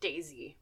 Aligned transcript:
Daisy. 0.00 0.56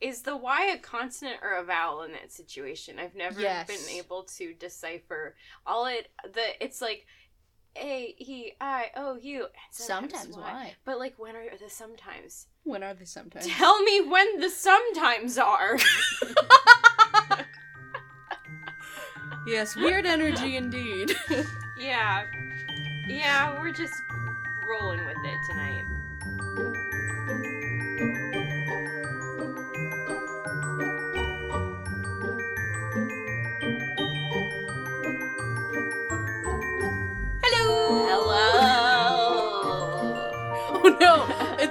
Is 0.00 0.22
the 0.22 0.36
Y 0.36 0.66
a 0.74 0.78
consonant 0.78 1.38
or 1.42 1.54
a 1.56 1.64
vowel 1.64 2.02
in 2.02 2.12
that 2.12 2.32
situation? 2.32 2.98
I've 2.98 3.14
never 3.14 3.40
Yes. 3.40 3.66
been 3.66 3.96
able 3.96 4.24
to 4.24 4.52
decipher. 4.54 5.36
All 5.66 5.86
it 5.86 6.10
the 6.24 6.62
it's 6.62 6.82
like 6.82 7.06
A 7.76 8.14
E 8.18 8.52
I 8.60 8.90
O 8.96 9.16
U. 9.16 9.42
and 9.44 9.50
Sometimes 9.70 10.36
why? 10.36 10.74
But 10.84 10.98
like 10.98 11.14
when 11.18 11.36
are 11.36 11.44
the 11.58 11.70
sometimes? 11.70 12.48
When 12.64 12.82
are 12.82 12.92
the 12.94 13.06
sometimes? 13.06 13.46
Tell 13.46 13.80
me 13.82 14.00
when 14.02 14.40
the 14.40 14.50
sometimes 14.50 15.38
are. 15.38 15.78
yes, 19.46 19.76
weird 19.76 20.06
energy 20.06 20.56
indeed. 20.56 21.14
yeah. 21.78 22.24
Yeah, 23.08 23.60
we're 23.60 23.72
just 23.72 23.94
rolling 24.68 25.04
with 25.06 25.16
it 25.24 25.38
tonight. 25.50 26.90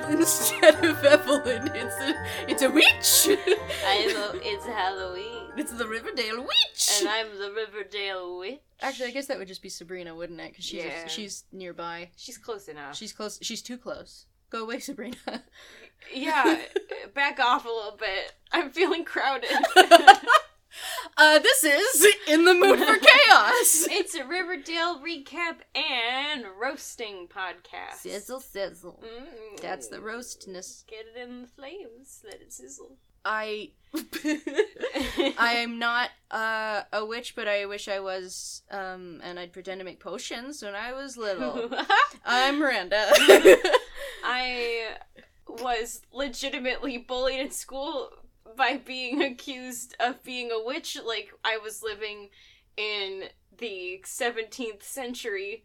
instead 0.10 0.84
of 0.86 1.04
Evelyn, 1.04 1.72
it's 1.74 1.96
a 1.96 2.26
it's 2.48 2.62
a 2.62 2.70
witch. 2.70 3.38
I 3.88 4.06
know 4.14 4.32
it's 4.44 4.66
Halloween. 4.66 5.52
it's 5.58 5.72
the 5.72 5.88
Riverdale 5.88 6.42
witch. 6.42 6.90
And 7.00 7.08
I'm 7.10 7.28
the 7.40 7.52
Riverdale 7.52 8.40
witch. 8.40 8.60
Actually, 8.82 9.08
I 9.10 9.12
guess 9.12 9.28
that 9.28 9.38
would 9.38 9.48
just 9.48 9.62
be 9.62 9.70
Sabrina, 9.70 10.14
wouldn't 10.16 10.40
it? 10.40 10.52
Because 10.52 10.66
she's 10.66 10.84
Yeah. 10.84 11.08
she's 11.08 11.44
nearby. 11.52 12.10
she's 12.18 12.38
close 12.38 12.68
enough. 12.68 12.96
She's 12.96 13.14
close. 13.14 13.40
She's 13.42 13.62
too 13.62 13.78
close. 13.78 14.26
Go 14.50 14.64
away, 14.64 14.80
Sabrina. 14.80 15.16
yeah, 16.14 16.60
back 17.16 17.40
off 17.40 17.66
a 17.66 17.70
little 17.70 17.98
bit. 17.98 18.34
I'm 18.52 18.70
feeling 18.70 19.04
crowded. 19.04 19.50
Uh, 21.18 21.40
this 21.40 21.64
is 21.64 22.08
in 22.28 22.46
the 22.46 22.54
mood 22.54 22.80
for 22.80 22.98
chaos. 22.98 23.88
it's 23.90 24.16
a 24.16 24.26
Riverdale 24.26 25.00
recap 25.00 25.58
and 25.76 26.46
roasting 26.60 27.28
podcast. 27.28 27.98
sizzle, 28.00 28.40
sizzle. 28.40 29.04
Mm. 29.04 29.60
That's 29.62 29.88
the 29.88 30.02
roastness. 30.02 30.84
Get 30.88 31.06
it 31.16 31.22
in 31.22 31.42
the 31.44 31.48
flames. 31.48 32.22
Let 32.24 32.42
it 32.42 32.52
sizzle. 32.54 32.98
I 33.26 33.72
I 35.38 35.56
am 35.60 35.80
not 35.80 36.10
uh, 36.30 36.82
a 36.92 37.06
witch, 37.06 37.36
but 37.36 37.48
I 37.48 37.66
wish 37.66 37.88
I 37.88 38.00
was, 38.00 38.64
um, 38.70 39.22
and 39.24 39.40
I'd 39.40 39.54
pretend 39.54 39.80
to 39.80 39.86
make 39.86 40.00
potions 40.00 40.62
when 40.62 40.76
I 40.76 40.94
was 40.94 41.16
little. 41.16 41.70
I'm 42.26 42.60
Miranda. 42.60 43.12
I 44.26 44.96
was 45.48 46.02
legitimately 46.12 46.98
bullied 46.98 47.40
in 47.40 47.52
school 47.52 48.10
by 48.56 48.78
being 48.78 49.22
accused 49.24 49.96
of 50.00 50.24
being 50.24 50.52
a 50.52 50.64
witch. 50.64 50.98
Like, 51.04 51.32
I 51.44 51.58
was 51.58 51.84
living 51.84 52.30
in 52.78 53.26
the 53.58 54.02
17th 54.06 54.84
century. 54.84 55.64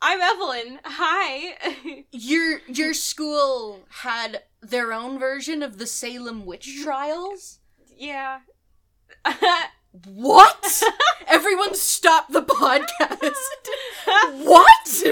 I'm 0.00 0.20
Evelyn. 0.20 0.80
Hi. 0.84 2.04
your 2.12 2.60
your 2.66 2.92
school 2.92 3.84
had 3.88 4.42
their 4.60 4.92
own 4.92 5.18
version 5.18 5.62
of 5.62 5.78
the 5.78 5.86
Salem 5.86 6.44
witch 6.44 6.80
trials. 6.82 7.60
yeah. 7.96 8.40
What? 9.92 10.82
Everyone, 11.26 11.74
stop 11.74 12.32
the 12.32 12.42
podcast. 12.42 13.34
what? 14.44 15.02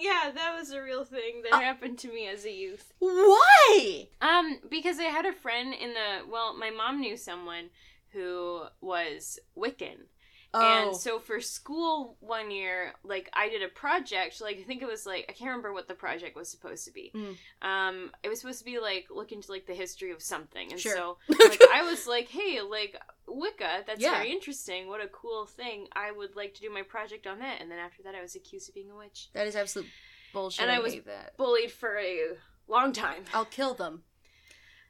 yeah, 0.00 0.30
that 0.34 0.56
was 0.58 0.70
a 0.70 0.82
real 0.82 1.04
thing 1.04 1.42
that 1.42 1.62
happened 1.62 1.98
to 1.98 2.08
me 2.08 2.26
as 2.26 2.46
a 2.46 2.52
youth. 2.52 2.92
Why? 3.00 4.08
Um, 4.22 4.60
because 4.70 4.98
I 4.98 5.04
had 5.04 5.26
a 5.26 5.32
friend 5.32 5.74
in 5.74 5.90
the 5.92 6.30
well, 6.30 6.56
my 6.56 6.70
mom 6.70 7.00
knew 7.00 7.16
someone 7.16 7.68
who 8.12 8.62
was 8.80 9.38
Wiccan. 9.56 10.06
Oh. 10.52 10.88
And 10.88 10.96
so 10.96 11.18
for 11.20 11.40
school 11.40 12.16
one 12.20 12.50
year, 12.50 12.92
like 13.04 13.30
I 13.32 13.48
did 13.48 13.62
a 13.62 13.68
project, 13.68 14.40
like 14.40 14.58
I 14.58 14.64
think 14.64 14.82
it 14.82 14.88
was 14.88 15.06
like 15.06 15.26
I 15.28 15.32
can't 15.32 15.48
remember 15.50 15.72
what 15.72 15.86
the 15.86 15.94
project 15.94 16.34
was 16.36 16.50
supposed 16.50 16.84
to 16.86 16.92
be. 16.92 17.12
Mm. 17.14 17.36
Um, 17.62 18.10
it 18.24 18.28
was 18.28 18.40
supposed 18.40 18.58
to 18.58 18.64
be 18.64 18.78
like 18.80 19.06
look 19.10 19.30
into 19.30 19.52
like 19.52 19.66
the 19.66 19.74
history 19.74 20.10
of 20.10 20.20
something, 20.20 20.72
and 20.72 20.80
Sure. 20.80 20.94
so 20.96 21.18
like 21.28 21.60
I 21.72 21.82
was 21.82 22.06
like, 22.08 22.28
hey, 22.28 22.60
like 22.62 22.96
Wicca, 23.28 23.84
that's 23.86 24.00
Yeah. 24.00 24.16
very 24.16 24.32
interesting. 24.32 24.88
What 24.88 25.00
a 25.00 25.06
cool 25.08 25.46
thing! 25.46 25.86
I 25.92 26.10
would 26.10 26.34
like 26.34 26.54
to 26.54 26.60
do 26.60 26.68
my 26.70 26.82
project 26.82 27.26
on 27.28 27.38
that. 27.38 27.60
And 27.60 27.70
then 27.70 27.78
after 27.78 28.02
that, 28.02 28.16
I 28.16 28.20
was 28.22 28.34
accused 28.34 28.68
of 28.68 28.74
being 28.74 28.90
a 28.90 28.96
witch, 28.96 29.28
that 29.34 29.46
is 29.46 29.54
absolute 29.54 29.86
bullshit. 30.32 30.62
And 30.62 30.70
I, 30.72 30.76
I 30.76 30.78
was- 30.80 30.94
that. 31.06 31.36
bullied 31.36 31.70
for 31.70 31.96
a 31.96 32.18
long 32.66 32.92
time. 32.92 33.22
I'll 33.32 33.44
kill 33.44 33.74
them. 33.74 34.02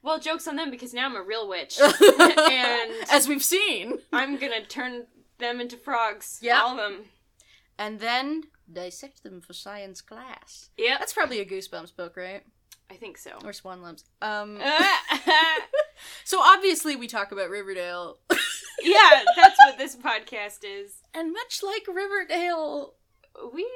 Well, 0.03 0.19
jokes 0.19 0.47
on 0.47 0.55
them 0.55 0.71
because 0.71 0.95
now 0.95 1.05
I'm 1.05 1.15
a 1.15 1.21
real 1.21 1.47
witch, 1.47 1.79
and 2.01 2.91
As 3.11 3.27
we've 3.27 3.43
seen. 3.43 3.99
I'm 4.11 4.37
gonna 4.37 4.65
turn 4.65 5.05
them 5.41 5.59
into 5.59 5.75
frogs. 5.77 6.39
Yeah. 6.41 6.61
all 6.61 6.71
of 6.71 6.77
them. 6.77 7.05
And 7.77 7.99
then 7.99 8.43
dissect 8.71 9.23
them 9.23 9.41
for 9.41 9.53
science 9.53 10.01
class. 10.01 10.69
Yeah. 10.77 10.97
That's 10.99 11.13
probably 11.13 11.39
a 11.39 11.45
Goosebumps 11.45 11.95
book, 11.95 12.15
right? 12.15 12.43
I 12.89 12.95
think 12.95 13.17
so. 13.17 13.31
Or 13.43 13.53
Swan 13.53 13.81
Lumps. 13.81 14.03
Um. 14.21 14.59
So 16.23 16.41
obviously 16.41 16.95
we 16.95 17.07
talk 17.07 17.31
about 17.31 17.49
Riverdale, 17.49 18.17
yeah, 18.81 19.23
that's 19.35 19.57
what 19.65 19.77
this 19.77 19.95
podcast 19.95 20.59
is. 20.63 20.93
and 21.13 21.31
much 21.33 21.61
like 21.63 21.85
Riverdale, 21.87 22.95
We 23.53 23.67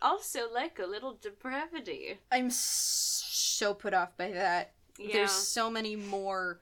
also 0.00 0.50
like 0.52 0.78
a 0.78 0.86
little 0.86 1.18
depravity. 1.20 2.18
I'm 2.32 2.50
so 2.50 3.74
put 3.74 3.94
off 3.94 4.16
by 4.16 4.30
that. 4.32 4.72
Yeah. 4.98 5.12
There's 5.12 5.32
so 5.32 5.70
many 5.70 5.96
more, 5.96 6.60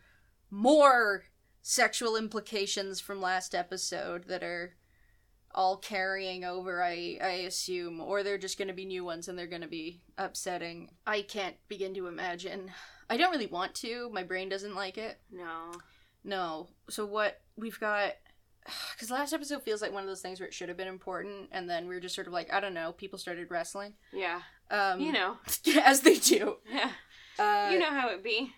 more 0.51 1.25
sexual 1.63 2.17
implications 2.17 3.01
from 3.01 3.21
last 3.21 3.55
episode 3.55 4.25
that 4.25 4.43
are 4.43 4.75
all 5.55 5.77
carrying 5.77 6.45
over. 6.45 6.83
I 6.83 7.19
I 7.23 7.31
assume, 7.47 8.01
or 8.01 8.23
they're 8.23 8.39
just 8.39 8.59
going 8.59 8.69
to 8.69 8.75
be 8.75 8.85
new 8.85 9.05
ones 9.05 9.29
and 9.29 9.39
they're 9.39 9.47
going 9.47 9.63
to 9.63 9.69
be 9.69 10.03
upsetting. 10.19 10.91
I 11.07 11.23
can't 11.23 11.57
begin 11.69 11.95
to 11.95 12.09
imagine. 12.09 12.71
I 13.09 13.17
don't 13.17 13.31
really 13.31 13.47
want 13.47 13.75
to. 13.77 14.11
My 14.13 14.23
brain 14.23 14.49
doesn't 14.49 14.75
like 14.75 14.99
it. 14.99 15.19
No. 15.31 15.73
No. 16.25 16.69
So 16.89 17.07
what 17.07 17.41
we've 17.57 17.79
got 17.79 18.15
because 18.95 19.11
last 19.11 19.33
episode 19.33 19.63
feels 19.63 19.83
like 19.83 19.93
one 19.93 20.03
of 20.03 20.09
those 20.09 20.21
things 20.21 20.39
where 20.39 20.47
it 20.47 20.55
should 20.55 20.69
have 20.69 20.77
been 20.77 20.89
important, 20.89 21.49
and 21.53 21.69
then 21.69 21.89
we 21.89 21.95
were 21.95 22.01
just 22.01 22.15
sort 22.15 22.27
of 22.27 22.33
like, 22.33 22.53
I 22.53 22.61
don't 22.61 22.75
know, 22.75 22.93
people 22.93 23.19
started 23.19 23.51
wrestling. 23.51 23.95
Yeah. 24.13 24.41
Um, 24.71 25.01
you 25.01 25.13
know. 25.13 25.37
as 25.85 26.01
they 26.01 26.17
do. 26.17 26.57
Yeah. 26.73 26.91
Uh, 27.39 27.71
you 27.73 27.79
know 27.79 27.91
how 27.91 28.11
it 28.11 28.23
be. 28.23 28.53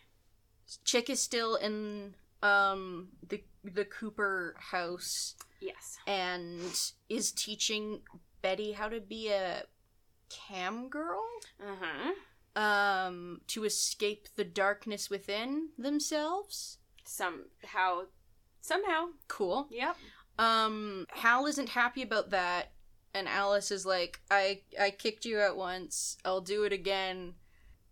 Chic 0.84 1.08
is 1.08 1.22
still 1.22 1.54
in 1.54 2.14
um 2.44 3.08
the 3.28 3.42
the 3.64 3.84
Cooper 3.86 4.54
house 4.58 5.34
Yes. 5.60 5.96
and 6.06 6.60
is 7.08 7.32
teaching 7.32 8.02
Betty 8.42 8.72
how 8.72 8.88
to 8.90 9.00
be 9.00 9.28
a 9.30 9.64
cam 10.28 10.88
girl 10.90 11.22
Uh 11.60 11.74
huh. 11.80 12.60
um 12.60 13.40
to 13.48 13.64
escape 13.64 14.28
the 14.36 14.44
darkness 14.44 15.08
within 15.10 15.70
themselves. 15.78 16.78
Somehow. 17.06 18.02
Somehow. 18.60 19.08
Cool. 19.28 19.66
Yep. 19.70 19.96
Um 20.38 21.06
Hal 21.10 21.46
isn't 21.46 21.70
happy 21.70 22.02
about 22.02 22.30
that 22.30 22.72
and 23.14 23.26
Alice 23.28 23.70
is 23.70 23.86
like 23.86 24.20
I 24.30 24.60
I 24.78 24.90
kicked 24.90 25.24
you 25.24 25.38
out 25.40 25.56
once. 25.56 26.18
I'll 26.24 26.40
do 26.42 26.64
it 26.64 26.72
again. 26.72 27.34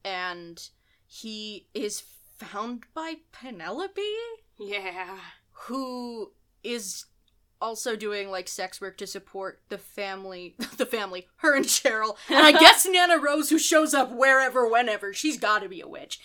And 0.05 0.61
he 1.07 1.69
is 1.75 2.03
found 2.39 2.85
by 2.95 3.15
Penelope 3.31 4.03
Yeah. 4.59 5.19
who 5.67 6.33
is 6.63 7.07
also 7.61 7.95
doing 7.95 8.29
like 8.29 8.49
sex 8.49 8.81
work 8.81 8.97
to 8.99 9.07
support 9.07 9.61
the 9.69 9.79
family 9.79 10.57
the 10.79 10.87
family 10.87 11.29
her 11.37 11.55
and 11.55 11.65
cheryl. 11.65 12.17
And 12.29 12.45
i 12.45 12.51
guess 12.59 12.85
nana 12.87 13.19
rose 13.19 13.51
who 13.51 13.59
shows 13.59 13.95
up 13.95 14.11
wherever 14.11 14.69
whenever. 14.69 15.13
She's 15.13 15.39
gotta 15.39 15.69
be 15.69 15.81
a 15.81 15.87
witch. 15.89 16.19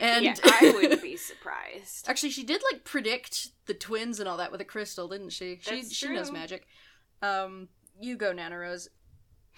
And- 0.00 0.24
yeah, 0.24 0.34
I 0.44 0.72
wouldn't 0.74 1.02
be 1.02 1.16
surprised. 1.30 2.08
actually 2.08 2.30
she 2.30 2.44
did 2.44 2.62
like 2.72 2.84
predict 2.84 3.48
the 3.66 3.74
twins 3.74 4.20
and 4.20 4.28
all 4.28 4.36
that 4.36 4.52
with 4.52 4.60
a 4.60 4.64
crystal 4.64 5.08
didn't 5.08 5.30
she? 5.30 5.58
She, 5.60 5.74
That's 5.82 5.94
she 5.94 6.08
knows 6.08 6.30
magic. 6.30 6.66
Um 7.22 7.68
you 8.00 8.16
go 8.16 8.32
nana 8.32 8.58
rose 8.58 8.88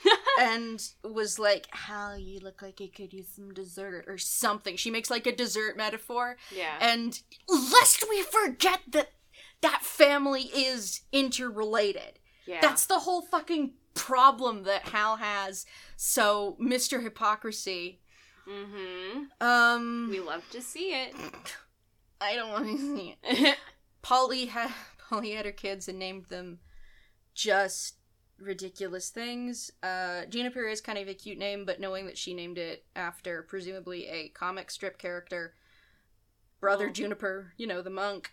and 0.40 0.82
was 1.02 1.38
like 1.38 1.66
hal 1.72 2.18
you 2.18 2.38
look 2.40 2.60
like 2.62 2.80
you 2.80 2.88
could 2.90 3.12
use 3.12 3.28
some 3.34 3.52
dessert 3.54 4.04
or 4.06 4.18
something 4.18 4.76
she 4.76 4.90
makes 4.90 5.10
like 5.10 5.26
a 5.26 5.34
dessert 5.34 5.76
metaphor 5.76 6.36
Yeah. 6.54 6.76
and 6.80 7.20
lest 7.48 8.04
we 8.08 8.22
forget 8.22 8.80
that 8.88 9.12
that 9.62 9.82
family 9.82 10.42
is 10.54 11.00
interrelated. 11.12 12.18
yeah. 12.46 12.60
That's 12.60 12.84
the 12.86 12.98
whole 13.00 13.22
fucking 13.22 13.72
problem 13.94 14.64
that 14.64 14.88
Hal 14.88 15.16
has. 15.16 15.64
So, 15.96 16.56
Mr. 16.60 17.02
Hypocrisy, 17.02 18.00
Mm-hmm. 18.46 19.24
um 19.40 20.08
We 20.10 20.20
love 20.20 20.44
to 20.50 20.60
see 20.60 20.90
it. 20.94 21.14
I 22.20 22.34
don't 22.36 22.50
want 22.50 22.66
to 22.66 22.96
see 22.96 23.16
it. 23.24 23.56
Polly 24.02 24.46
had 24.56 24.70
Polly 25.08 25.32
had 25.32 25.46
her 25.46 25.52
kids 25.52 25.88
and 25.88 25.98
named 25.98 26.26
them 26.26 26.58
just 27.34 27.94
ridiculous 28.38 29.10
things. 29.10 29.70
Uh 29.82 30.24
Juniper 30.26 30.66
is 30.68 30.80
kind 30.80 30.98
of 30.98 31.08
a 31.08 31.14
cute 31.14 31.38
name, 31.38 31.64
but 31.64 31.80
knowing 31.80 32.06
that 32.06 32.18
she 32.18 32.34
named 32.34 32.58
it 32.58 32.84
after 32.94 33.42
presumably 33.42 34.06
a 34.08 34.28
comic 34.28 34.70
strip 34.70 34.98
character 34.98 35.54
Brother 36.60 36.88
Oh. 36.88 36.92
Juniper, 36.92 37.52
you 37.58 37.66
know, 37.66 37.82
the 37.82 37.90
monk, 37.90 38.32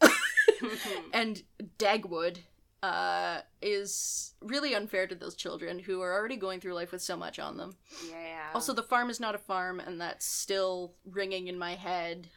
and 1.12 1.42
Dagwood 1.78 2.38
uh, 2.82 3.40
is 3.62 4.34
really 4.40 4.74
unfair 4.74 5.06
to 5.06 5.14
those 5.14 5.34
children 5.34 5.78
who 5.78 6.00
are 6.02 6.12
already 6.12 6.36
going 6.36 6.60
through 6.60 6.74
life 6.74 6.92
with 6.92 7.02
so 7.02 7.16
much 7.16 7.38
on 7.38 7.56
them. 7.56 7.76
yeah. 8.10 8.50
Also, 8.54 8.72
the 8.72 8.82
farm 8.82 9.10
is 9.10 9.20
not 9.20 9.34
a 9.34 9.38
farm, 9.38 9.80
and 9.80 10.00
that's 10.00 10.26
still 10.26 10.94
ringing 11.10 11.48
in 11.48 11.58
my 11.58 11.74
head. 11.74 12.28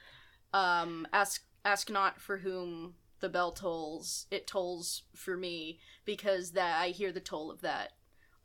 Um, 0.53 1.07
ask 1.13 1.43
ask 1.65 1.89
not 1.89 2.19
for 2.21 2.37
whom 2.37 2.93
the 3.19 3.29
bell 3.29 3.51
tolls; 3.51 4.25
it 4.31 4.47
tolls 4.47 5.03
for 5.15 5.35
me 5.37 5.79
because 6.05 6.51
that 6.51 6.79
I 6.81 6.89
hear 6.89 7.11
the 7.11 7.19
toll 7.19 7.51
of 7.51 7.61
that 7.61 7.93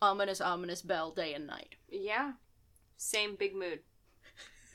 ominous, 0.03 0.41
ominous 0.41 0.83
bell 0.83 1.11
day 1.13 1.35
and 1.35 1.47
night. 1.47 1.77
yeah. 1.91 2.33
Same 2.97 3.35
big 3.37 3.55
mood. 3.55 3.81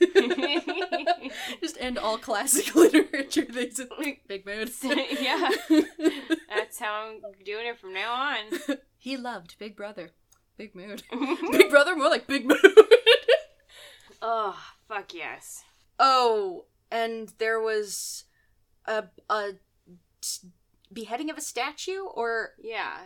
Just 1.60 1.76
end 1.80 1.98
all 1.98 2.18
classic 2.18 2.74
literature. 2.74 3.44
Things 3.44 3.78
with 3.78 4.16
big 4.28 4.46
mood. 4.46 4.70
Yeah. 4.82 5.50
That's 6.48 6.78
how 6.78 7.10
I'm 7.10 7.20
doing 7.44 7.66
it 7.66 7.78
from 7.78 7.94
now 7.94 8.12
on. 8.12 8.78
he 8.98 9.16
loved 9.16 9.56
Big 9.58 9.76
Brother. 9.76 10.10
Big 10.56 10.74
mood. 10.74 11.02
Big 11.52 11.70
Brother, 11.70 11.96
more 11.96 12.08
like 12.10 12.26
Big 12.26 12.46
Mood. 12.46 12.60
oh, 14.22 14.58
fuck 14.86 15.14
yes. 15.14 15.64
oh, 15.98 16.66
and 16.90 17.32
there 17.38 17.60
was 17.60 18.24
a 18.86 19.04
a 19.28 19.52
s- 20.22 20.44
beheading 20.92 21.30
of 21.30 21.38
a 21.38 21.42
statue, 21.42 22.02
or 22.04 22.54
Yeah. 22.58 22.98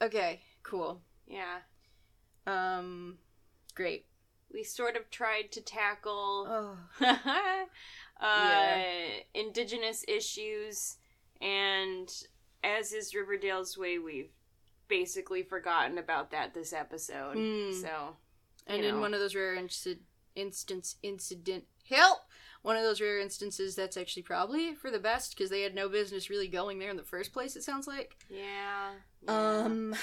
okay, 0.00 0.42
cool. 0.62 1.02
Yeah. 1.26 1.58
Um, 2.46 3.18
great. 3.74 4.06
We 4.52 4.64
sort 4.64 4.96
of 4.96 5.10
tried 5.10 5.52
to 5.52 5.60
tackle 5.60 6.46
Oh, 6.48 6.78
uh, 7.06 7.66
Yeah. 8.20 9.06
indigenous 9.34 10.04
issues, 10.08 10.96
and 11.40 12.10
as 12.64 12.92
is 12.92 13.14
Riverdale's 13.14 13.76
way, 13.76 13.98
we've 13.98 14.30
basically 14.88 15.42
forgotten 15.42 15.98
about 15.98 16.30
that 16.30 16.54
this 16.54 16.72
episode. 16.72 17.36
Hmm. 17.36 17.72
So, 17.80 18.16
and 18.66 18.82
You 18.82 18.88
in 18.88 19.00
one 19.00 19.12
of 19.14 19.20
those 19.20 19.34
rare 19.34 19.54
inci- 19.56 20.00
instance 20.34 20.96
incident 21.02 21.64
help. 21.88 22.20
One 22.62 22.76
of 22.76 22.82
those 22.82 23.00
rare 23.00 23.20
instances 23.20 23.74
that's 23.76 23.96
actually 23.96 24.22
probably 24.24 24.74
for 24.74 24.90
the 24.90 24.98
best 24.98 25.36
because 25.36 25.48
they 25.50 25.62
had 25.62 25.74
no 25.74 25.88
business 25.88 26.28
really 26.28 26.48
going 26.48 26.78
there 26.78 26.90
in 26.90 26.96
the 26.96 27.02
first 27.04 27.32
place. 27.32 27.56
It 27.56 27.62
sounds 27.62 27.86
like. 27.86 28.16
yeah. 28.28 28.92
yeah. 29.22 29.60
Um, 29.62 29.94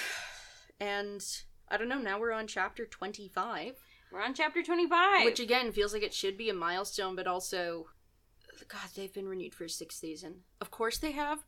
and 0.79 1.23
I 1.69 1.77
don't 1.77 1.89
know. 1.89 1.99
Now 1.99 2.19
we're 2.19 2.31
on 2.31 2.47
chapter 2.47 2.85
twenty-five. 2.85 3.75
We're 4.11 4.21
on 4.21 4.33
chapter 4.33 4.63
25. 4.63 5.25
Which 5.25 5.39
again 5.41 5.73
feels 5.73 5.91
like 5.91 6.03
it 6.03 6.13
should 6.13 6.37
be 6.37 6.49
a 6.49 6.53
milestone, 6.53 7.15
but 7.17 7.27
also, 7.27 7.87
God, 8.69 8.87
they've 8.95 9.11
been 9.11 9.27
renewed 9.27 9.53
for 9.53 9.65
a 9.65 9.69
sixth 9.69 9.99
season. 9.99 10.41
Of 10.61 10.71
course 10.71 10.99
they 10.99 11.11
have, 11.11 11.39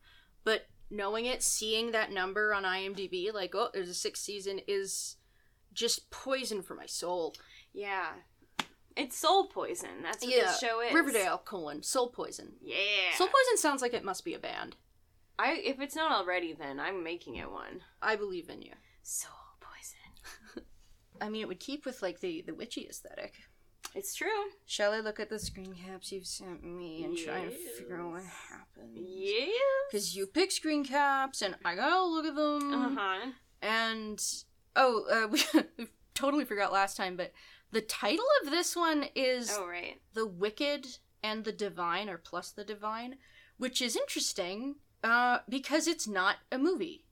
but 0.43 0.67
knowing 0.89 1.25
it, 1.25 1.43
seeing 1.43 1.91
that 1.91 2.11
number 2.11 2.53
on 2.53 2.63
IMDb, 2.63 3.33
like, 3.33 3.55
oh, 3.55 3.69
there's 3.73 3.87
a 3.89 3.93
sixth 3.93 4.23
season, 4.23 4.59
is 4.67 5.15
just 5.73 6.09
poison 6.11 6.61
for 6.61 6.75
my 6.75 6.87
soul. 6.87 7.35
yeah. 7.73 8.07
It's 8.97 9.17
soul 9.17 9.45
poison. 9.45 10.01
That's 10.01 10.25
what 10.25 10.33
this 10.33 10.59
show 10.59 10.81
is. 10.81 10.93
Riverdale 10.93 11.37
colon 11.37 11.83
soul 11.83 12.09
poison. 12.09 12.53
Yeah. 12.61 12.75
Soul 13.15 13.27
poison 13.27 13.57
sounds 13.57 13.81
like 13.81 13.93
it 13.93 14.03
must 14.03 14.25
be 14.25 14.33
a 14.33 14.39
band. 14.39 14.75
I 15.39 15.61
if 15.63 15.79
it's 15.79 15.95
not 15.95 16.11
already, 16.11 16.53
then 16.53 16.79
I'm 16.79 17.03
making 17.03 17.35
it 17.35 17.51
one. 17.51 17.81
I 18.01 18.15
believe 18.15 18.49
in 18.49 18.61
you. 18.61 18.73
Soul 19.03 19.31
poison. 19.59 20.65
I 21.21 21.29
mean, 21.29 21.41
it 21.41 21.47
would 21.47 21.59
keep 21.59 21.85
with 21.85 22.01
like 22.01 22.19
the 22.19 22.41
the 22.41 22.55
witchy 22.55 22.87
aesthetic. 22.89 23.33
It's 23.93 24.13
true. 24.13 24.27
Shall 24.65 24.91
I 24.91 24.99
look 24.99 25.19
at 25.19 25.29
the 25.29 25.39
screen 25.39 25.73
caps 25.73 26.11
you've 26.11 26.27
sent 26.27 26.63
me 26.63 27.03
and 27.03 27.17
try 27.17 27.39
and 27.39 27.53
figure 27.53 27.99
out 27.99 28.11
what 28.11 28.23
happened? 28.23 28.95
Yeah. 28.95 29.45
Because 29.89 30.15
you 30.15 30.27
pick 30.27 30.51
screen 30.51 30.83
caps 30.83 31.41
and 31.41 31.55
I 31.63 31.75
gotta 31.75 32.03
look 32.03 32.25
at 32.25 32.35
them. 32.35 32.73
Uh 32.73 32.95
huh. 32.95 33.31
And 33.61 34.23
oh, 34.75 35.05
uh, 35.09 35.61
we 35.77 35.87
totally 36.13 36.45
forgot 36.45 36.73
last 36.73 36.97
time, 36.97 37.15
but 37.15 37.31
the 37.71 37.81
title 37.81 38.25
of 38.43 38.49
this 38.51 38.75
one 38.75 39.05
is 39.15 39.49
Oh 39.53 39.67
right. 39.67 39.99
"The 40.13 40.25
Wicked 40.25 40.87
and 41.23 41.43
the 41.43 41.51
Divine" 41.51 42.09
or 42.09 42.17
"Plus 42.17 42.51
the 42.51 42.63
Divine," 42.63 43.17
which 43.57 43.81
is 43.81 43.95
interesting 43.95 44.75
uh, 45.03 45.39
because 45.49 45.87
it's 45.87 46.07
not 46.07 46.37
a 46.51 46.57
movie. 46.57 47.03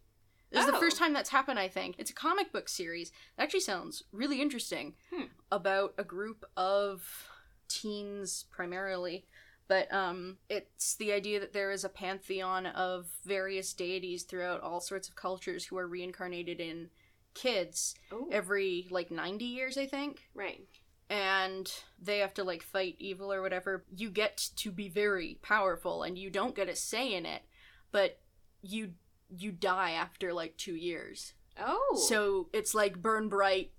This 0.52 0.62
is 0.62 0.72
the 0.72 0.78
Oh. 0.78 0.80
first 0.80 0.98
time 0.98 1.14
that's 1.14 1.30
happened. 1.30 1.60
I 1.60 1.68
think 1.68 1.96
it's 1.98 2.12
a 2.12 2.16
comic 2.16 2.52
book 2.52 2.70
series. 2.70 3.10
It 3.10 3.42
actually 3.42 3.60
sounds 3.62 4.04
really 4.12 4.42
interesting 4.42 4.96
Hmm. 5.12 5.24
about 5.52 5.94
a 5.98 6.04
group 6.04 6.46
of 6.56 7.28
teens 7.68 8.46
primarily. 8.52 9.26
But 9.68 9.92
um, 9.92 10.38
it's 10.48 10.96
the 10.96 11.12
idea 11.12 11.40
that 11.40 11.52
there 11.54 11.72
is 11.72 11.84
a 11.84 11.90
pantheon 11.90 12.68
of 12.68 13.08
various 13.24 13.74
deities 13.74 14.22
throughout 14.24 14.62
all 14.62 14.80
sorts 14.80 15.10
of 15.10 15.16
cultures 15.16 15.66
who 15.66 15.78
are 15.78 15.88
reincarnated 15.88 16.60
in 16.62 16.92
kids 17.36 17.94
Oh. 18.12 18.28
every 18.32 18.88
like 18.90 19.12
90 19.12 19.46
years, 19.46 19.78
I 19.78 19.86
think. 19.86 20.28
right. 20.34 20.68
And 21.08 21.72
they 22.02 22.18
have 22.18 22.34
to 22.34 22.44
like 22.44 22.64
fight 22.64 22.96
evil 22.98 23.32
or 23.32 23.44
whatever. 23.44 23.86
You 23.96 24.10
get 24.10 24.38
to 24.56 24.72
be 24.72 24.90
very 24.90 25.38
powerful 25.44 26.02
and 26.02 26.18
you 26.18 26.32
don't 26.32 26.56
get 26.56 26.68
a 26.68 26.76
say 26.76 27.14
in 27.14 27.28
it, 27.28 27.44
but 27.92 28.18
you 28.64 28.94
you 29.38 29.52
die 29.52 29.92
after 29.92 30.34
like 30.34 30.58
2 30.58 30.74
years. 30.76 31.34
Oh. 31.60 31.96
So 32.10 32.50
it's 32.54 32.74
like 32.74 33.02
burn 33.04 33.30
bright, 33.30 33.72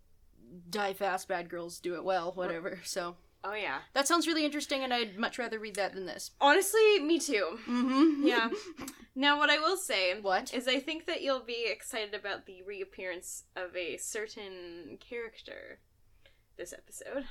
die 0.71 0.93
fast, 0.93 1.27
bad 1.27 1.49
girls 1.51 1.81
do 1.81 1.95
it 1.97 2.05
well, 2.05 2.31
whatever. 2.33 2.79
So 2.85 3.17
Oh 3.49 3.55
yeah. 3.55 3.79
that 3.95 4.09
sounds 4.09 4.27
really 4.27 4.45
interesting, 4.45 4.83
and 4.83 4.93
I'd 4.93 5.17
much 5.17 5.39
rather 5.39 5.59
read 5.61 5.77
that 5.77 5.95
than 5.95 6.05
this. 6.07 6.33
Honestly, 6.41 6.99
me 7.01 7.19
too. 7.21 7.59
Mm-hmm. 7.69 8.27
Yeah. 8.33 8.49
Now, 9.15 9.39
what 9.39 9.49
I 9.51 9.59
will 9.59 9.77
say 9.77 10.21
What? 10.21 10.53
is, 10.53 10.67
I 10.69 10.81
think 10.81 11.07
that 11.07 11.23
you'll 11.23 11.45
be 11.45 11.67
excited 11.71 12.13
about 12.13 12.45
the 12.47 12.63
reappearance 12.63 13.45
of 13.55 13.75
a 13.77 13.97
certain 13.99 14.99
character 15.01 15.79
this 16.59 16.73
episode. 16.75 17.25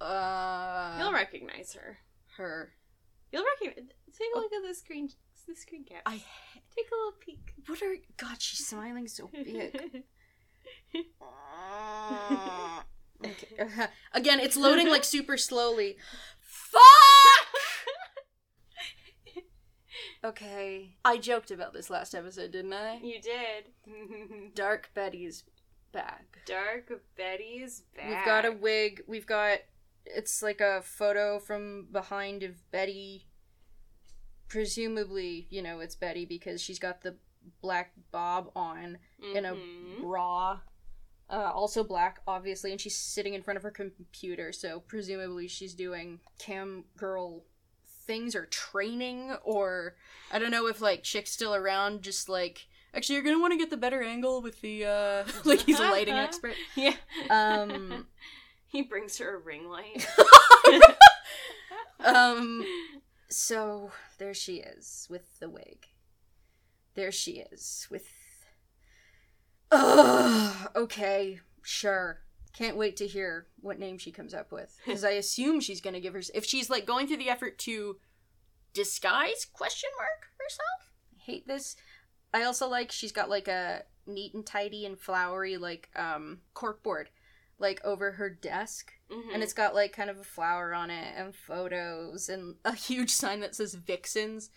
Uh. 0.00 0.96
You'll 1.00 1.12
recognize 1.12 1.74
her. 1.74 1.98
her. 2.36 2.72
You'll 3.32 3.44
recognize. 3.60 3.90
Take 4.16 4.28
a 4.34 4.38
look 4.38 4.52
at 4.52 4.62
the 4.66 4.74
screen. 4.74 5.10
The 5.48 5.56
screen 5.56 5.84
cap. 5.84 6.02
I. 6.06 6.22
Take 6.74 6.86
a 6.92 6.94
little 6.94 7.18
peek. 7.20 7.52
What 7.66 7.82
are? 7.82 7.96
God, 8.16 8.40
she's 8.40 8.64
smiling 8.66 9.08
so 9.08 9.28
big. 9.32 10.04
okay. 13.24 13.88
Again, 14.12 14.40
it's 14.40 14.56
loading 14.56 14.88
like 14.88 15.04
super 15.04 15.36
slowly. 15.36 15.96
Fuck. 16.40 16.82
Okay. 20.24 20.96
I 21.04 21.18
joked 21.18 21.50
about 21.50 21.72
this 21.72 21.90
last 21.90 22.14
episode, 22.14 22.50
didn't 22.52 22.72
I? 22.72 22.98
you 23.02 23.20
did. 23.20 24.54
Dark 24.54 24.90
Betty's 24.94 25.44
back. 25.92 26.38
Dark 26.46 26.90
Betty's 27.16 27.82
back. 27.96 28.08
We've 28.08 28.24
got 28.24 28.44
a 28.44 28.52
wig. 28.52 29.02
We've 29.06 29.26
got 29.26 29.58
it's 30.04 30.42
like 30.42 30.60
a 30.60 30.82
photo 30.82 31.38
from 31.38 31.88
behind 31.92 32.42
of 32.42 32.68
Betty. 32.70 33.26
Presumably, 34.48 35.46
you 35.50 35.62
know, 35.62 35.80
it's 35.80 35.96
Betty 35.96 36.24
because 36.24 36.60
she's 36.62 36.78
got 36.78 37.02
the 37.02 37.16
black 37.60 37.92
bob 38.12 38.50
on 38.56 38.98
in 39.34 39.44
a 39.44 39.54
Mhm. 39.54 40.00
bra. 40.02 40.60
Uh, 41.28 41.50
also 41.52 41.82
black, 41.82 42.20
obviously, 42.26 42.70
and 42.70 42.80
she's 42.80 42.96
sitting 42.96 43.34
in 43.34 43.42
front 43.42 43.56
of 43.56 43.62
her 43.64 43.70
computer, 43.70 44.52
so 44.52 44.78
presumably 44.80 45.48
she's 45.48 45.74
doing 45.74 46.20
cam 46.38 46.84
girl 46.96 47.42
things 48.06 48.36
or 48.36 48.46
training, 48.46 49.34
or 49.42 49.96
I 50.30 50.38
don't 50.38 50.52
know 50.52 50.68
if 50.68 50.80
like 50.80 51.02
Chic's 51.02 51.32
still 51.32 51.54
around, 51.54 52.02
just 52.02 52.28
like 52.28 52.66
actually 52.94 53.16
you're 53.16 53.24
gonna 53.24 53.40
want 53.40 53.52
to 53.52 53.58
get 53.58 53.70
the 53.70 53.76
better 53.76 54.02
angle 54.02 54.40
with 54.40 54.60
the 54.60 54.84
uh 54.84 55.24
like 55.44 55.60
he's 55.60 55.80
a 55.80 55.82
lighting 55.90 56.14
expert. 56.14 56.54
Yeah. 56.76 56.94
Um 57.28 58.06
he 58.68 58.82
brings 58.82 59.18
her 59.18 59.36
a 59.36 59.38
ring 59.38 59.68
light. 59.68 60.06
um 62.04 62.64
so 63.28 63.90
there 64.18 64.34
she 64.34 64.56
is 64.56 65.06
with 65.10 65.40
the 65.40 65.50
wig. 65.50 65.86
There 66.94 67.12
she 67.12 67.44
is 67.52 67.86
with 67.90 68.06
Ugh, 69.70 70.68
okay, 70.76 71.40
sure. 71.62 72.20
Can't 72.52 72.76
wait 72.76 72.96
to 72.98 73.06
hear 73.06 73.46
what 73.60 73.78
name 73.78 73.98
she 73.98 74.10
comes 74.12 74.32
up 74.32 74.50
with 74.52 74.78
because 74.86 75.04
I 75.04 75.10
assume 75.10 75.60
she's 75.60 75.80
going 75.80 75.94
to 75.94 76.00
give 76.00 76.14
her 76.14 76.22
if 76.34 76.44
she's 76.44 76.70
like 76.70 76.86
going 76.86 77.06
through 77.06 77.18
the 77.18 77.28
effort 77.28 77.58
to 77.60 77.96
disguise 78.72 79.46
question 79.52 79.90
mark 79.98 80.28
herself. 80.38 80.92
I 81.14 81.22
hate 81.22 81.46
this. 81.46 81.76
I 82.32 82.44
also 82.44 82.68
like 82.68 82.92
she's 82.92 83.12
got 83.12 83.30
like 83.30 83.48
a 83.48 83.82
neat 84.06 84.34
and 84.34 84.46
tidy 84.46 84.86
and 84.86 84.98
flowery 84.98 85.56
like 85.56 85.88
um 85.96 86.38
corkboard 86.54 87.06
like 87.58 87.80
over 87.84 88.12
her 88.12 88.30
desk 88.30 88.92
Mhm. 89.10 89.34
and 89.34 89.42
it's 89.42 89.52
got 89.52 89.74
like 89.74 89.92
kind 89.92 90.10
of 90.10 90.18
a 90.18 90.24
flower 90.24 90.72
on 90.74 90.90
it 90.90 91.14
and 91.16 91.34
photos 91.34 92.28
and 92.28 92.56
a 92.64 92.74
huge 92.74 93.10
sign 93.10 93.40
that 93.40 93.54
says 93.54 93.74
Vixens, 93.74 94.50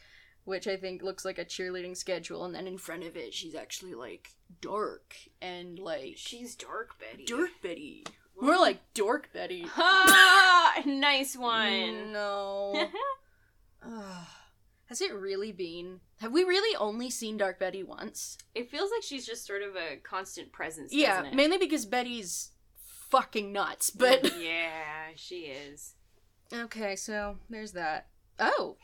which 0.49 0.67
I 0.67 0.75
think 0.75 1.01
looks 1.01 1.23
like 1.23 1.39
a 1.39 1.45
cheerleading 1.45 1.95
schedule. 1.95 2.43
And 2.43 2.53
then 2.53 2.67
in 2.67 2.77
front 2.77 3.03
of 3.03 3.15
it, 3.15 3.33
she's 3.33 3.55
actually 3.55 3.93
like 3.93 4.31
dark 4.61 5.15
and 5.41 5.79
like 5.79 6.15
she's 6.17 6.55
Dark 6.55 6.99
Betty. 6.99 7.23
Dork 7.25 7.51
Betty, 7.63 8.03
more 8.41 8.57
like 8.57 8.79
Dork 8.93 9.29
Betty. 9.31 9.63
Ha! 9.67 10.83
nice 10.85 11.35
Mm. 11.35 11.39
one. 11.39 12.11
No, 12.13 12.87
Has 14.87 15.01
it 15.01 15.13
really 15.13 15.51
been? 15.51 15.99
Have 16.19 16.31
we 16.31 16.43
really 16.43 16.75
only 16.75 17.09
seen 17.11 17.37
Dark 17.37 17.59
Betty 17.59 17.83
once? 17.83 18.37
It 18.55 18.71
feels 18.71 18.89
like 18.91 19.03
she's 19.03 19.25
just 19.25 19.45
sort 19.45 19.61
of 19.61 19.75
a 19.75 19.97
constant 19.97 20.51
presence. 20.51 20.91
Yeah, 20.91 21.29
mainly 21.33 21.59
because 21.59 21.85
Betty's 21.85 22.49
fucking 23.11 23.51
nuts. 23.53 23.91
But 23.91 24.23
yeah, 24.41 25.09
she 25.15 25.41
is. 25.41 25.93
okay, 26.51 26.95
so 26.95 27.37
there's 27.51 27.73
that. 27.73 28.07
Oh, 28.39 28.77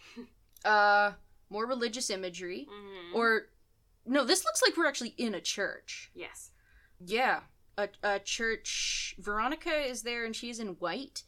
uh, 0.63 1.13
more 1.55 1.65
religious 1.65 2.09
imagery, 2.09 2.67
Mhm. 2.69 3.15
or 3.15 3.47
no, 4.05 4.23
this 4.25 4.43
looks 4.43 4.61
like 4.61 4.75
we're 4.75 4.87
actually 4.87 5.15
in 5.17 5.33
a 5.33 5.41
church. 5.41 6.11
yes. 6.13 6.51
Yeah, 6.99 7.41
a, 7.77 7.87
a 8.03 8.19
church. 8.19 9.15
Veronica 9.19 9.73
is 9.73 10.03
there, 10.03 10.23
and 10.25 10.35
she's 10.35 10.59
in 10.59 10.69
white, 10.79 11.23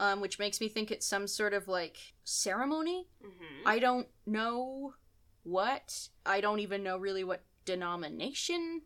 um, 0.00 0.20
which 0.20 0.38
makes 0.38 0.60
me 0.60 0.68
think 0.68 0.90
it's 0.90 1.06
some 1.06 1.26
sort 1.26 1.52
of 1.54 1.68
like 1.68 1.96
ceremony. 2.24 3.08
hmm 3.22 3.66
I 3.66 3.78
don't 3.78 4.08
know 4.26 4.94
what. 5.42 6.08
I 6.26 6.40
don't 6.40 6.60
even 6.60 6.82
know 6.82 6.96
really 6.98 7.24
what 7.24 7.44
denomination. 7.64 8.82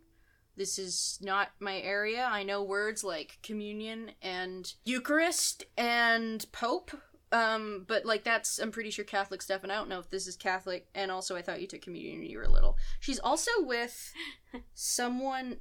This 0.57 0.79
is 0.79 1.19
not 1.21 1.49
my 1.61 1.79
area. 1.81 2.25
I 2.31 2.43
know 2.43 2.63
words 2.63 3.05
like 3.05 3.39
communion 3.43 4.13
and 4.23 4.73
Eucharist 4.85 5.65
and 5.77 6.45
Pope. 6.53 6.91
Um, 7.33 7.85
but 7.89 8.05
like 8.05 8.23
that's 8.25 8.59
I'm 8.59 8.71
pretty 8.71 8.91
sure 8.91 9.05
Catholic 9.05 9.43
stuff, 9.43 9.63
and 9.63 9.73
I 9.73 9.77
don't 9.77 9.89
know 9.89 9.99
if 9.99 10.11
this 10.11 10.27
is 10.27 10.37
Catholic. 10.37 10.87
And 10.95 11.11
also, 11.11 11.35
I 11.37 11.43
thought 11.43 11.61
you 11.61 11.67
took 11.67 11.83
communion 11.83 12.21
when 12.21 12.29
you 12.31 12.39
were 12.39 12.47
little. 12.49 12.77
She's 13.01 13.19
also 13.19 13.51
with 13.61 14.13
someone. 14.75 15.57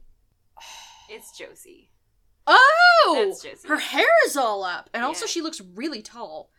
It's 1.09 1.37
Josie. 1.37 1.91
Oh, 2.47 3.25
That's 3.27 3.41
Josie. 3.41 3.67
her 3.67 3.79
hair 3.79 4.07
is 4.27 4.37
all 4.37 4.63
up, 4.63 4.89
and 4.93 5.03
also 5.03 5.25
she 5.25 5.41
looks 5.41 5.61
really 5.73 6.01
tall 6.03 6.51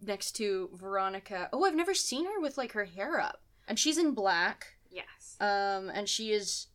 next 0.00 0.32
to 0.32 0.68
Veronica. 0.74 1.48
Oh, 1.52 1.64
I've 1.64 1.74
never 1.74 1.94
seen 1.94 2.26
her 2.26 2.40
with 2.40 2.58
like 2.58 2.72
her 2.72 2.84
hair 2.84 3.18
up, 3.18 3.42
and 3.66 3.78
she's 3.78 3.96
in 3.96 4.12
black. 4.12 4.74
Yes. 4.90 5.36
Um, 5.40 5.88
and 5.88 6.06
she 6.06 6.32
is 6.32 6.66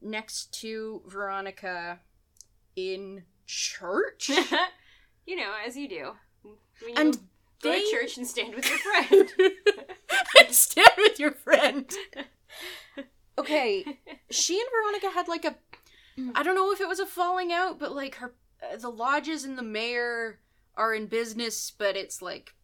next 0.00 0.52
to 0.60 1.02
Veronica 1.06 1.98
in 2.76 3.24
church. 3.46 4.30
you 5.26 5.34
know, 5.36 5.52
as 5.66 5.76
you 5.76 5.88
do. 5.88 6.12
When 6.84 6.96
And 6.98 7.18
go 7.62 7.70
they- 7.72 7.80
to 7.82 7.90
church 7.90 8.16
and 8.16 8.26
stand 8.26 8.54
with 8.54 8.68
your 8.68 8.78
friend. 9.08 9.32
and 10.38 10.54
stand 10.54 10.88
with 10.98 11.18
your 11.18 11.32
friend. 11.32 11.90
Okay, 13.38 13.84
she 14.30 14.58
and 14.60 14.68
Veronica 14.70 15.14
had 15.14 15.28
like 15.28 15.44
a 15.44 15.56
I 16.34 16.42
don't 16.42 16.54
know 16.54 16.72
if 16.72 16.80
it 16.80 16.88
was 16.88 17.00
a 17.00 17.06
falling 17.06 17.52
out, 17.52 17.78
but 17.78 17.94
like 17.94 18.16
her 18.16 18.34
uh, 18.62 18.76
the 18.76 18.90
lodges 18.90 19.44
and 19.44 19.56
the 19.56 19.62
mayor 19.62 20.40
are 20.76 20.92
in 20.94 21.06
business, 21.06 21.70
but 21.70 21.96
it's 21.96 22.20
like 22.20 22.54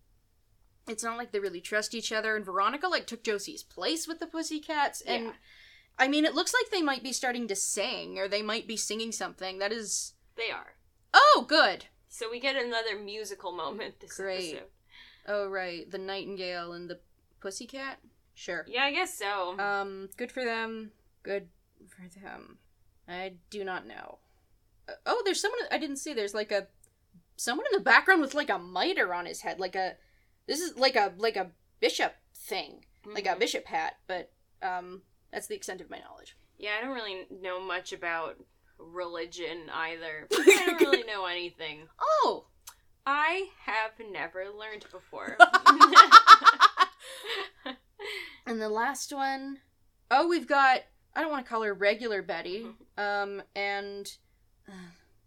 it's 0.89 1.03
not 1.03 1.17
like 1.17 1.33
they 1.33 1.41
really 1.41 1.61
trust 1.61 1.95
each 1.95 2.13
other 2.13 2.37
and 2.37 2.45
Veronica 2.45 2.87
like 2.89 3.07
took 3.07 3.25
Josie's 3.25 3.63
place 3.63 4.07
with 4.07 4.21
the 4.21 4.27
Pussycats 4.27 5.01
and 5.01 5.25
Yeah. 5.27 5.33
I 5.99 6.09
mean 6.09 6.25
it 6.27 6.35
looks 6.35 6.53
like 6.53 6.71
they 6.71 6.83
might 6.83 7.03
be 7.03 7.13
starting 7.13 7.49
to 7.49 7.57
sing 7.57 8.19
or 8.19 8.29
they 8.29 8.43
might 8.43 8.67
be 8.69 8.77
singing 8.77 9.13
something. 9.13 9.59
That 9.59 9.73
is 9.73 10.13
they 10.37 10.51
are. 10.51 10.75
Oh, 11.15 11.47
good. 11.49 11.87
So 12.09 12.31
we 12.31 12.41
get 12.41 12.57
another 12.57 12.99
musical 12.99 13.53
moment 13.53 14.01
this 14.01 14.17
Great. 14.17 14.55
episode. 14.55 14.69
Oh 15.29 15.49
right, 15.49 15.91
the 15.91 15.99
nightingale 15.99 16.73
and 16.73 16.89
the 16.89 17.01
pussycat? 17.41 17.99
Sure. 18.35 18.65
Yeah, 18.69 18.85
I 18.85 18.93
guess 18.93 19.17
so. 19.19 19.59
Um, 19.59 20.09
good 20.17 20.31
for 20.31 20.45
them. 20.45 20.93
Good 21.23 21.49
for 21.89 22.03
them. 22.21 22.59
I 23.09 23.35
do 23.51 23.65
not 23.65 23.87
know. 23.87 24.19
Uh, 24.89 24.93
oh, 25.07 25.23
there's 25.25 25.41
someone 25.41 25.61
I 25.71 25.79
didn't 25.79 25.97
see. 25.97 26.13
There's 26.13 26.35
like 26.35 26.53
a 26.53 26.69
someone 27.37 27.67
in 27.73 27.77
the 27.79 27.85
background 27.85 28.21
with 28.23 28.35
like 28.35 28.51
a 28.51 28.59
mitre 28.59 29.13
on 29.13 29.27
his 29.27 29.41
head, 29.41 29.59
like 29.59 29.75
a 29.75 29.95
this 30.47 30.61
is 30.61 30.77
like 30.77 30.97
a 30.97 31.13
like 31.19 31.37
a 31.37 31.51
bishop 31.81 32.15
thing, 32.35 32.85
like 33.07 33.27
a 33.27 33.31
Mhm. 33.35 33.39
bishop 33.41 33.67
hat. 33.67 33.97
But 34.07 34.33
um, 34.63 35.03
that's 35.33 35.47
the 35.49 35.57
extent 35.57 35.81
of 35.81 35.91
my 35.91 35.99
knowledge. 35.99 36.37
Yeah, 36.59 36.77
I 36.79 36.85
don't 36.85 36.95
really 36.95 37.27
know 37.31 37.61
much 37.61 37.93
about 37.93 38.37
religion 38.79 39.71
either. 39.73 40.29
I 40.33 40.65
don't 40.67 40.81
really 40.81 41.05
know 41.05 41.27
anything. 41.27 41.89
Oh. 42.01 42.47
I 43.07 43.51
have 43.65 43.93
never 44.11 44.47
learned 44.47 44.85
before. 44.91 45.37
and 48.47 48.61
the 48.61 48.69
last 48.69 49.13
one, 49.13 49.59
oh, 50.11 50.27
we've 50.29 50.49
got 50.49 50.83
I 51.15 51.23
don't 51.23 51.31
want 51.31 51.47
to 51.47 51.49
call 51.49 51.63
her 51.63 51.73
regular 51.73 52.21
Betty, 52.21 52.67
um, 52.99 53.43
and 53.55 54.13
uh, 54.69 54.73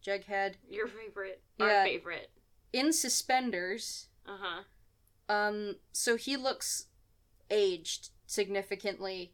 Jughead 0.05 0.53
Your 0.69 0.87
favorite. 0.87 1.41
Yeah. 1.57 1.79
Our 1.79 1.85
favorite. 1.85 2.29
in 2.71 2.93
suspenders. 2.93 4.07
Uh 4.27 4.37
huh. 4.39 5.33
Um, 5.33 5.75
so 5.91 6.15
he 6.15 6.37
looks 6.37 6.85
aged 7.49 8.09
significantly. 8.27 9.33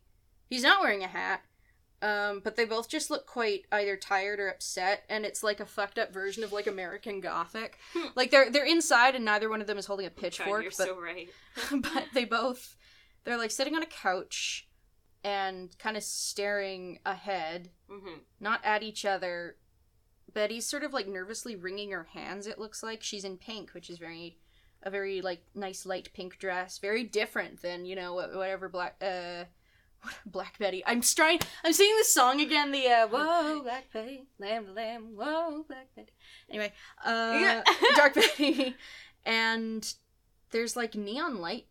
He's 0.49 0.63
not 0.63 0.81
wearing 0.81 1.03
a 1.03 1.07
hat. 1.07 1.41
Um, 2.01 2.41
but 2.43 2.55
they 2.55 2.65
both 2.65 2.89
just 2.89 3.09
look 3.09 3.25
quite 3.25 3.65
either 3.71 3.95
tired 3.95 4.39
or 4.39 4.49
upset, 4.49 5.03
and 5.09 5.25
it's 5.25 5.43
like 5.43 5.59
a 5.59 5.65
fucked 5.65 5.97
up 5.97 6.13
version 6.13 6.43
of 6.43 6.51
like 6.51 6.67
American 6.67 7.21
Gothic. 7.21 7.79
Hmm. 7.93 8.07
like 8.15 8.31
they're 8.31 8.49
they're 8.51 8.65
inside, 8.65 9.15
and 9.15 9.25
neither 9.25 9.49
one 9.49 9.61
of 9.61 9.67
them 9.67 9.77
is 9.77 9.85
holding 9.85 10.05
a 10.05 10.11
pitchfork, 10.11 10.63
you're 10.63 10.71
but 10.77 10.87
so 10.87 10.99
right. 10.99 11.29
but 11.71 12.05
they 12.13 12.25
both 12.25 12.75
they're 13.23 13.37
like 13.37 13.51
sitting 13.51 13.75
on 13.75 13.81
a 13.83 13.87
couch 13.87 14.67
and 15.23 15.75
kind 15.79 15.97
of 15.97 16.03
staring 16.03 16.99
ahead, 17.05 17.69
hmm 17.89 18.19
not 18.39 18.59
at 18.63 18.83
each 18.83 19.05
other. 19.05 19.55
Betty's 20.33 20.65
sort 20.67 20.83
of 20.83 20.91
like 20.93 21.07
nervously 21.07 21.55
wringing 21.55 21.91
her 21.91 22.07
hands. 22.13 22.45
It 22.45 22.59
looks 22.59 22.83
like 22.83 23.01
she's 23.01 23.23
in 23.23 23.37
pink, 23.37 23.71
which 23.73 23.89
is 23.89 23.97
very 23.97 24.37
a 24.83 24.89
very 24.89 25.21
like 25.21 25.41
nice 25.55 25.85
light 25.85 26.09
pink 26.13 26.37
dress, 26.37 26.77
very 26.77 27.03
different 27.03 27.61
than 27.61 27.85
you 27.85 27.95
know 27.95 28.13
whatever 28.13 28.69
black 28.69 28.95
uh 29.01 29.45
Black 30.25 30.57
Betty. 30.59 30.83
I'm 30.85 31.01
trying. 31.01 31.39
I'm 31.63 31.73
singing 31.73 31.95
this 31.97 32.13
song 32.13 32.41
again. 32.41 32.71
The 32.71 32.87
uh, 32.87 33.07
whoa 33.07 33.61
Black 33.63 33.91
Betty, 33.91 34.27
lamb 34.39 34.67
to 34.67 34.71
lamb, 34.73 35.15
whoa 35.15 35.63
Black 35.67 35.87
Betty. 35.95 36.13
Anyway, 36.49 36.71
uh. 37.03 37.61
Dark 37.95 38.13
Betty, 38.15 38.75
and 39.25 39.93
there's 40.51 40.75
like 40.75 40.95
neon 40.95 41.39
light 41.39 41.67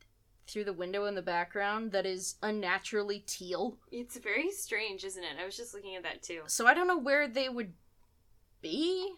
through 0.46 0.64
the 0.64 0.72
window 0.72 1.06
in 1.06 1.14
the 1.14 1.22
background 1.22 1.92
that 1.92 2.04
is 2.04 2.36
unnaturally 2.42 3.20
teal. 3.26 3.78
It's 3.90 4.18
very 4.18 4.50
strange, 4.50 5.04
isn't 5.04 5.22
it? 5.22 5.36
I 5.40 5.44
was 5.44 5.56
just 5.56 5.74
looking 5.74 5.96
at 5.96 6.02
that 6.02 6.22
too. 6.22 6.42
So 6.46 6.66
I 6.66 6.74
don't 6.74 6.86
know 6.86 6.98
where 6.98 7.26
they 7.28 7.48
would 7.48 7.72
be. 8.60 9.14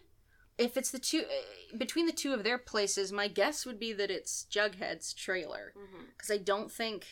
If 0.57 0.75
it's 0.75 0.89
the 0.89 0.99
two 0.99 1.19
uh, 1.19 1.77
between 1.77 2.07
the 2.07 2.11
two 2.11 2.33
of 2.33 2.43
their 2.43 2.57
places, 2.57 3.11
my 3.11 3.27
guess 3.27 3.65
would 3.65 3.79
be 3.79 3.93
that 3.93 4.09
it's 4.09 4.47
Jughead's 4.51 5.13
trailer 5.13 5.73
because 6.15 6.31
I 6.31 6.37
don't 6.37 6.71
think 6.71 7.05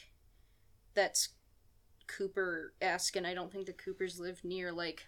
that's 0.95 1.29
Cooper 2.07 2.73
esque, 2.81 3.15
and 3.15 3.25
I 3.27 3.33
don't 3.33 3.51
think 3.51 3.65
the 3.65 3.73
Coopers 3.73 4.19
live 4.19 4.43
near 4.43 4.71
like 4.71 5.05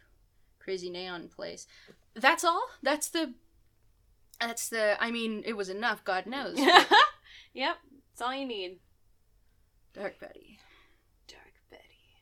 Crazy 0.59 0.89
Neon 0.89 1.27
Place. 1.29 1.67
That's 2.15 2.43
all. 2.43 2.67
That's 2.81 3.09
the. 3.09 3.33
That's 4.39 4.69
the. 4.69 4.97
I 5.01 5.11
mean, 5.11 5.43
it 5.45 5.53
was 5.53 5.69
enough. 5.69 6.03
God 6.03 6.25
knows. 6.25 6.57
yep, 7.53 7.77
that's 8.09 8.21
all 8.21 8.33
you 8.35 8.45
need. 8.45 8.79
Dark 9.93 10.19
Betty. 10.19 10.59
Dark 11.27 11.53
Betty. 11.69 11.81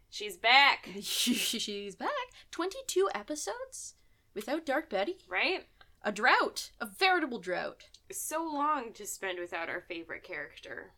She's 0.09 0.37
back, 0.37 0.89
She's 1.01 1.95
back. 1.95 2.09
Twenty-two 2.51 3.09
episodes 3.13 3.95
without 4.33 4.65
Dark 4.65 4.89
Betty. 4.89 5.17
right? 5.27 5.65
A 6.03 6.11
drought. 6.11 6.69
A 6.79 6.85
veritable 6.85 7.39
drought. 7.39 7.85
So 8.11 8.43
long 8.43 8.93
to 8.93 9.05
spend 9.07 9.39
without 9.39 9.69
our 9.69 9.81
favorite 9.81 10.23
character. 10.23 10.91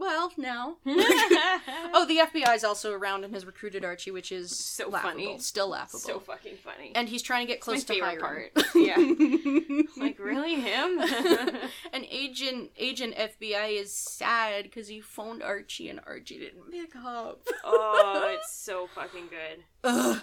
Well, 0.00 0.32
no. 0.38 0.78
oh, 0.86 2.06
the 2.08 2.20
FBI 2.24 2.54
is 2.56 2.64
also 2.64 2.92
around 2.94 3.22
and 3.22 3.34
has 3.34 3.44
recruited 3.44 3.84
Archie, 3.84 4.10
which 4.10 4.32
is 4.32 4.50
So 4.56 4.88
laughable. 4.88 5.10
funny. 5.12 5.38
Still 5.40 5.68
laughable. 5.68 5.98
so 5.98 6.18
fucking 6.18 6.56
funny. 6.56 6.92
and 6.94 7.06
he's 7.06 7.20
trying 7.20 7.46
to 7.46 7.52
get 7.52 7.60
close 7.60 7.86
my 7.86 7.94
to 7.96 8.00
Hiram. 8.02 8.20
part. 8.20 8.52
Yeah. 8.74 8.96
like 10.02 10.18
really 10.18 10.54
him? 10.54 11.00
and 11.92 12.06
agent 12.10 12.70
agent 12.78 13.14
FBI 13.14 13.78
is 13.78 13.92
sad 13.94 14.62
because 14.64 14.88
he 14.88 15.02
phoned 15.02 15.42
Archie 15.42 15.90
and 15.90 16.00
Archie 16.06 16.38
didn't 16.38 16.70
pick 16.70 16.96
up. 16.96 17.46
oh, 17.62 18.30
it's 18.34 18.54
so 18.54 18.86
fucking 18.94 19.28
good. 19.28 19.64
Ugh. 19.84 20.20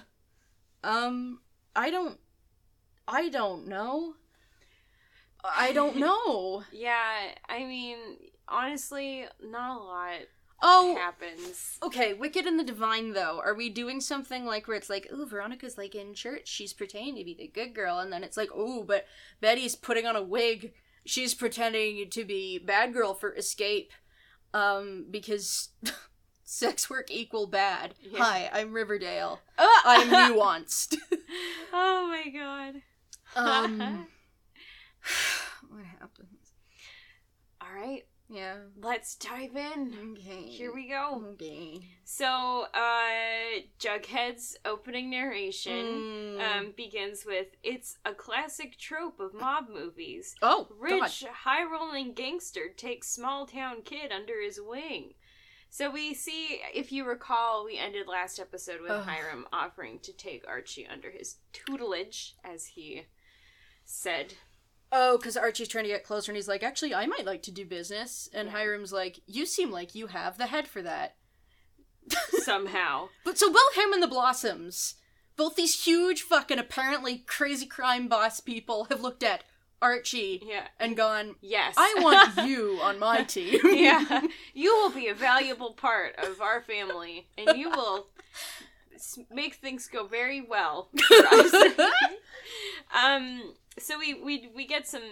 Um, 0.84 1.42
I 1.76 1.92
don't, 1.92 2.18
I 3.08 3.30
don't 3.30 3.68
know. 3.68 4.16
I 5.44 5.72
don't 5.72 5.98
know. 5.98 6.64
Yeah, 6.72 6.96
I 7.48 7.60
mean, 7.60 7.98
honestly, 8.48 9.26
not 9.44 9.80
a 9.80 9.84
lot 9.84 10.12
Oh, 10.60 10.96
happens. 10.96 11.78
okay. 11.84 12.14
Wicked 12.14 12.46
and 12.48 12.60
the 12.60 12.64
Divine, 12.64 13.14
though. 13.14 13.40
Are 13.46 13.54
we 13.54 13.70
doing 13.70 14.02
something 14.02 14.44
like 14.44 14.68
where 14.68 14.76
it's 14.76 14.90
like, 14.90 15.08
oh, 15.14 15.26
Veronica's 15.26 15.78
like 15.78 15.94
in 15.94 16.16
church. 16.16 16.48
She's 16.48 16.74
pretending 16.74 17.16
to 17.18 17.24
be 17.24 17.36
the 17.36 17.48
good 17.48 17.76
girl, 17.76 18.00
and 18.00 18.12
then 18.12 18.24
it's 18.24 18.38
like, 18.38 18.50
oh, 18.56 18.84
but 18.84 19.06
Betty's 19.40 19.76
putting 19.76 20.08
on 20.08 20.16
a 20.16 20.24
wig. 20.24 20.74
She's 21.06 21.36
pretending 21.36 22.10
to 22.10 22.26
be 22.26 22.58
bad 22.58 22.92
girl 22.92 23.14
for 23.14 23.36
escape, 23.36 23.92
um, 24.52 25.06
because 25.12 25.70
sex 26.44 26.90
work 26.90 27.12
equal 27.12 27.46
bad. 27.46 27.94
Yeah. 28.02 28.24
Hi, 28.24 28.50
I'm 28.52 28.74
Riverdale. 28.74 29.40
Oh, 29.60 29.82
I'm 29.86 30.34
nuanced. 30.34 30.96
oh 31.72 32.08
my 32.08 32.32
god. 32.32 32.82
um, 33.36 33.78
what 35.70 35.86
happens? 36.00 36.54
All 37.62 37.70
right. 37.76 38.07
Yeah. 38.30 38.58
Let's 38.82 39.16
dive 39.16 39.56
in. 39.56 40.16
Okay. 40.20 40.48
Here 40.50 40.74
we 40.74 40.90
go. 40.90 41.24
Okay. 41.34 41.80
So, 42.04 42.68
uh, 42.74 43.62
Jughead's 43.80 44.58
opening 44.66 45.10
narration 45.10 46.38
Mm. 46.38 46.42
um, 46.42 46.72
begins 46.76 47.26
with 47.26 47.48
It's 47.64 47.98
a 48.04 48.14
classic 48.14 48.78
trope 48.78 49.20
of 49.22 49.34
mob 49.34 49.70
movies. 49.70 50.36
oh, 50.42 50.68
Rich, 50.78 51.24
high 51.24 51.64
rolling 51.64 52.14
gangster 52.14 52.68
takes 52.70 53.10
small 53.10 53.46
town 53.46 53.82
kid 53.84 54.12
under 54.12 54.42
his 54.42 54.60
wing. 54.60 55.14
So 55.70 55.90
we 55.90 56.14
see, 56.14 56.62
if 56.74 56.92
you 56.92 57.06
recall, 57.06 57.64
we 57.66 57.78
ended 57.78 58.08
last 58.08 58.40
episode 58.40 58.82
with 58.82 58.92
Ugh. 58.92 59.06
Hiram 59.06 59.48
offering 59.54 60.00
to 60.00 60.12
take 60.14 60.48
Archie 60.48 60.88
under 60.88 61.12
his 61.12 61.38
tutelage, 61.54 62.36
as 62.44 62.68
he 62.68 63.06
said. 63.86 64.34
Oh, 64.92 65.18
because 65.18 65.36
Archie's 65.36 65.68
trying 65.68 65.84
to 65.84 65.90
get 65.90 66.04
closer, 66.06 66.32
and 66.32 66.38
he's 66.38 66.48
like, 66.48 66.64
"Actually, 66.64 66.94
I 66.96 67.06
might 67.08 67.26
like 67.26 67.44
to 67.44 67.52
do 67.52 67.66
business." 67.66 68.30
And 68.34 68.48
Yeah. 68.50 68.54
Hiram's 68.58 68.94
like, 68.94 69.20
"You 69.28 69.46
seem 69.46 69.70
like 69.72 69.96
you 69.96 70.08
have 70.08 70.38
the 70.38 70.48
head 70.48 70.68
for 70.68 70.82
that." 70.82 71.16
Somehow. 72.44 73.10
But 73.26 73.38
so 73.38 73.52
both 73.52 73.76
him 73.76 73.92
and 73.94 74.02
the 74.02 74.08
Blossoms, 74.08 74.96
both 75.36 75.56
these 75.56 75.84
huge 75.86 76.22
fucking 76.22 76.58
apparently 76.60 77.18
crazy 77.20 77.66
crime 77.66 78.08
boss 78.08 78.40
people, 78.40 78.86
have 78.86 79.02
looked 79.02 79.24
at 79.24 79.44
Archie 79.82 80.42
Yeah. 80.44 80.68
and 80.80 80.96
gone, 80.96 81.36
Yes. 81.42 81.76
"I 81.78 81.96
want 82.00 82.38
you 82.50 82.80
on 82.82 82.98
my 82.98 83.24
team." 83.24 83.60
yeah. 83.66 84.22
You 84.54 84.74
will 84.78 84.90
be 84.92 85.08
a 85.10 85.14
valuable 85.14 85.74
part 85.74 86.16
of 86.18 86.40
our 86.42 86.62
family, 86.62 87.28
and 87.38 87.58
you 87.58 87.70
will 87.70 88.08
make 89.32 89.56
things 89.56 89.88
go 89.88 90.08
very 90.08 90.42
well 90.42 90.90
for 91.08 91.26
us. 91.28 91.54
um. 93.04 93.54
So 93.80 93.98
we 94.00 94.16
we 94.16 94.50
we 94.56 94.66
get 94.66 94.88
some 94.88 95.04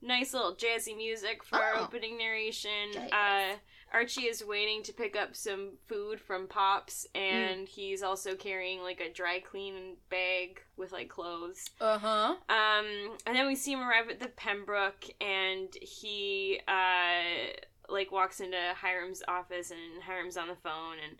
nice 0.00 0.32
little 0.34 0.54
jazzy 0.54 0.96
music 0.96 1.42
for 1.44 1.56
our 1.56 1.74
Oh. 1.76 1.84
opening 1.84 2.16
narration. 2.18 2.90
Uh, 3.12 3.54
Archie 3.92 4.22
is 4.22 4.44
waiting 4.44 4.82
to 4.82 4.92
pick 4.92 5.14
up 5.16 5.36
some 5.36 5.72
food 5.86 6.20
from 6.20 6.48
Pops, 6.48 7.06
and 7.14 7.68
he's 7.68 8.02
also 8.02 8.34
carrying 8.34 8.80
like 8.82 9.00
a 9.00 9.12
dry 9.12 9.40
clean 9.40 9.96
bag 10.10 10.60
with 10.76 10.90
like 10.92 11.08
clothes. 11.08 11.70
uh 11.80 11.98
huh. 11.98 12.34
Um, 12.48 13.16
and 13.26 13.36
then 13.36 13.46
we 13.46 13.54
see 13.54 13.72
him 13.72 13.80
arrive 13.80 14.08
at 14.10 14.20
the 14.20 14.28
Pembroke, 14.28 15.04
and 15.20 15.68
he 15.80 16.60
uh 16.66 17.52
like 17.88 18.10
walks 18.10 18.40
into 18.40 18.56
Hiram's 18.82 19.22
office, 19.28 19.70
and 19.70 20.02
Hiram's 20.02 20.36
on 20.38 20.48
the 20.48 20.56
phone, 20.56 20.96
and 21.06 21.16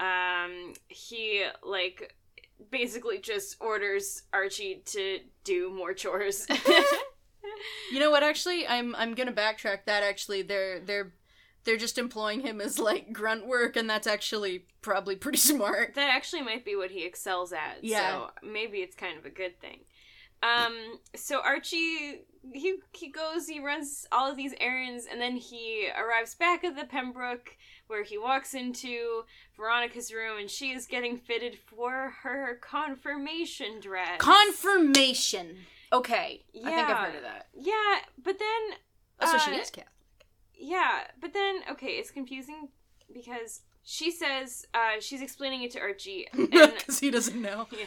um 0.00 0.74
he 0.88 1.44
like 1.62 2.14
basically 2.70 3.18
just 3.18 3.56
orders 3.60 4.22
Archie 4.32 4.82
to 4.86 5.20
do 5.44 5.70
more 5.70 5.94
chores. 5.94 6.46
You 7.92 8.00
know 8.00 8.10
what? 8.10 8.22
Actually, 8.22 8.66
I'm 8.66 8.94
I'm 8.96 9.14
gonna 9.14 9.32
backtrack. 9.32 9.84
That 9.86 10.02
actually, 10.02 10.42
they're 10.42 10.80
they're 10.80 11.12
they're 11.64 11.76
just 11.76 11.98
employing 11.98 12.40
him 12.40 12.60
as 12.60 12.78
like 12.78 13.12
grunt 13.12 13.46
work, 13.46 13.76
and 13.76 13.88
that's 13.88 14.06
actually 14.06 14.66
probably 14.82 15.16
pretty 15.16 15.38
smart. 15.52 15.94
that 15.94 16.10
actually 16.10 16.42
might 16.42 16.64
be 16.64 16.76
what 16.76 16.90
he 16.90 17.04
excels 17.04 17.52
at. 17.52 17.82
Yeah. 17.82 18.10
So 18.10 18.30
maybe 18.42 18.78
it's 18.78 18.96
kind 18.96 19.18
of 19.18 19.24
a 19.24 19.30
good 19.30 19.60
thing. 19.60 19.80
Um, 20.42 20.98
so 21.14 21.40
Archie 21.40 22.22
he 22.52 22.76
he 22.92 23.08
goes, 23.08 23.46
he 23.46 23.60
runs 23.60 24.06
all 24.12 24.30
of 24.30 24.36
these 24.36 24.54
errands, 24.60 25.06
and 25.10 25.20
then 25.20 25.36
he 25.36 25.88
arrives 25.96 26.34
back 26.34 26.64
at 26.64 26.76
the 26.76 26.84
Pembroke 26.84 27.56
where 27.86 28.02
he 28.02 28.16
walks 28.18 28.54
into 28.54 29.24
Veronica's 29.56 30.12
room 30.12 30.38
and 30.38 30.50
she 30.50 30.70
is 30.72 30.86
getting 30.86 31.16
fitted 31.16 31.58
for 31.66 32.14
her 32.22 32.58
confirmation 32.62 33.80
dress. 33.80 34.18
Confirmation. 34.18 35.56
Okay, 35.92 36.44
Yeah. 36.52 36.68
I 36.68 36.72
think 36.74 36.88
I've 36.88 37.06
heard 37.06 37.16
of 37.16 37.22
that. 37.22 37.46
yeah, 37.54 37.98
but 38.22 38.38
then 38.38 38.78
Oh, 39.20 39.30
so 39.30 39.38
she 39.38 39.52
Uh, 39.56 39.60
is 39.60 39.70
Catholic. 39.70 39.88
Yeah, 40.56 41.04
but 41.20 41.32
then 41.32 41.60
okay, 41.70 41.92
it's 41.98 42.10
confusing 42.10 42.68
because 43.12 43.60
she 43.84 44.10
says 44.10 44.66
uh, 44.74 44.98
she's 45.00 45.20
explaining 45.22 45.62
it 45.62 45.70
to 45.72 45.80
Archie, 45.80 46.26
Because 46.34 46.98
he 47.00 47.10
doesn't 47.10 47.40
know. 47.40 47.68
yeah, 47.78 47.84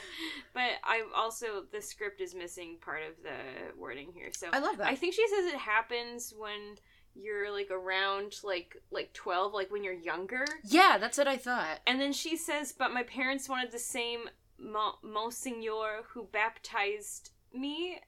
but 0.54 0.72
I 0.84 1.04
also 1.16 1.64
the 1.72 1.82
script 1.82 2.22
is 2.22 2.36
missing 2.36 2.78
part 2.80 3.02
of 3.04 3.22
the 3.24 3.78
wording 3.78 4.12
here. 4.14 4.30
So 4.32 4.50
I 4.54 4.60
love 4.60 4.78
that. 4.78 4.88
I 4.88 4.96
think 4.96 5.16
she 5.16 5.28
says 5.28 5.46
it 5.48 5.56
happens 5.58 6.34
when 6.38 6.76
you're 7.20 7.52
like 7.52 7.72
around 7.72 8.36
like 8.44 8.76
like 8.92 9.14
twelve, 9.14 9.54
like 9.54 9.72
when 9.72 9.84
you're 9.84 9.94
younger. 9.94 10.46
yeah, 10.64 10.98
that's 11.00 11.18
what 11.18 11.28
I 11.28 11.38
thought. 11.38 11.80
And 11.88 12.00
then 12.00 12.14
she 12.14 12.38
says, 12.38 12.72
"But 12.78 12.94
my 12.94 13.04
parents 13.04 13.50
wanted 13.50 13.72
the 13.72 13.80
same 13.80 14.30
Mo- 14.60 15.00
Monsignor 15.04 16.04
who 16.10 16.28
baptized 16.32 17.32
me." 17.54 18.00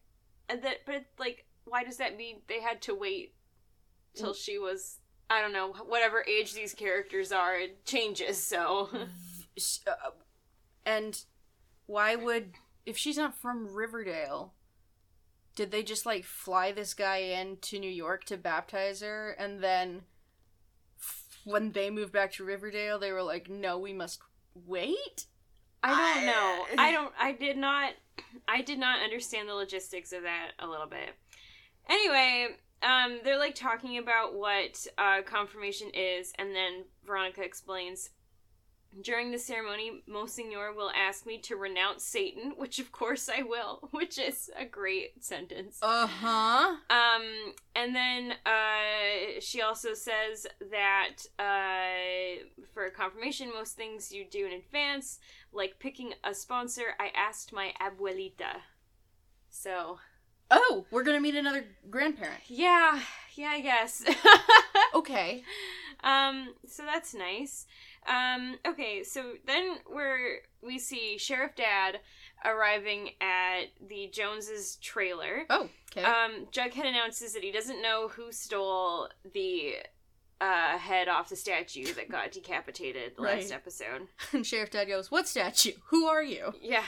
And 0.47 0.61
that, 0.63 0.79
but 0.85 1.05
like, 1.17 1.45
why 1.65 1.83
does 1.83 1.97
that 1.97 2.17
mean 2.17 2.41
they 2.47 2.61
had 2.61 2.81
to 2.83 2.95
wait 2.95 3.33
till 4.15 4.33
she 4.33 4.57
was? 4.57 4.97
I 5.29 5.41
don't 5.41 5.53
know, 5.53 5.73
whatever 5.85 6.25
age 6.27 6.53
these 6.53 6.73
characters 6.73 7.31
are, 7.31 7.55
it 7.55 7.85
changes. 7.85 8.41
So 8.43 8.89
uh, 9.87 9.91
and 10.85 11.23
why 11.85 12.15
would 12.15 12.53
if 12.85 12.97
she's 12.97 13.17
not 13.17 13.35
from 13.35 13.73
Riverdale? 13.73 14.53
Did 15.59 15.71
they 15.71 15.83
just 15.83 16.05
like 16.05 16.23
fly 16.23 16.71
this 16.71 16.93
guy 16.93 17.17
in 17.17 17.57
to 17.63 17.79
New 17.79 17.91
York 17.91 18.23
to 18.27 18.37
baptize 18.37 19.01
her, 19.01 19.31
and 19.31 19.61
then 19.61 20.03
f- 20.97 21.41
when 21.43 21.73
they 21.73 21.89
moved 21.89 22.13
back 22.13 22.31
to 22.35 22.45
Riverdale, 22.45 22.97
they 22.97 23.11
were 23.11 23.21
like, 23.21 23.49
"No, 23.49 23.77
we 23.77 23.91
must 23.91 24.21
wait." 24.55 25.25
I 25.83 26.15
don't 26.15 26.25
know. 26.27 26.81
I 26.81 26.93
don't. 26.93 27.11
I 27.19 27.33
did 27.33 27.57
not. 27.57 27.91
I 28.47 28.61
did 28.61 28.79
not 28.79 29.01
understand 29.01 29.49
the 29.49 29.53
logistics 29.53 30.13
of 30.13 30.23
that 30.23 30.51
a 30.59 30.65
little 30.65 30.87
bit. 30.87 31.09
Anyway, 31.89 32.55
um, 32.81 33.19
they're 33.25 33.37
like 33.37 33.55
talking 33.55 33.97
about 33.97 34.35
what 34.35 34.87
uh, 34.97 35.23
confirmation 35.23 35.89
is, 35.93 36.31
and 36.39 36.55
then 36.55 36.85
Veronica 37.05 37.41
explains. 37.41 38.11
During 39.01 39.31
the 39.31 39.37
ceremony, 39.37 40.01
Monsignor 40.07 40.73
will 40.73 40.89
ask 40.91 41.25
me 41.25 41.37
to 41.41 41.55
renounce 41.55 42.03
Satan, 42.03 42.53
which 42.57 42.79
of 42.79 42.91
course 42.91 43.29
I 43.29 43.43
will, 43.43 43.87
which 43.91 44.17
is 44.17 44.49
a 44.57 44.65
great 44.65 45.23
sentence. 45.23 45.77
Uh 45.81 46.07
huh. 46.07 46.75
Um, 46.89 47.53
and 47.75 47.95
then 47.95 48.33
uh, 48.45 49.39
she 49.41 49.61
also 49.61 49.93
says 49.93 50.47
that 50.71 51.17
uh, 51.37 52.43
for 52.73 52.89
confirmation, 52.89 53.51
most 53.53 53.77
things 53.77 54.11
you 54.11 54.25
do 54.29 54.47
in 54.47 54.53
advance, 54.53 55.19
like 55.53 55.77
picking 55.79 56.13
a 56.23 56.33
sponsor, 56.33 56.95
I 56.99 57.11
asked 57.15 57.53
my 57.53 57.73
abuelita. 57.79 58.61
So, 59.51 59.99
Oh, 60.51 60.85
we're 60.89 61.03
gonna 61.03 61.21
meet 61.21 61.35
another 61.35 61.63
grandparent. 61.91 62.41
yeah, 62.47 62.99
yeah, 63.35 63.49
I 63.49 63.59
guess. 63.61 64.03
Okay. 64.95 65.43
um, 66.03 66.55
so 66.67 66.83
that's 66.83 67.13
nice. 67.13 67.67
Um, 68.09 68.57
okay, 68.67 69.03
so 69.03 69.33
then 69.45 69.77
we're 69.89 70.39
we 70.63 70.79
see 70.79 71.17
Sheriff 71.17 71.55
Dad 71.55 71.99
arriving 72.43 73.11
at 73.21 73.65
the 73.87 74.09
Joneses 74.11 74.77
trailer. 74.81 75.43
Oh, 75.49 75.69
okay. 75.91 76.03
Um, 76.03 76.47
Jughead 76.51 76.87
announces 76.87 77.33
that 77.33 77.43
he 77.43 77.51
doesn't 77.51 77.81
know 77.81 78.07
who 78.07 78.31
stole 78.31 79.09
the 79.33 79.75
uh, 80.41 80.77
head 80.77 81.07
off 81.07 81.29
the 81.29 81.35
statue 81.35 81.93
that 81.93 82.09
got 82.09 82.31
decapitated 82.31 83.13
last 83.17 83.51
episode. 83.51 84.07
and 84.31 84.45
Sheriff 84.45 84.71
Dad 84.71 84.87
goes, 84.87 85.11
"What 85.11 85.27
statue? 85.27 85.73
Who 85.87 86.05
are 86.07 86.23
you?" 86.23 86.53
Yeah. 86.61 86.83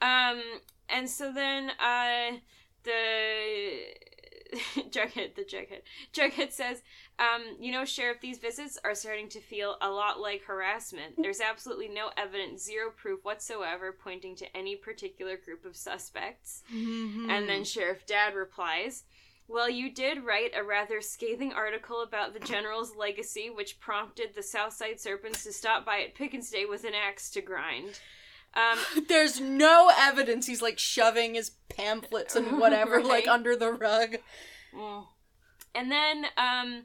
Um, 0.00 0.42
and 0.88 1.08
so 1.08 1.32
then 1.32 1.70
uh, 1.70 2.36
the 2.84 2.92
Jughead, 4.90 5.34
the 5.34 5.42
Jughead, 5.44 5.82
Jughead 6.12 6.52
says, 6.52 6.82
um, 7.18 7.42
you 7.58 7.72
know, 7.72 7.84
Sheriff, 7.84 8.20
these 8.20 8.38
visits 8.38 8.78
are 8.84 8.94
starting 8.94 9.28
to 9.30 9.40
feel 9.40 9.76
a 9.80 9.88
lot 9.90 10.20
like 10.20 10.42
harassment. 10.44 11.14
There's 11.16 11.40
absolutely 11.40 11.88
no 11.88 12.10
evidence, 12.16 12.62
zero 12.64 12.90
proof 12.94 13.20
whatsoever 13.24 13.92
pointing 13.92 14.36
to 14.36 14.56
any 14.56 14.76
particular 14.76 15.36
group 15.36 15.64
of 15.64 15.76
suspects. 15.76 16.62
And 16.70 17.28
Hmm. 17.30 17.46
then 17.46 17.64
Sheriff 17.64 18.04
Dad 18.06 18.34
replies, 18.34 19.04
Well, 19.48 19.68
you 19.68 19.90
did 19.92 20.24
write 20.24 20.52
a 20.56 20.62
rather 20.62 21.00
scathing 21.00 21.52
article 21.52 22.00
about 22.02 22.32
the 22.32 22.40
General's 22.40 22.94
legacy, 22.96 23.50
which 23.50 23.80
prompted 23.80 24.34
the 24.34 24.42
Southside 24.42 25.00
Serpents 25.00 25.42
to 25.44 25.52
stop 25.52 25.84
by 25.84 26.00
at 26.02 26.14
Pickens 26.14 26.48
Day 26.50 26.64
with 26.64 26.84
an 26.84 26.94
axe 26.94 27.28
to 27.30 27.40
grind. 27.42 27.98
Um, 28.54 29.04
There's 29.08 29.40
no 29.40 29.90
evidence 29.96 30.46
he's 30.46 30.62
like 30.62 30.78
shoving 30.78 31.34
his 31.34 31.52
pamphlets 31.68 32.36
and 32.36 32.58
whatever 32.60 33.02
like 33.02 33.26
under 33.26 33.56
the 33.56 33.72
rug. 33.72 34.16
mm. 34.74 35.04
and 35.74 35.90
then, 35.90 36.26
um, 36.36 36.82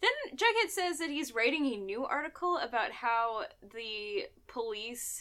then 0.00 0.36
Jughead 0.36 0.70
says 0.70 0.98
that 0.98 1.10
he's 1.10 1.34
writing 1.34 1.66
a 1.66 1.76
new 1.76 2.04
article 2.04 2.58
about 2.58 2.92
how 2.92 3.44
the 3.60 4.26
police 4.46 5.20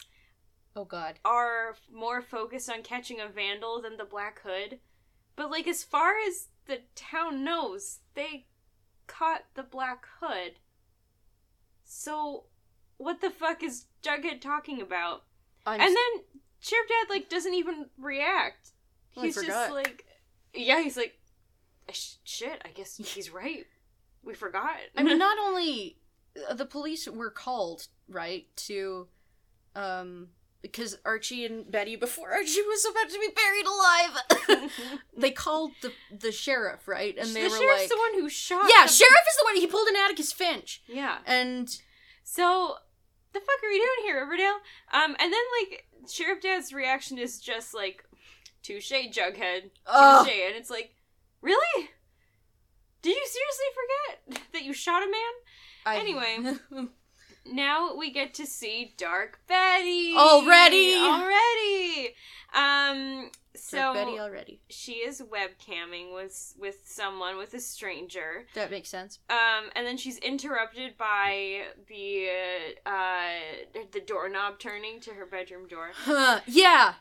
Oh 0.76 0.86
god. 0.86 1.16
are 1.26 1.76
more 1.92 2.22
focused 2.22 2.70
on 2.70 2.84
catching 2.84 3.20
a 3.20 3.28
vandal 3.28 3.82
than 3.82 3.98
the 3.98 4.06
Black 4.06 4.42
Hood. 4.44 4.80
But 5.36 5.50
like 5.52 5.68
as 5.68 5.84
far 5.84 6.14
as 6.26 6.48
the 6.68 6.82
town 6.96 7.44
knows, 7.44 8.00
they 8.14 8.46
caught 9.08 9.46
the 9.56 9.64
Black 9.64 10.06
Hood. 10.22 10.54
So 11.84 12.46
what 12.98 13.22
the 13.22 13.32
fuck 13.32 13.64
is 13.64 13.86
Jughead 14.04 14.40
talking 14.42 14.82
about? 14.82 15.24
I'm 15.70 15.82
And 15.82 15.90
then 15.96 16.24
Sheriff 16.60 16.88
Dad 16.88 17.10
like 17.14 17.30
doesn't 17.30 17.54
even 17.54 17.88
react. 17.98 18.72
Oh, 19.18 19.22
He's 19.22 19.36
just 19.36 19.72
like 19.72 20.06
Yeah, 20.54 20.82
he's 20.82 20.98
like 20.98 21.16
shit, 21.92 22.62
I 22.64 22.70
guess 22.70 22.98
he's 22.98 23.32
right. 23.32 23.66
we 24.24 24.34
forgot. 24.34 24.76
I 24.98 25.04
mean, 25.04 25.18
not 25.28 25.38
only 25.40 25.98
uh, 26.50 26.54
the 26.54 26.66
police 26.66 27.08
were 27.08 27.32
called 27.32 27.88
right 28.08 28.46
to, 28.68 29.08
um, 29.76 30.28
because 30.62 30.98
Archie 31.06 31.46
and 31.46 31.72
Betty, 31.72 31.96
before 31.96 32.32
Archie 32.32 32.62
was 32.62 32.86
about 32.86 33.10
to 33.10 33.20
be 33.20 33.30
buried 33.34 33.66
alive, 33.66 34.70
they 35.18 35.32
called 35.32 35.72
the 35.82 35.92
the 36.16 36.32
sheriff, 36.32 36.88
right? 36.88 37.16
And 37.18 37.30
they 37.30 37.44
the 37.44 37.50
were 37.50 37.58
sheriff's 37.58 37.82
like, 37.84 37.90
the 37.90 37.98
one 37.98 38.22
who 38.22 38.30
shot. 38.30 38.66
"Yeah, 38.70 38.86
the- 38.86 38.92
sheriff 38.92 39.24
is 39.30 39.38
the 39.40 39.46
one. 39.46 39.56
He 39.56 39.68
pulled 39.68 39.88
an 39.88 39.96
Atticus 39.96 40.32
Finch." 40.32 40.84
Yeah. 40.88 41.18
And 41.26 41.70
So, 42.24 42.76
the 43.34 43.40
fuck 43.40 43.64
are 43.64 43.70
you 43.72 43.80
doing 43.80 44.08
here, 44.08 44.22
Riverdale? 44.24 44.60
Um, 44.94 45.16
and 45.20 45.32
then 45.34 45.42
like 45.62 45.86
Sheriff 46.10 46.42
Dad's 46.42 46.74
reaction 46.74 47.18
is 47.18 47.40
just 47.40 47.74
like, 47.74 48.04
"Touche, 48.64 48.92
Jughead, 48.92 49.70
Ugh. 49.86 50.26
touche," 50.26 50.34
and 50.48 50.56
it's 50.56 50.70
like, 50.70 50.96
really? 51.42 51.90
Did 53.02 53.16
you 53.16 53.26
seriously 53.26 53.66
forget 54.36 54.44
that 54.54 54.64
you 54.64 54.74
shot 54.74 55.04
a 55.04 55.06
man? 55.06 55.34
I, 55.86 55.98
Anyway. 56.00 56.88
Now 57.52 57.96
we 57.96 58.12
get 58.12 58.34
to 58.36 58.46
see 58.46 58.94
Dark 58.98 59.40
Betty 59.48 60.14
Already? 60.16 60.96
Already. 60.96 62.16
Um. 62.54 63.32
So 63.56 63.78
Dark 63.78 63.96
Betty 63.96 64.20
already. 64.20 64.62
she 64.70 64.94
is 64.94 65.22
webcamming 65.22 66.14
with 66.14 66.54
with 66.58 66.78
someone 66.86 67.38
with 67.38 67.54
a 67.54 67.60
stranger. 67.60 68.46
That 68.54 68.72
makes 68.72 68.90
sense. 68.90 69.20
Um, 69.30 69.70
and 69.76 69.86
then 69.86 69.98
she's 69.98 70.18
interrupted 70.20 70.98
by 70.98 71.64
the 71.88 72.28
uh, 72.86 72.90
uh 72.90 73.84
the 73.92 74.00
doorknob 74.02 74.60
turning 74.60 75.00
to 75.02 75.12
her 75.12 75.26
bedroom 75.26 75.68
door. 75.68 75.90
Huh, 75.94 76.40
yeah, 76.48 76.94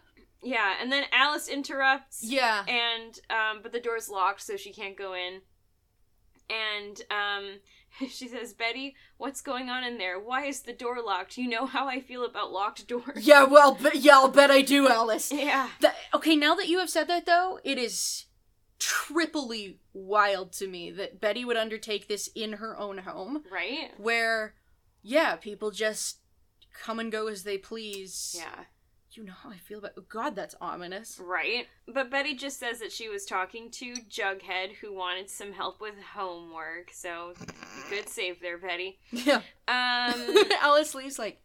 Yeah, 0.42 0.74
and 0.80 0.90
then 0.90 1.04
Alice 1.12 1.48
interrupts. 1.48 2.24
yeah. 2.24 2.64
And 2.66 3.18
um, 3.30 3.60
but 3.62 3.72
the 3.72 3.80
door's 3.80 4.08
locked, 4.08 4.40
so 4.42 4.56
she 4.56 4.72
can't 4.72 4.96
go 4.96 5.14
in. 5.14 5.42
And 6.50 7.02
um, 7.10 7.60
she 8.10 8.28
says, 8.28 8.52
"Betty, 8.52 8.94
what's 9.16 9.40
going 9.40 9.68
on 9.68 9.84
in 9.84 9.98
there? 9.98 10.18
Why 10.18 10.44
is 10.46 10.60
the 10.62 10.72
door 10.72 10.98
locked? 11.04 11.36
You 11.38 11.48
know 11.48 11.66
how 11.66 11.88
I 11.88 12.00
feel 12.00 12.24
about 12.24 12.52
locked 12.52 12.86
doors." 12.86 13.26
Yeah, 13.26 13.44
well, 13.44 13.76
but 13.80 13.96
yeah, 13.96 14.14
I'll 14.14 14.28
bet 14.28 14.50
I 14.50 14.62
do, 14.62 14.88
Alice. 14.88 15.32
Yeah. 15.32 15.68
That, 15.80 15.96
okay, 16.14 16.36
now 16.36 16.54
that 16.54 16.68
you 16.68 16.78
have 16.78 16.90
said 16.90 17.08
that, 17.08 17.26
though, 17.26 17.58
it 17.64 17.78
is 17.78 18.26
triply 18.78 19.80
wild 19.92 20.52
to 20.52 20.66
me 20.68 20.90
that 20.92 21.20
Betty 21.20 21.44
would 21.44 21.56
undertake 21.56 22.08
this 22.08 22.28
in 22.34 22.54
her 22.54 22.78
own 22.78 22.98
home, 22.98 23.42
Right. 23.50 23.90
where, 23.98 24.54
yeah, 25.02 25.36
people 25.36 25.70
just 25.70 26.18
come 26.82 26.98
and 27.00 27.10
go 27.10 27.26
as 27.26 27.42
they 27.42 27.58
please. 27.58 28.36
Yeah. 28.38 28.64
You 29.18 29.24
know 29.24 29.32
how 29.32 29.50
I 29.50 29.56
feel 29.56 29.80
about. 29.80 29.94
Oh, 29.98 30.04
God, 30.08 30.36
that's 30.36 30.54
ominous. 30.60 31.20
Right. 31.20 31.66
But 31.92 32.08
Betty 32.08 32.36
just 32.36 32.60
says 32.60 32.78
that 32.78 32.92
she 32.92 33.08
was 33.08 33.24
talking 33.24 33.68
to 33.72 33.94
Jughead, 34.08 34.74
who 34.80 34.94
wanted 34.94 35.28
some 35.28 35.52
help 35.52 35.80
with 35.80 35.94
homework. 36.14 36.92
So 36.92 37.32
good 37.90 38.08
save 38.08 38.40
there, 38.40 38.58
Betty. 38.58 39.00
Yeah. 39.10 39.40
Um. 39.66 40.36
Alice 40.62 40.94
leaves 40.94 41.18
like, 41.18 41.40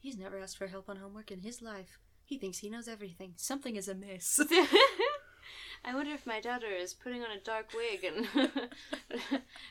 he's 0.00 0.18
never 0.18 0.40
asked 0.40 0.58
for 0.58 0.66
help 0.66 0.90
on 0.90 0.96
homework 0.96 1.30
in 1.30 1.42
his 1.42 1.62
life. 1.62 2.00
He 2.24 2.38
thinks 2.38 2.58
he 2.58 2.68
knows 2.68 2.88
everything. 2.88 3.34
Something 3.36 3.76
is 3.76 3.86
amiss. 3.86 4.40
I 5.84 5.94
wonder 5.94 6.10
if 6.14 6.26
my 6.26 6.40
daughter 6.40 6.66
is 6.66 6.92
putting 6.92 7.22
on 7.22 7.30
a 7.30 7.38
dark 7.38 7.68
wig 7.72 8.02
and 8.02 8.26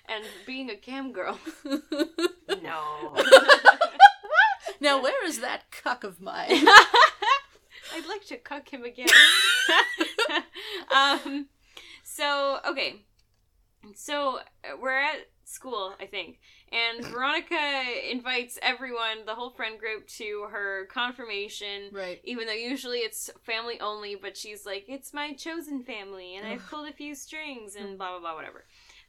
and 0.08 0.24
being 0.46 0.70
a 0.70 0.78
cam 0.78 1.12
girl. 1.12 1.38
No. 2.64 3.14
now, 4.80 5.02
where 5.02 5.26
is 5.26 5.42
that 5.42 5.70
cuck 5.72 6.06
of 6.06 6.22
mine? 6.22 6.66
I'd 8.02 8.08
like 8.08 8.26
to 8.28 8.38
cuck 8.38 8.72
him 8.72 8.84
again. 8.84 9.08
um, 10.96 11.48
so 12.04 12.60
okay, 12.68 13.06
so 13.96 14.40
uh, 14.64 14.78
we're 14.82 14.98
at 14.98 15.30
school, 15.44 15.94
I 16.00 16.06
think, 16.06 16.40
and 16.72 17.06
Veronica 17.12 17.84
invites 18.10 18.58
everyone, 18.62 19.26
the 19.26 19.36
whole 19.36 19.52
friend 19.52 19.80
group, 19.80 20.08
to 20.08 20.48
her 20.52 20.88
confirmation. 20.92 21.90
right. 21.92 22.20
Even 22.24 22.48
though 22.48 22.54
usually 22.54 23.00
it's 23.00 23.30
family 23.44 23.80
only, 23.80 24.16
but 24.16 24.36
she's 24.38 24.66
like, 24.66 24.86
it's 24.88 25.14
my 25.14 25.34
chosen 25.34 25.84
family, 25.84 26.36
and 26.36 26.48
I've 26.48 26.66
pulled 26.68 26.88
a 26.90 26.94
few 26.94 27.14
strings, 27.16 27.76
and 27.76 27.98
blah 27.98 28.12
blah 28.12 28.20
blah, 28.20 28.36
whatever. 28.36 28.66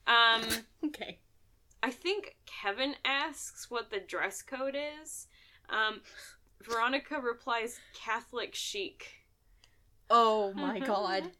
Um, 0.07 0.43
Okay. 0.87 1.19
I 1.85 1.91
think 1.91 2.37
Kevin 2.47 2.95
asks 3.05 3.69
what 3.71 3.91
the 3.91 3.99
dress 3.99 4.41
code 4.43 4.77
is. 4.77 5.27
Um, 5.69 6.01
Veronica 6.65 7.21
replies 7.21 7.79
Catholic 7.95 8.55
chic, 8.55 9.27
Oh 10.11 10.53
my 10.55 10.79
god. 10.87 11.31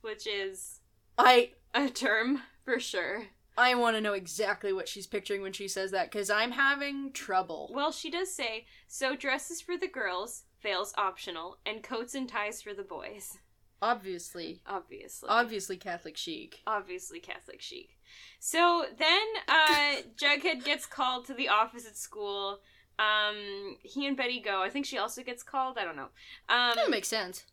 which 0.00 0.26
is 0.26 0.80
I 1.18 1.50
a 1.74 1.88
term 1.88 2.42
for 2.64 2.78
sure. 2.80 3.24
I 3.58 3.74
want 3.74 3.96
to 3.96 4.02
know 4.02 4.12
exactly 4.12 4.72
what 4.72 4.86
she's 4.88 5.06
picturing 5.06 5.40
when 5.40 5.52
she 5.54 5.66
says 5.66 5.90
that 5.92 6.10
because 6.10 6.28
I'm 6.28 6.52
having 6.52 7.12
trouble. 7.12 7.70
Well, 7.74 7.90
she 7.90 8.10
does 8.10 8.30
say 8.34 8.66
so 8.86 9.16
dresses 9.16 9.62
for 9.62 9.78
the 9.78 9.88
girls, 9.88 10.42
veils 10.62 10.92
optional, 10.98 11.56
and 11.64 11.82
coats 11.82 12.14
and 12.14 12.28
ties 12.28 12.60
for 12.60 12.74
the 12.74 12.82
boys. 12.82 13.38
Obviously, 13.82 14.60
Obviously. 14.66 15.28
obviously 15.28 15.76
Catholic 15.76 16.16
chic. 16.16 16.60
obviously 16.66 17.20
Catholic 17.20 17.60
chic. 17.60 17.98
So 18.40 18.86
then 18.98 19.26
uh 19.48 19.96
Jughead 20.16 20.64
gets 20.64 20.86
called 20.86 21.26
to 21.26 21.34
the 21.34 21.48
office 21.48 21.86
at 21.86 21.96
school. 21.96 22.60
Um 22.98 23.76
he 23.82 24.06
and 24.06 24.16
Betty 24.16 24.40
go. 24.40 24.62
I 24.62 24.70
think 24.70 24.86
she 24.86 24.98
also 24.98 25.22
gets 25.22 25.42
called. 25.42 25.78
I 25.78 25.84
don't 25.84 25.96
know. 25.96 26.10
Um 26.48 26.72
That 26.76 26.90
makes 26.90 27.08
sense. 27.08 27.44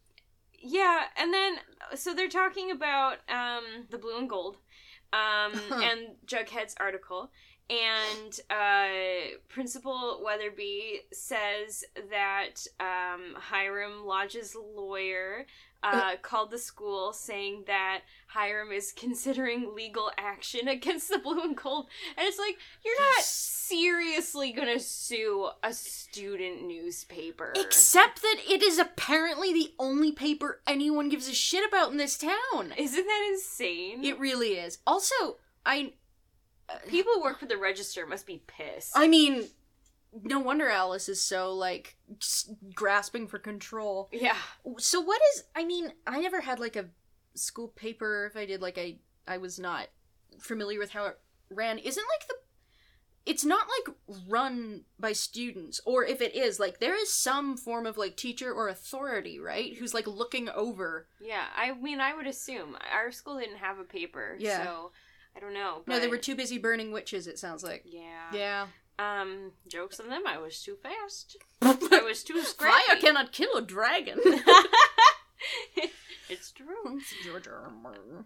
yeah, 0.59 1.03
and 1.17 1.33
then 1.33 1.55
so 1.95 2.13
they're 2.13 2.29
talking 2.29 2.71
about 2.71 3.17
um 3.29 3.85
the 3.89 3.97
blue 3.97 4.17
and 4.17 4.29
gold. 4.29 4.57
Um 5.11 5.51
and 5.71 6.15
Jughead's 6.25 6.75
article 6.79 7.31
and 7.69 8.39
uh 8.49 9.37
Principal 9.49 10.21
Weatherby 10.23 11.01
says 11.11 11.85
that 12.09 12.67
um 12.79 13.35
Hiram 13.35 14.05
Lodge's 14.05 14.55
lawyer 14.55 15.45
uh, 15.83 16.15
called 16.21 16.49
the 16.49 16.57
school 16.57 17.13
saying 17.13 17.65
that 17.67 18.01
Hiram 18.27 18.71
is 18.71 18.93
considering 18.93 19.75
legal 19.75 20.11
action 20.17 20.67
against 20.67 21.09
the 21.09 21.19
blue 21.19 21.41
and 21.41 21.55
gold. 21.55 21.87
And 22.17 22.27
it's 22.27 22.39
like, 22.39 22.57
you're 22.83 22.99
not 22.99 23.23
seriously 23.23 24.51
gonna 24.51 24.79
sue 24.79 25.49
a 25.61 25.73
student 25.73 26.65
newspaper. 26.65 27.53
Except 27.55 28.21
that 28.21 28.37
it 28.49 28.63
is 28.63 28.79
apparently 28.79 29.53
the 29.53 29.73
only 29.77 30.11
paper 30.11 30.61
anyone 30.65 31.09
gives 31.09 31.27
a 31.27 31.33
shit 31.33 31.67
about 31.67 31.91
in 31.91 31.97
this 31.97 32.17
town. 32.17 32.73
Isn't 32.77 33.05
that 33.05 33.29
insane? 33.31 34.03
It 34.03 34.19
really 34.19 34.53
is. 34.53 34.79
Also, 34.87 35.37
I 35.65 35.93
People 36.87 37.13
who 37.15 37.21
work 37.23 37.39
for 37.39 37.45
the 37.45 37.57
register 37.57 38.05
must 38.05 38.25
be 38.25 38.43
pissed. 38.47 38.91
I 38.95 39.07
mean, 39.07 39.45
no 40.23 40.39
wonder 40.39 40.69
Alice 40.69 41.09
is 41.09 41.21
so 41.21 41.53
like 41.53 41.97
grasping 42.73 43.27
for 43.27 43.39
control. 43.39 44.09
yeah. 44.11 44.37
So 44.77 45.01
what 45.01 45.21
is 45.33 45.43
I 45.55 45.65
mean, 45.65 45.91
I 46.05 46.19
never 46.21 46.41
had 46.41 46.59
like 46.59 46.75
a 46.75 46.89
school 47.35 47.69
paper 47.69 48.27
if 48.29 48.37
I 48.37 48.45
did 48.45 48.61
like 48.61 48.77
I 48.77 48.97
I 49.27 49.37
was 49.37 49.57
not 49.59 49.87
familiar 50.39 50.79
with 50.79 50.91
how 50.91 51.05
it 51.05 51.19
ran. 51.49 51.77
Isn't 51.79 52.05
like 52.19 52.27
the 52.27 52.35
it's 53.25 53.45
not 53.45 53.67
like 53.87 53.95
run 54.27 54.81
by 54.99 55.13
students 55.13 55.79
or 55.85 56.03
if 56.03 56.19
it 56.19 56.35
is 56.35 56.59
like 56.59 56.79
there 56.81 57.01
is 57.01 57.11
some 57.11 57.55
form 57.55 57.85
of 57.85 57.97
like 57.97 58.17
teacher 58.17 58.51
or 58.53 58.67
authority, 58.67 59.39
right? 59.39 59.77
Who's 59.77 59.93
like 59.93 60.07
looking 60.07 60.49
over. 60.49 61.07
Yeah. 61.21 61.45
I 61.55 61.71
mean, 61.73 62.01
I 62.01 62.13
would 62.13 62.27
assume. 62.27 62.75
Our 62.93 63.11
school 63.11 63.39
didn't 63.39 63.59
have 63.59 63.79
a 63.79 63.85
paper, 63.85 64.35
Yeah. 64.37 64.63
so 64.65 64.91
I 65.35 65.39
don't 65.39 65.53
know. 65.53 65.81
No, 65.87 65.99
they 65.99 66.07
were 66.07 66.17
too 66.17 66.35
busy 66.35 66.57
burning 66.57 66.91
witches 66.91 67.27
it 67.27 67.39
sounds 67.39 67.63
like. 67.63 67.83
Yeah. 67.85 68.31
Yeah. 68.33 68.67
Um, 68.99 69.51
jokes 69.67 69.99
on 69.99 70.09
them. 70.09 70.23
I 70.27 70.37
was 70.37 70.61
too 70.61 70.77
fast. 70.81 71.37
I 71.61 72.01
was 72.05 72.23
too 72.23 72.41
scrappy. 72.43 72.75
Fire 72.87 72.97
cannot 72.97 73.31
kill 73.31 73.55
a 73.55 73.61
dragon. 73.61 74.19
it's 76.29 76.51
true. 76.51 76.99
George 77.23 77.47
R. 77.47 77.71
R. 77.83 78.25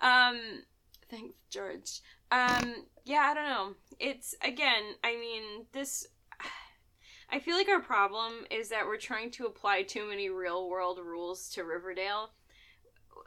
Um, 0.00 0.62
thanks, 1.10 1.34
George. 1.50 2.00
Um, 2.30 2.84
yeah, 3.04 3.20
I 3.30 3.34
don't 3.34 3.48
know. 3.48 3.74
It's 3.98 4.34
again. 4.42 4.94
I 5.02 5.16
mean, 5.16 5.66
this. 5.72 6.06
I 7.30 7.40
feel 7.40 7.56
like 7.56 7.68
our 7.68 7.80
problem 7.80 8.44
is 8.52 8.68
that 8.68 8.86
we're 8.86 8.98
trying 8.98 9.32
to 9.32 9.46
apply 9.46 9.82
too 9.82 10.08
many 10.08 10.30
real 10.30 10.68
world 10.68 11.00
rules 11.04 11.48
to 11.50 11.64
Riverdale, 11.64 12.30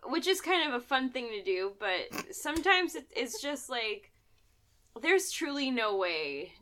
which 0.06 0.28
is 0.28 0.42
kind 0.42 0.68
of 0.72 0.80
a 0.82 0.84
fun 0.86 1.10
thing 1.10 1.30
to 1.30 1.44
do. 1.44 1.74
But 1.80 2.34
sometimes 2.36 2.96
it, 2.96 3.08
it's 3.16 3.42
just 3.42 3.70
like 3.70 4.12
there's 5.02 5.32
truly 5.32 5.72
no 5.72 5.98
way 5.98 6.54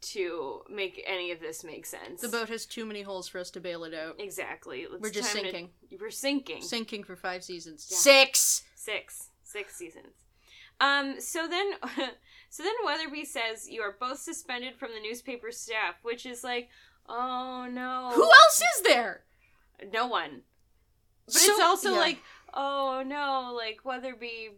to 0.00 0.60
make 0.68 1.02
any 1.06 1.30
of 1.30 1.40
this 1.40 1.64
make 1.64 1.86
sense. 1.86 2.20
The 2.20 2.28
boat 2.28 2.48
has 2.50 2.66
too 2.66 2.84
many 2.84 3.02
holes 3.02 3.26
for 3.28 3.38
us 3.38 3.50
to 3.52 3.60
bail 3.60 3.84
it 3.84 3.94
out. 3.94 4.16
Exactly. 4.20 4.80
It's 4.80 5.00
We're 5.00 5.10
just 5.10 5.34
time 5.34 5.44
to- 5.44 5.50
sinking. 5.50 5.70
we're 6.00 6.10
sinking. 6.10 6.62
Sinking 6.62 7.04
for 7.04 7.16
five 7.16 7.42
seasons. 7.42 7.86
Yeah. 7.90 7.96
Six. 7.98 8.64
Six. 8.74 9.30
Six 9.44 9.76
seasons. 9.76 10.12
Um, 10.80 11.20
so 11.20 11.46
then 11.48 11.72
so 12.50 12.62
then 12.62 12.74
Weatherby 12.84 13.24
says 13.24 13.68
you 13.68 13.80
are 13.82 13.96
both 13.98 14.18
suspended 14.18 14.74
from 14.76 14.90
the 14.92 15.00
newspaper 15.00 15.50
staff, 15.52 15.94
which 16.02 16.26
is 16.26 16.42
like, 16.44 16.68
oh 17.08 17.66
no. 17.70 18.10
Who 18.14 18.24
else 18.24 18.60
is 18.76 18.82
there? 18.82 19.22
No 19.92 20.06
one. 20.06 20.42
But 21.26 21.34
So- 21.34 21.52
it's 21.52 21.60
also 21.62 21.92
yeah. 21.92 21.98
like, 21.98 22.18
oh 22.54 23.02
no, 23.06 23.52
like 23.54 23.84
Weatherby 23.84 24.50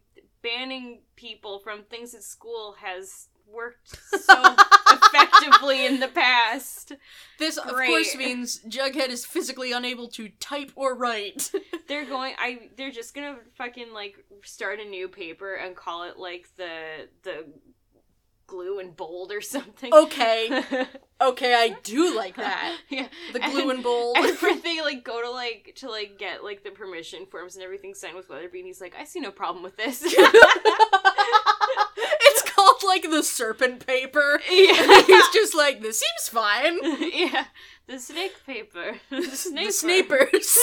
banning 0.43 1.01
people 1.17 1.59
from 1.59 1.83
things 1.85 2.15
at 2.15 2.23
school 2.23 2.77
has 2.81 3.29
worked 3.53 3.97
so 4.21 4.55
effectively 4.91 5.87
in 5.87 6.01
the 6.01 6.09
past. 6.09 6.93
This, 7.39 7.57
of 7.57 7.73
course, 7.73 8.15
means 8.17 8.61
Jughead 8.69 9.09
is 9.09 9.25
physically 9.25 9.73
unable 9.73 10.09
to 10.09 10.29
type 10.41 10.73
or 10.75 10.95
write. 10.95 11.51
They're 11.89 12.05
going 12.05 12.35
I 12.39 12.71
they're 12.77 12.91
just 12.91 13.15
gonna 13.15 13.37
fucking 13.57 13.93
like 13.93 14.17
start 14.43 14.81
a 14.81 14.85
new 14.85 15.09
paper 15.09 15.55
and 15.55 15.77
call 15.77 16.03
it 16.03 16.19
like 16.19 16.49
the 16.57 17.09
the 17.23 17.47
glue 18.47 18.79
and 18.79 18.97
bold 18.97 19.33
or 19.33 19.41
something. 19.41 19.93
okay, 19.93 20.63
okay, 21.21 21.55
I 21.55 21.77
do 21.83 22.15
like 22.17 22.37
that. 22.37 22.77
yeah. 22.89 23.09
The 23.33 23.41
glue 23.41 23.71
and 23.71 23.83
bold. 23.83 24.17
And 24.19 24.37
when 24.39 24.61
they 24.63 24.81
like 24.81 25.05
go 25.05 25.21
to 25.23 25.31
like 25.31 25.73
to 25.77 25.91
like 25.91 26.19
get 26.19 26.45
like 26.45 26.65
the 26.65 26.71
permission 26.71 27.27
forms 27.27 27.57
and 27.57 27.65
everything 27.65 27.95
signed 27.95 28.17
with 28.17 28.29
Weatherby, 28.29 28.59
and 28.61 28.67
he's 28.67 28.81
like, 28.81 28.95
I 28.99 29.05
see 29.05 29.21
no 29.21 29.31
problem 29.31 29.63
with 29.63 29.77
this. 29.77 30.03
it's 30.07 30.15
called 32.51 32.83
like 32.87 33.03
the 33.03 33.23
serpent 33.23 33.87
paper. 33.87 34.41
yeah. 34.51 35.03
He's 35.03 35.29
just 35.33 35.55
like, 35.55 35.83
this 35.83 36.01
seems 36.01 36.29
fine. 36.29 36.79
yeah. 37.13 37.45
The 37.87 37.99
snake 37.99 38.35
paper. 38.47 38.97
The 39.11 39.23
snake 39.23 39.67
the 39.67 39.73
snapers. 39.73 40.59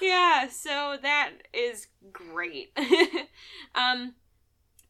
yeah, 0.00 0.48
so 0.48 0.96
that 1.02 1.30
is 1.52 1.88
great. 2.12 2.72
um 3.74 4.14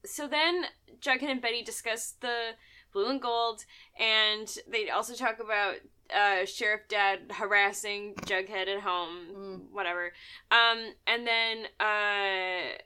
so 0.04 0.28
then 0.28 0.64
Jughead 1.00 1.30
and 1.30 1.40
Betty 1.40 1.62
discuss 1.62 2.12
the 2.20 2.50
blue 2.92 3.08
and 3.10 3.20
gold 3.20 3.64
and 3.98 4.48
they 4.70 4.88
also 4.90 5.14
talk 5.14 5.38
about 5.40 5.74
uh 6.14 6.46
Sheriff 6.46 6.82
Dad 6.88 7.20
harassing 7.30 8.14
Jughead 8.22 8.66
at 8.68 8.80
home, 8.80 9.18
Mm. 9.34 9.60
whatever. 9.72 10.12
Um 10.50 10.94
and 11.06 11.26
then 11.26 11.66
uh 11.78 12.78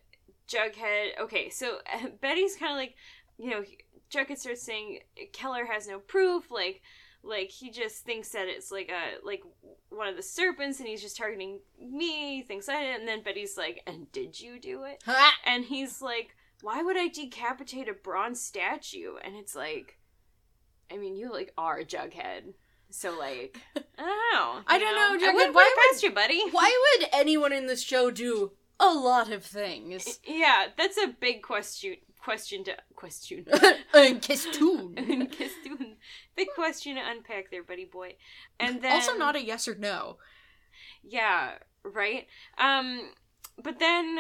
Jughead 0.49 1.19
okay, 1.21 1.49
so 1.51 1.79
Betty's 2.21 2.57
kind 2.57 2.73
of 2.73 2.79
like, 2.79 2.95
you 3.39 3.51
know, 3.51 3.65
Jughead 4.11 4.39
starts 4.39 4.63
saying 4.63 4.99
Keller 5.33 5.65
has 5.67 5.87
no 5.87 5.99
proof, 5.99 6.51
like 6.51 6.83
like 7.25 7.51
he 7.51 7.71
just 7.71 8.05
thinks 8.05 8.31
that 8.31 8.49
it's 8.49 8.73
like 8.73 8.91
a 8.91 9.25
like 9.25 9.43
one 9.91 10.09
of 10.09 10.17
the 10.17 10.23
serpents 10.23 10.81
and 10.81 10.89
he's 10.89 11.01
just 11.01 11.17
targeting 11.17 11.61
me 11.81 12.37
he 12.39 12.43
thinks 12.43 12.69
i 12.69 12.83
did 12.83 12.99
and 12.99 13.07
then 13.07 13.23
betty's 13.23 13.57
like 13.57 13.81
and 13.87 14.11
did 14.11 14.41
you 14.41 14.59
do 14.59 14.83
it 14.83 15.01
and 15.47 15.65
he's 15.65 16.03
like 16.03 16.35
why 16.63 16.83
would 16.83 16.97
i 16.97 17.09
decapitate 17.09 17.89
a 17.89 17.93
bronze 17.93 18.41
statue 18.41 19.17
and 19.23 19.37
it's 19.37 19.55
like 19.55 19.99
i 20.91 20.97
mean 20.97 21.15
you 21.15 21.31
like 21.31 21.53
are 21.59 21.79
a 21.79 21.85
jughead 21.85 22.55
so 22.91 23.17
like 23.19 23.59
i 23.77 23.79
don't 23.79 24.33
know 24.33 24.63
I 24.67 24.79
don't 24.79 24.95
know, 24.95 25.27
I 25.27 25.33
Jughead, 25.33 25.55
why 25.55 25.75
past 25.91 26.03
you 26.03 26.11
buddy 26.11 26.43
Why 26.51 26.97
would 26.99 27.09
anyone 27.13 27.53
in 27.53 27.67
this 27.67 27.83
show 27.83 28.11
do 28.11 28.53
a 28.81 28.93
lot 28.93 29.31
of 29.31 29.45
things? 29.45 30.19
yeah 30.27 30.67
that's 30.77 30.99
a 30.99 31.09
big 31.09 31.43
question 31.43 31.97
question 32.19 32.65
to 32.65 32.77
question 32.95 33.45
Kistoon. 34.21 34.95
Question. 34.95 35.97
big 36.37 36.49
question 36.55 36.97
to 36.97 37.03
unpack 37.05 37.51
there 37.51 37.65
buddy 37.65 37.85
boy 37.85 38.15
and 38.61 38.81
then 38.81 38.93
Also 38.93 39.15
not 39.15 39.37
a 39.37 39.45
yes 39.45 39.67
or 39.67 39.75
no. 39.75 40.19
Yeah, 41.03 41.53
right. 41.85 42.27
Um, 42.59 43.11
but 43.63 43.79
then, 43.79 44.19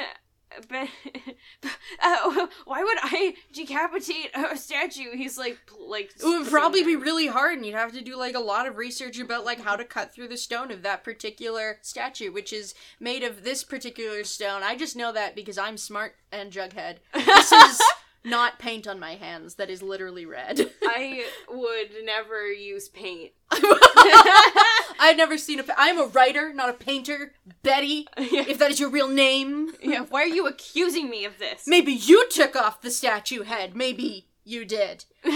but 0.69 0.88
uh, 2.03 2.47
why 2.65 2.83
would 2.83 2.99
I 3.03 3.35
decapitate 3.53 4.31
a 4.35 4.57
statue? 4.57 5.17
He's 5.17 5.38
like, 5.38 5.59
like 5.87 6.11
It 6.19 6.25
would 6.25 6.49
probably 6.49 6.83
be 6.83 6.97
really 6.97 7.27
hard 7.27 7.57
and 7.57 7.67
you'd 7.67 7.75
have 7.75 7.93
to 7.93 8.03
do 8.03 8.17
like 8.17 8.35
a 8.35 8.41
lot 8.41 8.67
of 8.67 8.77
research 8.77 9.19
about 9.19 9.45
like 9.45 9.61
how 9.61 9.77
to 9.77 9.85
cut 9.85 10.15
through 10.15 10.29
the 10.29 10.37
stone 10.37 10.71
of 10.71 10.83
that 10.83 11.05
particular 11.05 11.79
statue, 11.83 12.33
which 12.33 12.53
is 12.53 12.75
made 13.01 13.23
of 13.23 13.45
this 13.45 13.65
particular 13.65 14.25
stone. 14.25 14.62
I 14.62 14.77
just 14.77 14.97
know 14.97 15.12
that 15.12 15.35
because 15.35 15.59
I'm 15.59 15.77
smart 15.77 16.17
and 16.31 16.53
Jughead. 16.53 16.97
This 17.15 17.53
is 17.53 17.81
not 18.25 18.59
paint 18.59 18.87
on 18.87 19.01
my 19.01 19.15
hands, 19.15 19.57
that 19.57 19.71
is 19.71 19.83
literally 19.83 20.27
red. 20.27 20.71
I 20.83 21.25
would 21.51 21.91
never 22.05 22.51
use 22.51 22.89
paint. 22.89 23.33
I've 23.53 25.17
never 25.17 25.37
seen 25.37 25.61
a. 25.61 25.65
I'm 25.77 25.99
a 25.99 26.07
writer, 26.07 26.53
not 26.53 26.71
a 26.71 26.75
painter. 26.75 27.35
Betty, 27.63 28.07
yeah. 28.17 28.45
if 28.49 28.59
that 28.59 28.71
is 28.71 28.81
your 28.81 28.91
real 28.91 29.09
name. 29.09 29.73
yeah. 29.83 30.05
Why 30.09 30.23
are 30.23 30.27
you 30.27 30.47
accusing 30.47 31.11
me 31.11 31.25
of 31.25 31.39
this? 31.39 31.67
Maybe 31.67 31.93
you 31.93 32.29
took 32.29 32.57
off 32.57 32.81
the 32.81 32.91
statue 32.91 33.43
head. 33.43 33.77
Maybe 33.77 34.29
you 34.45 34.65
did. 34.65 35.05
Did 35.25 35.35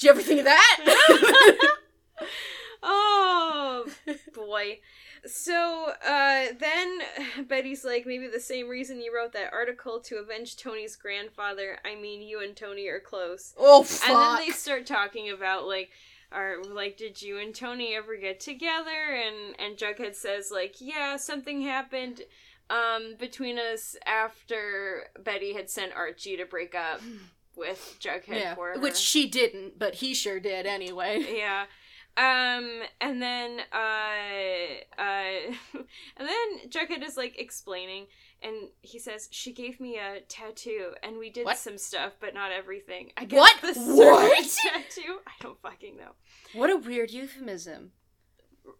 you 0.00 0.10
ever 0.10 0.22
think 0.22 0.40
of 0.40 0.44
that? 0.44 1.68
oh 2.82 3.86
boy. 4.34 4.80
So 5.26 5.92
uh, 6.06 6.46
then 6.58 7.00
Betty's 7.48 7.84
like, 7.84 8.06
maybe 8.06 8.28
the 8.28 8.40
same 8.40 8.68
reason 8.68 9.00
you 9.00 9.14
wrote 9.14 9.32
that 9.32 9.52
article 9.52 10.00
to 10.00 10.16
avenge 10.16 10.56
Toni's 10.56 10.96
grandfather. 10.96 11.78
I 11.84 11.94
mean, 11.94 12.22
you 12.22 12.40
and 12.40 12.56
Toni 12.56 12.88
are 12.88 13.00
close. 13.00 13.54
oh 13.58 13.82
fuck! 13.82 14.08
And 14.08 14.18
then 14.18 14.46
they 14.46 14.52
start 14.52 14.86
talking 14.86 15.30
about 15.30 15.66
like, 15.66 15.90
are 16.32 16.62
like, 16.62 16.96
did 16.96 17.22
you 17.22 17.38
and 17.38 17.54
Toni 17.54 17.94
ever 17.94 18.16
get 18.16 18.40
together? 18.40 18.90
And 18.90 19.54
and 19.58 19.76
Jughead 19.76 20.14
says 20.14 20.50
like, 20.50 20.76
yeah, 20.80 21.16
something 21.16 21.62
happened 21.62 22.22
um 22.68 23.14
between 23.18 23.58
us 23.58 23.94
after 24.06 25.04
Betty 25.22 25.52
had 25.52 25.70
sent 25.70 25.92
Archie 25.94 26.36
to 26.36 26.44
break 26.44 26.74
up 26.74 27.00
with 27.56 27.96
Jughead 28.00 28.40
yeah, 28.40 28.54
for 28.54 28.74
her. 28.74 28.80
which 28.80 28.96
she 28.96 29.28
didn't, 29.28 29.78
but 29.78 29.96
he 29.96 30.14
sure 30.14 30.40
did 30.40 30.66
anyway. 30.66 31.24
yeah. 31.36 31.66
Um, 32.16 32.80
and 33.00 33.20
then, 33.20 33.60
uh, 33.72 34.98
uh, 34.98 35.52
and 36.16 36.28
then 36.28 36.68
Jughead 36.70 37.06
is 37.06 37.16
like 37.16 37.38
explaining, 37.38 38.06
and 38.42 38.68
he 38.80 38.98
says, 38.98 39.28
She 39.30 39.52
gave 39.52 39.80
me 39.80 39.98
a 39.98 40.20
tattoo, 40.28 40.92
and 41.02 41.18
we 41.18 41.28
did 41.30 41.44
What? 41.44 41.58
some 41.58 41.76
stuff, 41.76 42.14
but 42.20 42.32
not 42.32 42.52
everything. 42.52 43.12
I 43.18 43.26
guess 43.26 43.38
What? 43.38 43.74
the 43.74 43.80
What? 43.80 44.58
tattoo? 44.72 45.18
I 45.26 45.32
don't 45.42 45.60
fucking 45.60 45.96
know. 45.98 46.12
What 46.54 46.70
a 46.70 46.76
weird 46.76 47.10
euphemism. 47.10 47.92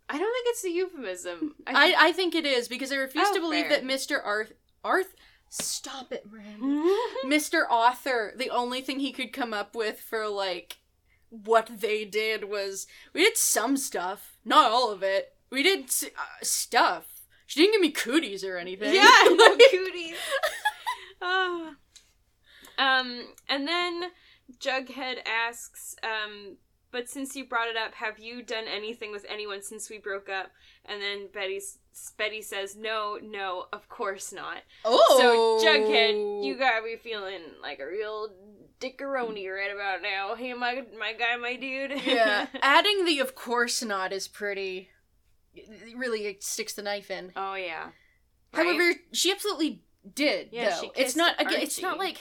I 0.08 0.18
don't 0.18 0.32
think 0.32 0.46
it's 0.48 0.64
a 0.64 0.70
euphemism. 0.70 1.54
I 1.66 1.94
I 1.96 2.12
think 2.12 2.34
it 2.34 2.44
is 2.46 2.68
because 2.68 2.90
I 2.90 2.96
refuse 2.96 3.26
Oh, 3.28 3.34
to 3.34 3.40
believe 3.40 3.66
fair. 3.66 3.80
that 3.80 3.84
Mr. 3.86 4.18
Arth 4.24 4.52
Arth 4.82 5.14
stop 5.48 6.10
it, 6.12 6.24
Miranda. 6.28 6.90
Mr. 7.24 7.64
Author, 7.70 8.32
the 8.36 8.50
only 8.50 8.80
thing 8.80 8.98
he 8.98 9.12
could 9.12 9.32
come 9.32 9.52
up 9.54 9.76
with 9.76 10.00
for 10.00 10.26
like 10.26 10.78
what 11.30 11.70
they 11.80 12.04
did 12.04 12.44
was 12.48 12.86
we 13.12 13.22
did 13.22 13.36
some 13.36 13.76
stuff, 13.76 14.36
not 14.44 14.70
all 14.70 14.90
of 14.92 15.02
it. 15.02 15.34
We 15.50 15.62
did 15.62 15.84
uh, 16.04 16.42
stuff. 16.42 17.06
She 17.46 17.60
didn't 17.60 17.74
give 17.74 17.80
me 17.80 17.90
cooties 17.90 18.42
or 18.44 18.56
anything. 18.56 18.94
yeah, 18.94 19.08
no 19.24 19.56
cooties. 19.70 20.16
Ah. 21.22 21.70
Um, 22.78 23.28
and 23.48 23.66
then 23.66 24.10
Jughead 24.58 25.18
asks, 25.26 25.96
um, 26.02 26.56
but 26.90 27.08
since 27.08 27.34
you 27.36 27.44
brought 27.46 27.68
it 27.68 27.76
up, 27.76 27.94
have 27.94 28.18
you 28.18 28.42
done 28.42 28.64
anything 28.66 29.12
with 29.12 29.24
anyone 29.28 29.62
since 29.62 29.88
we 29.90 29.98
broke 29.98 30.28
up? 30.28 30.50
And 30.84 31.00
then 31.00 31.28
Betty's 31.32 31.78
Betty 32.18 32.42
says, 32.42 32.76
no, 32.76 33.18
no, 33.22 33.66
of 33.72 33.88
course 33.88 34.32
not. 34.32 34.58
Oh, 34.84 35.16
So 35.18 35.66
Jughead, 35.66 36.44
you 36.44 36.56
gotta 36.58 36.84
be 36.84 36.96
feeling 36.96 37.40
like 37.62 37.80
a 37.80 37.86
real 37.86 38.28
dickaroni 38.80 39.48
right 39.52 39.72
about 39.74 40.02
now. 40.02 40.34
Hey, 40.34 40.52
my 40.54 40.84
my 40.98 41.12
guy, 41.12 41.36
my 41.36 41.56
dude. 41.56 42.00
yeah. 42.04 42.46
Adding 42.62 43.04
the 43.04 43.18
of 43.20 43.34
course 43.34 43.82
not 43.82 44.12
is 44.12 44.28
pretty. 44.28 44.90
It 45.54 45.96
really 45.96 46.36
sticks 46.40 46.74
the 46.74 46.82
knife 46.82 47.10
in. 47.10 47.32
oh 47.36 47.54
yeah. 47.54 47.90
Right? 48.52 48.66
However, 48.66 48.92
she 49.12 49.30
absolutely 49.32 49.82
did. 50.14 50.48
Yeah, 50.52 50.70
though. 50.70 50.80
she 50.82 50.90
it's 50.96 51.16
not 51.16 51.40
again. 51.40 51.60
It's 51.60 51.80
not 51.80 51.98
like 51.98 52.18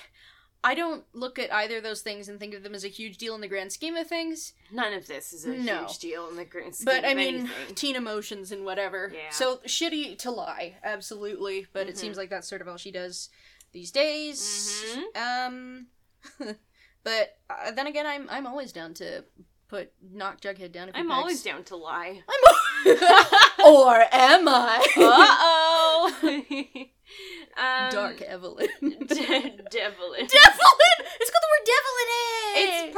I 0.64 0.74
don't 0.74 1.04
look 1.14 1.38
at 1.38 1.54
either 1.54 1.78
of 1.78 1.84
those 1.84 2.02
things 2.02 2.28
and 2.28 2.40
think 2.40 2.56
of 2.56 2.64
them 2.64 2.74
as 2.74 2.84
a 2.84 2.88
huge 2.88 3.18
deal 3.20 3.36
in 3.36 3.42
the 3.42 3.48
grand 3.48 3.72
scheme 3.72 3.96
of 3.96 4.08
things. 4.08 4.54
none 4.72 4.94
of 4.94 5.06
this 5.06 5.32
is 5.32 5.46
a 5.46 5.50
No. 5.50 5.82
huge 5.82 6.00
deal 6.00 6.28
in 6.30 6.38
the 6.38 6.46
grand 6.46 6.76
scheme 6.76 6.86
But 6.86 7.06
I 7.06 7.14
mean, 7.14 7.36
anything. 7.42 7.76
teen 7.76 7.96
emotions 7.96 8.52
and 8.52 8.66
whatever. 8.66 9.12
Yeah. 9.14 9.30
So 9.30 9.58
shitty 9.68 10.18
to 10.20 10.32
lie, 10.32 10.78
absolutely. 10.84 11.68
But 11.72 11.88
it 11.88 11.96
Mhm. 11.96 12.00
seems 12.00 12.18
like 12.18 12.30
that's 12.32 12.48
sort 12.48 12.62
of 12.62 12.68
all 12.68 12.78
she 12.78 12.90
does 12.92 13.30
these 13.74 13.92
days. 13.92 14.42
Mhm. 14.96 15.16
Um, 15.48 15.88
but 17.04 17.38
uh, 17.50 17.72
then 17.72 17.88
again, 17.88 18.06
I'm 18.06 18.28
I'm 18.30 18.48
always 18.48 18.72
down 18.72 18.94
to 18.96 19.24
put 19.68 19.92
knock 20.02 20.42
Jughead 20.42 20.72
down. 20.72 20.92
I'm 20.94 21.12
always 21.12 21.42
down 21.44 21.64
to 21.66 21.76
lie. 21.76 22.22
I'm 22.30 22.46
or 23.66 24.04
am 24.12 24.48
I? 24.48 24.86
Uh 24.98 25.28
oh. 25.42 26.12
um, 27.58 27.92
Dark 27.92 28.22
Evelyn. 28.22 28.68
de- 28.82 28.98
Devlin. 29.08 30.28
Devlin! 30.28 30.98
It's 31.20 31.32
got 31.32 31.42
the 31.42 31.52
word 31.52 31.66
devil 31.66 31.94
in 32.02 32.10
it! 32.12 32.58
It's 32.58 32.98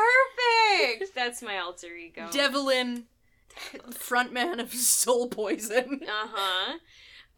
perfect. 0.99 1.15
That's 1.15 1.41
my 1.41 1.57
alter 1.59 1.95
ego. 1.95 2.27
Devlin, 2.31 3.05
frontman 3.91 4.59
of 4.59 4.73
Soul 4.73 5.27
Poison. 5.29 6.01
Uh 6.03 6.27
huh. 6.33 6.77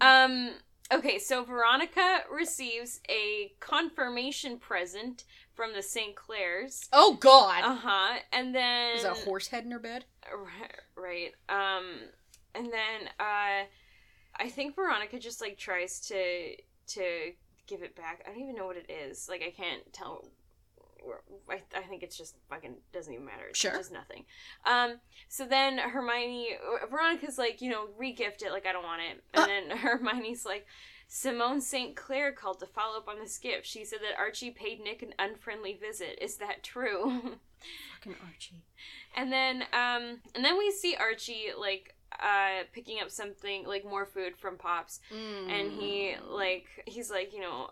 Um. 0.02 0.52
Okay, 0.92 1.20
so 1.20 1.44
Veronica 1.44 2.22
receives 2.34 3.00
a 3.08 3.52
confirmation 3.60 4.58
present 4.58 5.24
from 5.60 5.74
the 5.74 5.84
St. 5.84 6.16
Clairs. 6.16 6.88
Oh 6.94 7.16
god! 7.20 7.64
Uh 7.66 7.76
huh. 7.76 8.20
And 8.32 8.56
then 8.56 8.96
Is 8.96 9.04
that 9.04 9.18
a 9.18 9.26
horse 9.26 9.48
head 9.48 9.66
in 9.66 9.72
her 9.72 9.80
bed? 9.80 10.06
right. 10.34 10.72
Right. 10.96 11.32
Um. 11.50 11.86
And 12.56 12.68
then 12.72 13.10
uh, 13.20 13.66
I 14.38 14.50
think 14.50 14.76
Veronica 14.76 15.20
just 15.20 15.42
like 15.42 15.58
tries 15.58 16.00
to 16.08 16.56
to 16.94 17.04
give 17.68 17.82
it 17.84 17.94
back. 17.96 18.24
I 18.26 18.30
don't 18.32 18.42
even 18.42 18.56
know 18.56 18.68
what 18.68 18.78
it 18.78 18.90
is. 18.90 19.28
Like 19.28 19.44
I 19.46 19.50
can't 19.52 19.82
tell. 19.92 20.26
I, 21.50 21.62
I 21.78 21.82
think 21.84 22.04
it's 22.04 22.18
just 22.18 22.36
fucking 22.50 22.76
doesn't 22.94 23.12
even 23.14 23.26
matter. 23.26 23.48
It's 23.50 23.60
Sure. 23.60 23.72
just 23.72 23.92
nothing. 23.92 24.24
Um. 24.66 25.00
So 25.28 25.46
then 25.46 25.78
Hermione, 25.78 26.58
Veronica's 26.90 27.38
like, 27.38 27.62
you 27.62 27.70
know, 27.70 27.88
regift 28.00 28.44
it. 28.44 28.52
Like 28.52 28.66
I 28.66 28.72
don't 28.72 28.84
want 28.84 29.02
it. 29.02 29.24
And 29.34 29.44
Uh. 29.44 29.46
then 29.46 29.78
Hermione's 29.78 30.46
like, 30.46 30.66
Simone 31.12 31.60
St. 31.60 31.96
Clair 31.96 32.32
called 32.32 32.60
to 32.60 32.68
follow 32.68 32.98
up 33.00 33.08
on 33.10 33.18
the 33.18 33.38
gift. 33.42 33.66
She 33.66 33.84
said 33.84 33.98
that 34.02 34.20
Archie 34.20 34.52
paid 34.52 34.80
Nick 34.80 35.02
an 35.02 35.16
unfriendly 35.18 35.74
visit. 35.74 36.20
Is 36.22 36.38
that 36.38 36.64
true? 36.64 37.38
Fucking 37.96 38.16
Archie. 38.26 38.64
And 39.16 39.32
then 39.34 39.64
um 39.74 40.20
and 40.36 40.46
then 40.46 40.56
we 40.58 40.70
see 40.70 40.96
Archie 40.96 41.48
like 41.60 41.96
uh 42.22 42.64
picking 42.74 43.00
up 43.02 43.10
something 43.10 43.66
like 43.66 43.84
more 43.84 44.06
food 44.06 44.38
from 44.38 44.56
Pops 44.56 45.00
and 45.50 45.72
he 45.72 46.14
like 46.30 46.68
he's 46.86 47.10
like, 47.10 47.34
you 47.34 47.42
know, 47.42 47.72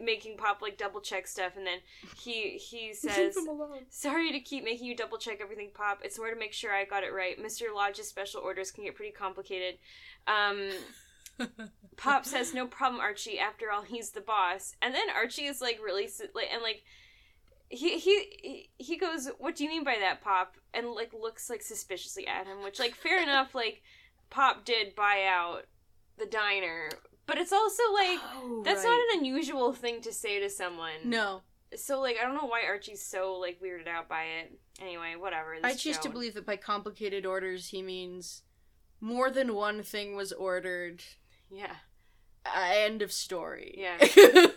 making 0.00 0.36
Pop 0.36 0.62
like 0.62 0.78
double 0.78 1.00
check 1.00 1.26
stuff 1.26 1.56
and 1.56 1.66
then 1.66 1.80
he 2.22 2.50
he 2.52 2.94
says 2.94 3.34
Sorry 3.90 4.30
to 4.30 4.38
keep 4.38 4.62
making 4.62 4.86
you 4.86 4.94
double 4.94 5.18
check 5.18 5.40
everything, 5.42 5.70
Pop. 5.74 5.98
It's 6.04 6.18
more 6.20 6.30
to 6.30 6.38
make 6.38 6.52
sure 6.52 6.72
I 6.72 6.84
got 6.84 7.02
it 7.02 7.12
right. 7.12 7.36
Mr. 7.36 7.74
Lodge's 7.74 8.06
special 8.06 8.40
orders 8.42 8.70
can 8.70 8.84
get 8.84 8.94
pretty 8.94 9.12
complicated. 9.12 9.78
Um 10.28 10.70
Pop 11.96 12.24
says, 12.26 12.52
"No 12.54 12.66
problem, 12.66 13.00
Archie. 13.00 13.38
After 13.38 13.70
all, 13.70 13.82
he's 13.82 14.10
the 14.10 14.20
boss." 14.20 14.74
And 14.82 14.94
then 14.94 15.08
Archie 15.10 15.46
is 15.46 15.60
like 15.60 15.78
really 15.82 16.08
like 16.34 16.48
and 16.52 16.62
like 16.62 16.82
he 17.68 17.98
he 17.98 18.70
he 18.78 18.96
goes, 18.96 19.28
"What 19.38 19.56
do 19.56 19.64
you 19.64 19.70
mean 19.70 19.84
by 19.84 19.96
that, 20.00 20.20
Pop?" 20.22 20.56
And 20.74 20.90
like 20.92 21.12
looks 21.12 21.48
like 21.50 21.62
suspiciously 21.62 22.26
at 22.26 22.46
him, 22.46 22.62
which 22.62 22.78
like 22.78 22.94
fair 22.94 23.22
enough. 23.22 23.54
Like 23.54 23.82
Pop 24.30 24.64
did 24.64 24.94
buy 24.94 25.24
out 25.28 25.64
the 26.18 26.26
diner, 26.26 26.90
but 27.26 27.38
it's 27.38 27.52
also 27.52 27.82
like 27.92 28.18
Oh, 28.36 28.62
that's 28.64 28.84
right. 28.84 28.90
not 28.90 29.14
an 29.14 29.20
unusual 29.20 29.72
thing 29.72 30.00
to 30.02 30.12
say 30.12 30.40
to 30.40 30.48
someone. 30.50 30.92
No, 31.04 31.42
So 31.74 32.00
like 32.00 32.16
I 32.20 32.24
don't 32.26 32.34
know 32.36 32.46
why 32.46 32.62
Archie's 32.66 33.04
so 33.04 33.34
like 33.34 33.60
weirded 33.60 33.88
out 33.88 34.08
by 34.08 34.22
it. 34.24 34.58
Anyway, 34.80 35.14
whatever. 35.18 35.56
I 35.64 35.74
choose 35.74 35.98
to 35.98 36.08
believe 36.08 36.34
that 36.34 36.44
by 36.46 36.56
complicated 36.56 37.24
orders 37.26 37.68
he 37.68 37.82
means 37.82 38.42
more 39.00 39.30
than 39.30 39.54
one 39.54 39.82
thing 39.82 40.14
was 40.16 40.32
ordered. 40.32 41.02
Yeah, 41.50 41.76
Uh, 42.54 42.70
end 42.72 43.02
of 43.02 43.12
story. 43.12 43.74
Yeah. 43.76 43.96
he, 44.00 44.48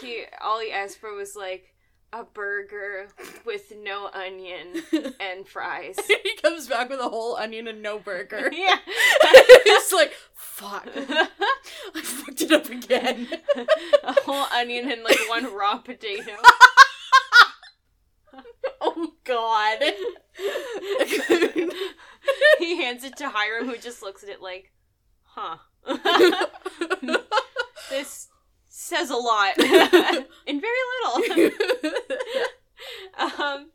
he 0.00 0.24
all 0.40 0.60
he 0.60 0.70
asked 0.70 0.98
for 0.98 1.14
was 1.14 1.36
like 1.36 1.74
a 2.12 2.24
burger 2.24 3.08
with 3.44 3.72
no 3.82 4.08
onion 4.12 4.82
and 5.20 5.46
fries. 5.46 5.98
he 6.22 6.36
comes 6.42 6.68
back 6.68 6.88
with 6.88 7.00
a 7.00 7.08
whole 7.08 7.36
onion 7.36 7.68
and 7.68 7.82
no 7.82 7.98
burger. 7.98 8.50
yeah. 8.52 8.78
it's 8.86 9.92
like, 9.92 10.12
fuck. 10.34 10.88
I 10.94 12.00
fucked 12.02 12.40
it 12.40 12.52
up 12.52 12.68
again. 12.70 13.28
a 14.02 14.12
whole 14.22 14.46
onion 14.54 14.90
and 14.90 15.02
like 15.02 15.18
one 15.28 15.52
raw 15.54 15.78
potato. 15.78 16.32
oh 18.80 19.12
god. 19.24 19.78
he 22.58 22.76
hands 22.82 23.04
it 23.04 23.16
to 23.18 23.28
Hiram, 23.28 23.68
who 23.68 23.76
just 23.76 24.02
looks 24.02 24.22
at 24.22 24.30
it 24.30 24.40
like, 24.40 24.72
huh. 25.24 25.58
This 27.90 28.28
says 28.68 29.10
a 29.10 29.16
lot 29.16 29.58
in 30.46 30.60
very 30.60 30.82
little. 31.04 31.50
um, 33.18 33.70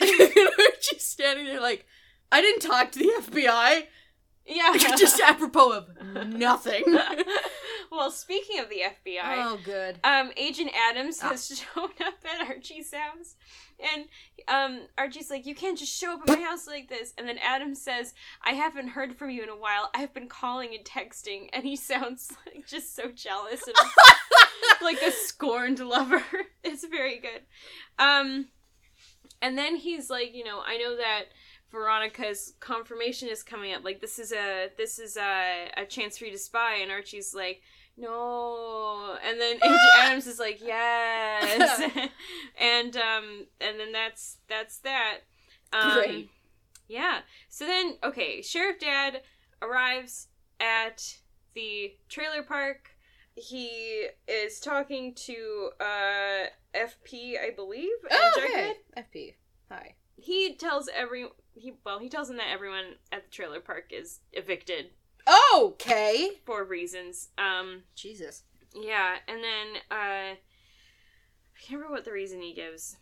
She's 0.80 1.04
standing 1.04 1.46
there 1.46 1.60
like, 1.60 1.86
I 2.32 2.40
didn't 2.40 2.62
talk 2.62 2.92
to 2.92 2.98
the 2.98 3.12
FBI. 3.20 3.86
Yeah. 4.46 4.72
Just 4.96 5.20
apropos 5.20 5.72
of 5.72 6.26
nothing. 6.28 6.82
well, 7.90 8.10
speaking 8.10 8.60
of 8.60 8.68
the 8.68 8.80
FBI, 8.80 9.22
oh, 9.24 9.58
good. 9.64 9.98
um, 10.04 10.30
Agent 10.36 10.70
Adams 10.90 11.18
Ah. 11.22 11.30
has 11.30 11.48
shown 11.74 11.90
up 12.04 12.14
at 12.24 12.46
Archie's 12.48 12.92
house, 12.92 13.34
and 13.94 14.04
um, 14.48 14.86
Archie's 14.96 15.30
like, 15.30 15.46
"You 15.46 15.54
can't 15.54 15.78
just 15.78 15.94
show 15.98 16.14
up 16.14 16.20
at 16.28 16.38
my 16.38 16.44
house 16.44 16.66
like 16.66 16.88
this." 16.88 17.12
And 17.18 17.28
then 17.28 17.38
Adams 17.38 17.80
says, 17.82 18.14
"I 18.44 18.52
haven't 18.52 18.88
heard 18.88 19.16
from 19.16 19.30
you 19.30 19.42
in 19.42 19.48
a 19.48 19.56
while. 19.56 19.90
I've 19.94 20.14
been 20.14 20.28
calling 20.28 20.74
and 20.74 20.84
texting," 20.84 21.48
and 21.52 21.64
he 21.64 21.76
sounds 21.76 22.32
like 22.46 22.66
just 22.66 22.94
so 22.94 23.10
jealous 23.14 23.62
and 23.66 23.76
like 24.82 25.00
a 25.02 25.10
scorned 25.10 25.80
lover. 25.80 26.22
It's 26.64 26.86
very 26.86 27.18
good. 27.18 27.42
Um, 27.98 28.48
and 29.42 29.56
then 29.58 29.76
he's 29.76 30.08
like, 30.10 30.34
you 30.34 30.44
know, 30.44 30.60
I 30.66 30.78
know 30.78 30.96
that 30.96 31.24
Veronica's 31.72 32.54
confirmation 32.60 33.28
is 33.28 33.42
coming 33.42 33.72
up. 33.74 33.84
Like 33.84 34.00
this 34.00 34.18
is 34.18 34.32
a 34.32 34.68
this 34.76 34.98
is 34.98 35.16
a 35.16 35.68
a 35.76 35.84
chance 35.84 36.18
for 36.18 36.24
you 36.26 36.32
to 36.32 36.38
spy. 36.38 36.76
And 36.76 36.90
Archie's 36.90 37.34
like, 37.34 37.60
no. 37.96 39.16
And 39.26 39.40
then 39.40 39.56
Agent 39.62 39.80
Adams 39.98 40.26
is 40.26 40.38
like, 40.38 40.60
yes. 40.62 41.80
and 42.60 42.96
um 42.96 43.46
and 43.60 43.78
then 43.80 43.92
that's 43.92 44.38
that's 44.48 44.78
that. 44.78 45.18
Um, 45.72 45.92
Great. 45.94 46.30
Yeah. 46.88 47.18
So 47.48 47.66
then, 47.66 47.96
okay, 48.04 48.42
Sheriff 48.42 48.78
Dad 48.78 49.22
arrives 49.60 50.28
at 50.60 51.02
the 51.54 51.94
trailer 52.08 52.42
park. 52.44 52.90
He 53.34 54.06
is 54.28 54.60
talking 54.60 55.14
to 55.26 55.70
uh 55.80 56.46
FP, 56.74 57.34
I 57.40 57.50
believe, 57.54 57.90
and 58.08 58.18
Oh, 58.20 58.32
Jughead 58.40 58.72
hey. 58.94 59.02
FP. 59.14 59.34
Hi. 59.70 59.94
he 60.16 60.54
tells 60.54 60.88
every 60.94 61.26
he 61.56 61.72
well 61.84 61.98
he 61.98 62.08
tells 62.08 62.28
him 62.30 62.36
that 62.36 62.50
everyone 62.52 62.94
at 63.12 63.24
the 63.24 63.30
trailer 63.30 63.60
park 63.60 63.86
is 63.90 64.20
evicted 64.32 64.86
Okay. 65.54 66.30
for 66.44 66.64
reasons 66.64 67.28
um 67.38 67.82
Jesus. 67.94 68.42
yeah 68.74 69.16
and 69.26 69.42
then 69.42 69.66
uh 69.90 70.34
i 70.34 70.38
can't 71.60 71.78
remember 71.78 71.94
what 71.94 72.04
the 72.04 72.12
reason 72.12 72.40
he 72.40 72.52
gives 72.54 72.96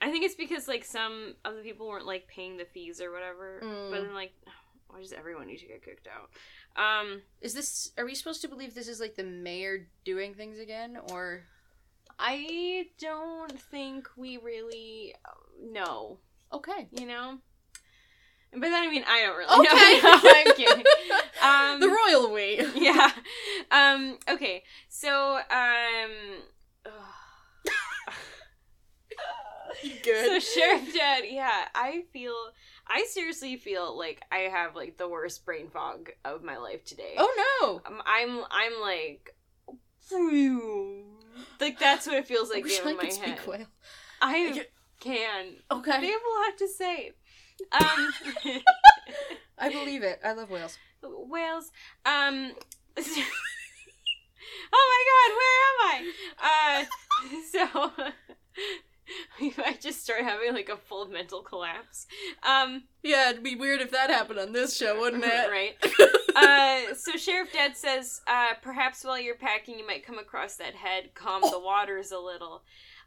i 0.00 0.10
think 0.10 0.24
it's 0.24 0.34
because 0.34 0.68
like 0.68 0.84
some 0.84 1.34
of 1.44 1.56
the 1.56 1.62
people 1.62 1.86
weren't 1.88 2.06
like 2.06 2.26
paying 2.28 2.56
the 2.56 2.64
fees 2.64 3.00
or 3.00 3.12
whatever 3.12 3.60
Mm. 3.62 3.90
but 3.90 4.02
then 4.02 4.14
like 4.14 4.32
why 4.88 5.00
does 5.00 5.12
everyone 5.12 5.48
need 5.48 5.58
to 5.58 5.66
get 5.66 5.84
kicked 5.84 6.06
out 6.08 6.30
um 6.80 7.22
Is 7.40 7.54
this, 7.54 7.90
are 7.98 8.04
we 8.04 8.14
supposed 8.14 8.40
to 8.42 8.48
believe 8.48 8.74
this 8.74 8.88
is 8.88 9.00
like 9.00 9.16
the 9.16 9.24
mayor 9.24 9.88
doing 10.04 10.34
things 10.34 10.58
again? 10.58 10.96
Or. 11.10 11.42
i 12.18 12.86
don't 12.98 13.60
think 13.60 14.08
we 14.16 14.36
really 14.38 15.14
know 15.60 16.18
Okay. 16.52 16.88
you 16.92 17.06
know 17.06 17.38
by 18.52 18.68
that 18.68 18.82
i 18.84 18.88
mean 18.90 19.04
i 19.08 19.22
don't 19.22 19.36
really 19.36 19.66
Okay. 19.66 20.00
know 20.02 20.20
no, 20.24 20.30
i'm 20.34 20.54
kidding 20.54 20.84
um 21.42 21.80
the 21.80 21.88
royal 21.88 22.32
we. 22.32 22.60
yeah. 22.76 23.10
Um. 23.70 24.18
Okay. 24.28 24.62
So. 24.88 25.38
Um. 25.50 26.12
So 29.82 30.38
Sheriff 30.40 30.94
Dad, 30.94 31.24
yeah, 31.28 31.66
I 31.74 32.04
feel, 32.12 32.34
I 32.88 33.04
seriously 33.10 33.56
feel 33.56 33.96
like 33.96 34.22
I 34.32 34.38
have 34.50 34.74
like 34.74 34.96
the 34.96 35.08
worst 35.08 35.44
brain 35.44 35.68
fog 35.68 36.10
of 36.24 36.42
my 36.42 36.56
life 36.56 36.84
today. 36.84 37.14
oh 37.18 37.30
no. 37.60 37.82
Um, 37.84 38.02
I'm, 38.06 38.42
I'm 38.50 38.80
like, 38.80 39.34
like 41.60 41.78
that's 41.78 42.06
what 42.06 42.16
it 42.16 42.26
feels 42.26 42.50
I 42.50 42.54
like 42.54 42.64
wish 42.64 42.80
in 42.80 42.86
I 42.88 42.92
my 42.94 43.04
head. 43.04 43.38
I 44.22 44.64
can. 45.00 45.44
They 45.70 45.76
Okay. 45.76 46.06
have 46.06 46.20
a 46.22 46.48
lot 46.48 46.58
to 46.58 46.68
say. 46.68 47.12
Um, 47.72 48.12
I 49.58 49.70
believe 49.70 50.02
it. 50.02 50.20
I 50.24 50.32
love 50.32 50.50
whales. 50.50 50.78
whales. 51.02 51.70
Um. 52.04 52.52
oh 54.72 54.84
my 54.92 55.02
god, 55.12 55.30
where 55.36 55.58
am 55.70 55.78
I? 55.88 56.12
Uh, 56.42 56.84
so 57.52 57.92
we 59.40 59.54
might 59.58 59.80
just 59.80 60.02
start 60.02 60.22
having 60.22 60.54
like 60.54 60.68
a 60.68 60.76
full 60.76 61.06
mental 61.08 61.42
collapse. 61.42 62.06
Um, 62.42 62.84
Yeah, 63.02 63.30
it'd 63.30 63.42
be 63.42 63.54
weird 63.54 63.80
if 63.80 63.90
that 63.92 64.10
happened 64.10 64.38
on 64.38 64.52
this 64.52 64.76
show, 64.76 64.98
wouldn't 65.00 65.24
it? 65.24 65.50
right. 65.50 65.76
Uh, 66.34 66.94
so 66.94 67.12
Sheriff 67.12 67.52
Dad 67.52 67.76
says, 67.76 68.20
uh, 68.26 68.54
perhaps 68.62 69.04
while 69.04 69.18
you're 69.18 69.36
packing, 69.36 69.78
you 69.78 69.86
might 69.86 70.04
come 70.06 70.18
across 70.18 70.56
that 70.56 70.74
head. 70.74 71.14
Calm 71.14 71.40
the 71.42 71.58
waters 71.58 72.12
a 72.12 72.18
little. 72.18 72.62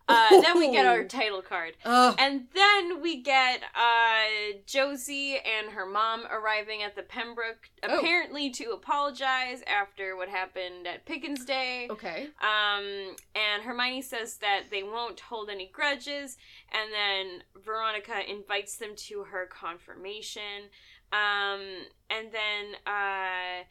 Uh, 0.09 0.41
then 0.41 0.57
we 0.57 0.71
get 0.71 0.85
our 0.85 1.03
title 1.19 1.41
card. 1.41 1.77
Ugh. 1.85 2.15
And 2.19 2.47
then 2.53 3.01
we 3.01 3.21
get 3.21 3.61
uh, 3.75 4.57
Josie 4.65 5.35
and 5.37 5.71
her 5.73 5.85
mom 5.85 6.23
arriving 6.29 6.83
at 6.83 6.95
the 6.95 7.03
Pembroke, 7.03 7.69
Oh. 7.83 7.99
apparently 7.99 8.49
to 8.51 8.71
apologize 8.71 9.61
after 9.67 10.17
what 10.17 10.27
happened 10.29 10.87
at 10.87 11.05
Pickens 11.05 11.45
Day. 11.45 11.87
Okay. 11.89 12.27
Um, 12.41 13.15
and 13.35 13.63
Hermione 13.63 14.01
says 14.01 14.37
that 14.37 14.63
they 14.71 14.83
won't 14.83 15.19
hold 15.21 15.49
any 15.49 15.69
grudges, 15.71 16.37
and 16.71 16.91
then 16.91 17.43
Veronica 17.63 18.29
invites 18.29 18.77
them 18.77 18.95
to 19.07 19.23
her 19.25 19.45
confirmation. 19.47 20.69
Um, 21.13 21.61
and 22.09 22.31
then 22.31 22.75
uh, 22.85 23.63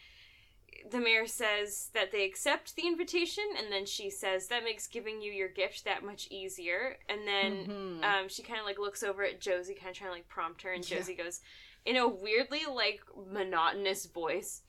the 0.90 0.98
mayor 1.00 1.26
says 1.26 1.90
that 1.94 2.12
they 2.12 2.24
accept 2.24 2.76
the 2.76 2.86
invitation, 2.86 3.44
and 3.58 3.70
then 3.72 3.84
she 3.86 4.10
says 4.10 4.48
that 4.48 4.64
makes 4.64 4.86
giving 4.86 5.20
you 5.20 5.32
your 5.32 5.48
gift 5.48 5.84
that 5.84 6.04
much 6.04 6.28
easier. 6.30 6.98
And 7.08 7.26
then 7.26 7.66
Mhm. 8.00 8.04
um, 8.04 8.28
she 8.28 8.42
kind 8.42 8.60
of 8.60 8.66
like 8.66 8.78
looks 8.78 9.02
over 9.02 9.22
at 9.24 9.40
Josie, 9.40 9.74
kind 9.74 9.90
of 9.90 9.96
trying 9.96 10.10
to 10.10 10.14
like 10.14 10.28
prompt 10.28 10.62
her, 10.62 10.72
and 10.72 10.88
Yeah. 10.88 10.98
Josie 10.98 11.14
goes 11.14 11.40
in 11.84 11.96
a 11.96 12.06
weirdly 12.08 12.64
like 12.66 13.00
monotonous 13.16 14.06
voice. 14.06 14.62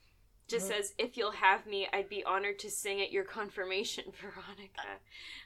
just 0.48 0.66
Mhm. 0.66 0.70
says, 0.74 0.94
"If 0.98 1.16
you'll 1.16 1.30
have 1.30 1.64
me, 1.64 1.86
I'd 1.92 2.08
be 2.08 2.24
honored 2.24 2.58
to 2.58 2.70
sing 2.72 3.00
at 3.00 3.12
your 3.12 3.22
confirmation, 3.22 4.10
Veronica." 4.20 4.98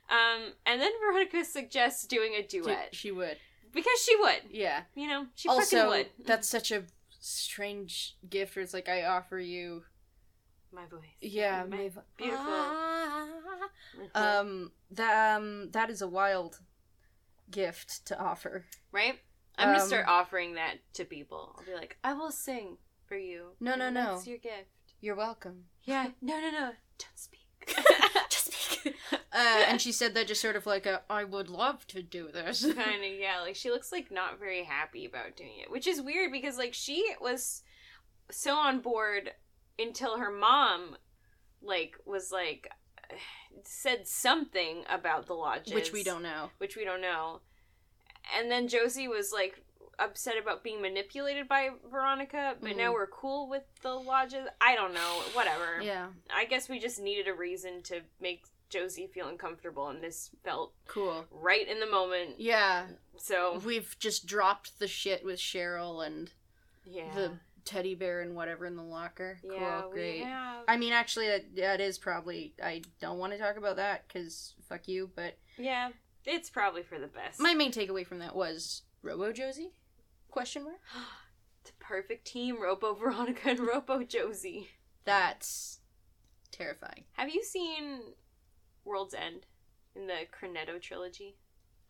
Um, 0.08 0.54
and 0.64 0.80
then 0.80 0.92
Veronica 0.98 1.44
suggests 1.44 2.06
doing 2.06 2.34
a 2.34 2.42
duet 2.42 2.94
She 2.94 3.10
would. 3.10 3.38
because 3.70 4.02
she 4.02 4.16
would. 4.16 4.44
Yeah. 4.48 4.84
You 4.94 5.06
know, 5.08 5.26
she 5.34 5.48
fucking 5.48 5.60
also, 5.60 5.88
would. 5.88 6.10
that's 6.20 6.48
such 6.48 6.70
a 6.70 6.86
strange 7.20 8.16
gift 8.30 8.56
where 8.56 8.62
it's 8.62 8.72
like, 8.72 8.88
I 8.88 9.04
offer 9.04 9.38
you. 9.38 9.84
My 10.74 10.86
voice. 10.86 11.00
Yeah, 11.20 11.64
my 11.68 11.76
my 11.76 11.88
vo- 11.88 12.02
beautiful. 12.16 12.44
Ah. 12.48 13.28
Um, 14.14 14.72
that, 14.90 15.36
um, 15.36 15.70
that 15.72 15.90
is 15.90 16.02
a 16.02 16.08
wild 16.08 16.60
gift 17.50 18.04
to 18.06 18.18
offer. 18.18 18.64
right. 18.92 19.18
I'm 19.56 19.68
gonna 19.68 19.82
um, 19.82 19.86
start 19.86 20.06
offering 20.08 20.54
that 20.54 20.78
to 20.94 21.04
people. 21.04 21.54
I'll 21.56 21.64
be 21.64 21.74
like, 21.74 21.96
"I 22.02 22.12
will 22.12 22.32
sing 22.32 22.76
for 23.06 23.16
you." 23.16 23.50
No, 23.60 23.76
no, 23.76 23.88
no. 23.88 24.14
That's 24.14 24.26
your 24.26 24.38
gift. 24.38 24.66
You're 25.00 25.14
welcome. 25.14 25.66
Yeah. 25.84 26.08
No, 26.20 26.40
no, 26.40 26.50
no. 26.50 26.70
Don't 26.98 27.14
speak. 27.14 27.46
Just 28.28 28.52
speak. 28.52 28.94
uh, 29.12 29.64
and 29.68 29.80
she 29.80 29.92
said 29.92 30.14
that 30.14 30.26
just 30.26 30.40
sort 30.42 30.56
of 30.56 30.66
like 30.66 30.86
a, 30.86 31.02
I 31.08 31.22
would 31.24 31.48
love 31.48 31.86
to 31.88 32.02
do 32.02 32.30
this. 32.32 32.62
kind 32.74 33.04
of 33.04 33.12
yeah 33.18 33.40
like 33.42 33.54
she 33.56 33.70
looks 33.70 33.92
like 33.92 34.10
not 34.10 34.38
very 34.40 34.64
happy 34.64 35.06
about 35.06 35.36
doing 35.36 35.58
it 35.62 35.70
which 35.70 35.86
is 35.86 36.02
weird 36.02 36.30
because 36.32 36.58
like 36.58 36.74
she 36.74 37.14
was 37.20 37.62
so 38.30 38.54
on 38.54 38.80
board 38.80 39.30
until 39.78 40.18
her 40.18 40.30
mom 40.30 40.96
like 41.62 41.96
was 42.04 42.30
like 42.30 42.68
said 43.64 44.06
something 44.06 44.84
about 44.88 45.26
the 45.26 45.34
lodges. 45.34 45.72
Which 45.74 45.92
we 45.92 46.02
don't 46.02 46.22
know. 46.22 46.50
which 46.58 46.76
we 46.76 46.84
don't 46.84 47.00
know. 47.00 47.40
And 48.38 48.50
then 48.50 48.68
josie 48.68 49.08
was 49.08 49.32
like 49.32 49.60
upset 49.98 50.34
about 50.36 50.64
being 50.64 50.82
manipulated 50.82 51.46
by 51.48 51.68
veronica 51.88 52.56
but 52.60 52.76
now 52.76 52.90
Mhm. 52.90 52.94
we're 52.94 53.06
cool 53.06 53.48
with 53.48 53.62
the 53.82 53.94
lodges. 53.94 54.48
I 54.60 54.74
don't 54.74 54.92
know. 54.94 55.22
Whatever. 55.34 55.80
Yeah, 55.82 56.08
i 56.34 56.44
guess 56.44 56.68
we 56.68 56.78
just 56.78 57.00
needed 57.00 57.28
a 57.28 57.34
reason 57.34 57.82
to 57.84 58.00
make 58.20 58.44
josie 58.70 59.06
feel 59.06 59.28
uncomfortable 59.28 59.88
and 59.88 60.02
this 60.02 60.30
felt 60.42 60.74
cool. 60.88 61.26
right 61.30 61.68
in 61.68 61.78
the 61.78 61.86
moment. 61.86 62.40
Yeah, 62.40 62.86
so 63.16 63.58
we've 63.64 63.94
just 64.00 64.26
dropped 64.26 64.78
the 64.80 64.88
shit 64.88 65.24
with 65.24 65.38
Cheryl 65.38 66.04
and 66.04 66.32
yeah. 66.84 67.14
the 67.14 67.38
teddy 67.64 67.94
bear 67.94 68.20
and 68.20 68.34
whatever 68.34 68.66
in 68.66 68.76
the 68.76 68.82
locker. 68.82 69.38
Yeah, 69.42 69.82
cool, 69.82 69.90
we 69.90 69.96
great. 69.96 70.24
have. 70.24 70.64
I 70.68 70.76
mean, 70.76 70.92
actually, 70.92 71.28
that, 71.28 71.56
that 71.56 71.80
is 71.80 71.98
probably. 71.98 72.54
I 72.62 72.82
don't 73.00 73.18
want 73.18 73.32
to 73.32 73.38
talk 73.38 73.56
about 73.56 73.76
that 73.76 74.06
because 74.06 74.54
fuck 74.68 74.88
you. 74.88 75.10
But 75.14 75.38
yeah, 75.56 75.90
it's 76.24 76.50
probably 76.50 76.82
for 76.82 76.98
the 76.98 77.06
best. 77.06 77.40
my 77.40 77.54
main 77.54 77.72
takeaway 77.72 78.06
from 78.06 78.18
that 78.18 78.34
was 78.34 78.82
Robo 79.02 79.32
Josie? 79.32 79.72
Question 80.30 80.64
mark. 80.64 80.80
the 81.64 81.72
perfect 81.80 82.26
team: 82.26 82.60
Robo 82.60 82.94
Veronica 82.94 83.50
and 83.50 83.60
Robo 83.60 84.02
Josie. 84.02 84.68
That's 85.04 85.80
terrifying. 86.50 87.04
Have 87.12 87.28
you 87.28 87.42
seen 87.42 88.00
World's 88.84 89.14
End 89.14 89.46
in 89.94 90.06
the 90.06 90.26
Cornetto 90.32 90.80
trilogy? 90.80 91.36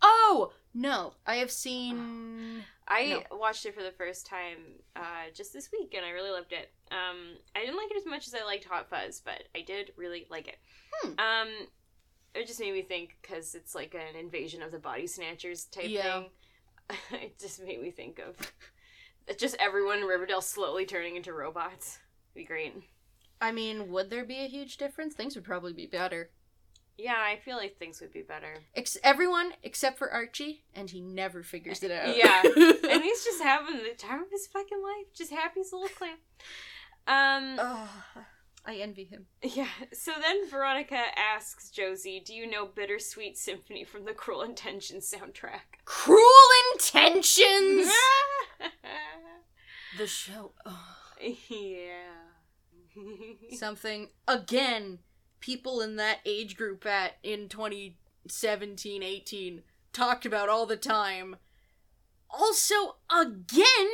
Oh 0.02 0.52
no, 0.74 1.14
I 1.26 1.36
have 1.36 1.50
seen. 1.50 2.60
Oh. 2.60 2.64
I 2.86 3.24
watched 3.30 3.64
it 3.66 3.74
for 3.74 3.82
the 3.82 3.90
first 3.92 4.26
time 4.26 4.58
uh, 4.94 5.30
just 5.34 5.52
this 5.52 5.70
week, 5.72 5.94
and 5.96 6.04
I 6.04 6.10
really 6.10 6.30
loved 6.30 6.52
it. 6.52 6.70
Um, 6.90 7.36
I 7.56 7.60
didn't 7.60 7.76
like 7.76 7.90
it 7.90 7.96
as 7.96 8.06
much 8.06 8.26
as 8.26 8.34
I 8.34 8.44
liked 8.44 8.64
Hot 8.64 8.88
Fuzz, 8.90 9.20
but 9.24 9.44
I 9.56 9.62
did 9.62 9.92
really 9.96 10.26
like 10.30 10.48
it. 10.48 10.58
Hmm. 11.00 11.08
Um, 11.18 11.48
it 12.34 12.46
just 12.46 12.60
made 12.60 12.72
me 12.74 12.82
think 12.82 13.16
because 13.22 13.54
it's 13.54 13.74
like 13.74 13.94
an 13.94 14.16
invasion 14.18 14.62
of 14.62 14.70
the 14.70 14.78
body 14.78 15.06
snatchers 15.06 15.64
type 15.64 15.86
Yeah. 15.88 16.20
thing. 16.22 16.30
it 17.22 17.38
just 17.38 17.62
made 17.62 17.80
me 17.80 17.90
think 17.90 18.18
of 18.18 18.36
just 19.38 19.56
everyone 19.58 19.98
in 19.98 20.04
Riverdale 20.04 20.42
slowly 20.42 20.84
turning 20.84 21.16
into 21.16 21.32
robots. 21.32 21.98
It'd 22.34 22.42
be 22.42 22.46
great. 22.46 22.74
I 23.40 23.52
mean, 23.52 23.90
would 23.90 24.10
there 24.10 24.24
be 24.24 24.40
a 24.44 24.48
huge 24.48 24.76
difference? 24.76 25.14
Things 25.14 25.34
would 25.34 25.44
probably 25.44 25.72
be 25.72 25.86
better. 25.86 26.30
Yeah, 26.96 27.16
I 27.18 27.36
feel 27.44 27.56
like 27.56 27.76
things 27.76 28.00
would 28.00 28.12
be 28.12 28.22
better. 28.22 28.54
Ex- 28.76 28.96
everyone 29.02 29.52
except 29.62 29.98
for 29.98 30.10
Archie, 30.10 30.64
and 30.74 30.88
he 30.90 31.00
never 31.00 31.42
figures 31.42 31.82
it 31.82 31.90
out. 31.90 32.16
Yeah. 32.16 32.42
and 32.44 33.02
he's 33.02 33.24
just 33.24 33.42
having 33.42 33.78
the 33.78 33.94
time 33.98 34.22
of 34.22 34.30
his 34.30 34.46
fucking 34.46 34.80
life, 34.82 35.12
just 35.12 35.32
happy 35.32 35.60
as 35.60 35.72
a 35.72 35.76
little 35.76 35.96
clam. 35.96 36.16
Um, 37.06 37.56
oh, 37.58 37.90
I 38.64 38.76
envy 38.76 39.04
him. 39.04 39.26
yeah. 39.42 39.66
So 39.92 40.12
then 40.20 40.48
Veronica 40.48 41.00
asks 41.16 41.70
Josie, 41.70 42.22
"Do 42.24 42.32
you 42.34 42.48
know 42.48 42.64
Bittersweet 42.66 43.36
Symphony 43.36 43.84
from 43.84 44.04
the 44.04 44.14
Cruel 44.14 44.42
Intentions 44.42 45.12
soundtrack?" 45.12 45.80
Cruel 45.84 46.48
intentions. 46.74 47.92
the 49.98 50.06
show. 50.06 50.52
Oh. 50.64 50.94
yeah. 51.20 52.22
Something 53.56 54.10
again. 54.28 55.00
People 55.44 55.82
in 55.82 55.96
that 55.96 56.20
age 56.24 56.56
group 56.56 56.86
at 56.86 57.18
in 57.22 57.50
2017, 57.50 59.02
18 59.02 59.62
talked 59.92 60.24
about 60.24 60.48
all 60.48 60.64
the 60.64 60.78
time. 60.78 61.36
Also, 62.30 62.96
again, 63.14 63.88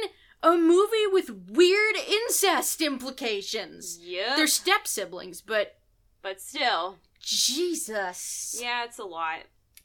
a 0.45 0.57
movie 0.57 1.09
with 1.11 1.49
weird 1.51 1.97
incest 1.97 2.81
implications. 2.81 3.99
yeah. 4.01 4.37
They're 4.37 4.47
step 4.47 4.87
siblings, 4.87 5.41
but 5.41 5.81
but 6.23 6.41
still, 6.41 6.99
Jesus. 7.21 8.57
yeah, 8.63 8.85
it's 8.85 8.99
a 9.01 9.05
lot. 9.05 9.41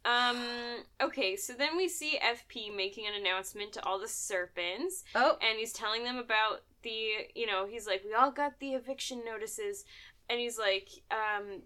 Um. 0.06 0.38
Okay, 1.02 1.36
so 1.36 1.54
then 1.54 1.76
we 1.78 1.90
see 1.90 2.20
FP 2.24 2.76
making 2.76 3.08
an 3.08 3.20
announcement 3.20 3.74
to 3.74 3.84
all 3.84 4.00
the 4.00 4.08
serpents. 4.08 5.04
Oh, 5.16 5.40
and 5.42 5.58
he's 5.58 5.74
telling 5.74 6.04
them 6.04 6.18
about 6.18 6.62
the 6.84 7.08
you 7.34 7.48
know 7.48 7.66
he's 7.66 7.88
like 7.88 8.04
we 8.06 8.14
all 8.14 8.30
got 8.30 8.60
the 8.60 8.76
eviction 8.76 9.24
notices 9.26 9.84
and 10.30 10.40
he's 10.40 10.58
like 10.58 10.90
um 11.12 11.62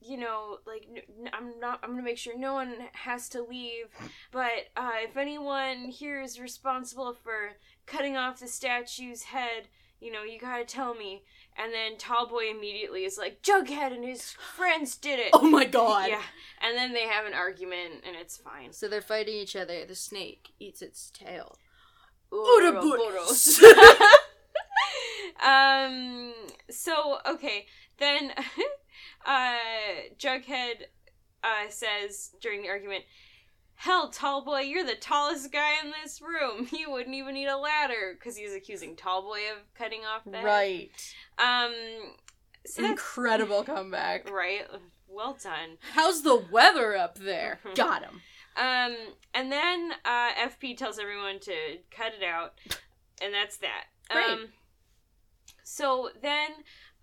you 0.00 0.16
know 0.16 0.58
like 0.66 0.86
n- 0.90 1.02
n- 1.24 1.30
i'm 1.32 1.58
not 1.60 1.80
i'm 1.82 1.90
gonna 1.90 2.02
make 2.02 2.18
sure 2.18 2.36
no 2.38 2.52
one 2.54 2.74
has 2.92 3.28
to 3.28 3.42
leave 3.42 3.86
but 4.30 4.50
uh 4.76 4.92
if 5.02 5.16
anyone 5.16 5.86
here 5.88 6.20
is 6.20 6.38
responsible 6.38 7.12
for 7.14 7.52
cutting 7.86 8.16
off 8.16 8.40
the 8.40 8.46
statue's 8.46 9.24
head 9.24 9.68
you 10.00 10.12
know 10.12 10.22
you 10.22 10.38
gotta 10.38 10.64
tell 10.64 10.94
me 10.94 11.22
and 11.56 11.72
then 11.72 11.96
tallboy 11.96 12.50
immediately 12.50 13.04
is 13.04 13.16
like 13.16 13.40
jughead 13.42 13.92
and 13.94 14.04
his 14.04 14.32
friends 14.32 14.96
did 14.96 15.18
it 15.18 15.30
oh 15.32 15.48
my 15.48 15.64
god. 15.64 16.08
yeah 16.08 16.20
and 16.60 16.76
then 16.76 16.92
they 16.92 17.06
have 17.06 17.24
an 17.26 17.32
argument 17.34 18.02
and 18.06 18.14
it's 18.16 18.36
fine 18.36 18.72
So 18.72 18.88
they're 18.88 19.00
fighting 19.00 19.34
each 19.34 19.54
other. 19.56 19.84
The 19.86 19.94
snake 19.94 20.50
eats 20.58 20.82
its 20.82 21.10
tail. 21.10 21.56
Ouroboros. 22.32 23.60
um. 25.44 26.32
So 26.70 27.18
okay, 27.26 27.66
then, 27.98 28.32
uh, 29.26 29.54
Jughead, 30.18 30.84
uh, 31.42 31.68
says 31.68 32.30
during 32.40 32.62
the 32.62 32.68
argument, 32.68 33.04
"Hell, 33.74 34.10
Tallboy, 34.10 34.68
you're 34.68 34.84
the 34.84 34.94
tallest 34.94 35.52
guy 35.52 35.74
in 35.82 35.92
this 36.02 36.20
room. 36.22 36.68
You 36.72 36.90
wouldn't 36.90 37.14
even 37.14 37.34
need 37.34 37.46
a 37.48 37.56
ladder," 37.56 38.14
because 38.18 38.36
he's 38.36 38.54
accusing 38.54 38.96
Tallboy 38.96 39.50
of 39.52 39.74
cutting 39.74 40.00
off 40.04 40.24
the 40.24 40.38
head. 40.38 40.44
Right. 40.44 40.90
Um. 41.38 41.74
So 42.66 42.84
Incredible 42.84 43.62
comeback. 43.64 44.30
right. 44.30 44.62
Well 45.06 45.36
done. 45.42 45.76
How's 45.92 46.22
the 46.22 46.36
weather 46.50 46.96
up 46.96 47.18
there? 47.18 47.60
Mhm. 47.64 47.74
Got 47.76 48.02
him. 48.02 48.20
Um, 48.56 48.96
and 49.34 49.50
then 49.52 49.92
uh, 50.04 50.30
FP 50.48 50.76
tells 50.76 50.98
everyone 50.98 51.40
to 51.40 51.52
cut 51.90 52.12
it 52.18 52.24
out, 52.24 52.54
and 53.20 53.34
that's 53.34 53.56
that. 53.58 53.84
Great. 54.10 54.24
Um, 54.30 54.48
so 55.62 56.10
then 56.22 56.50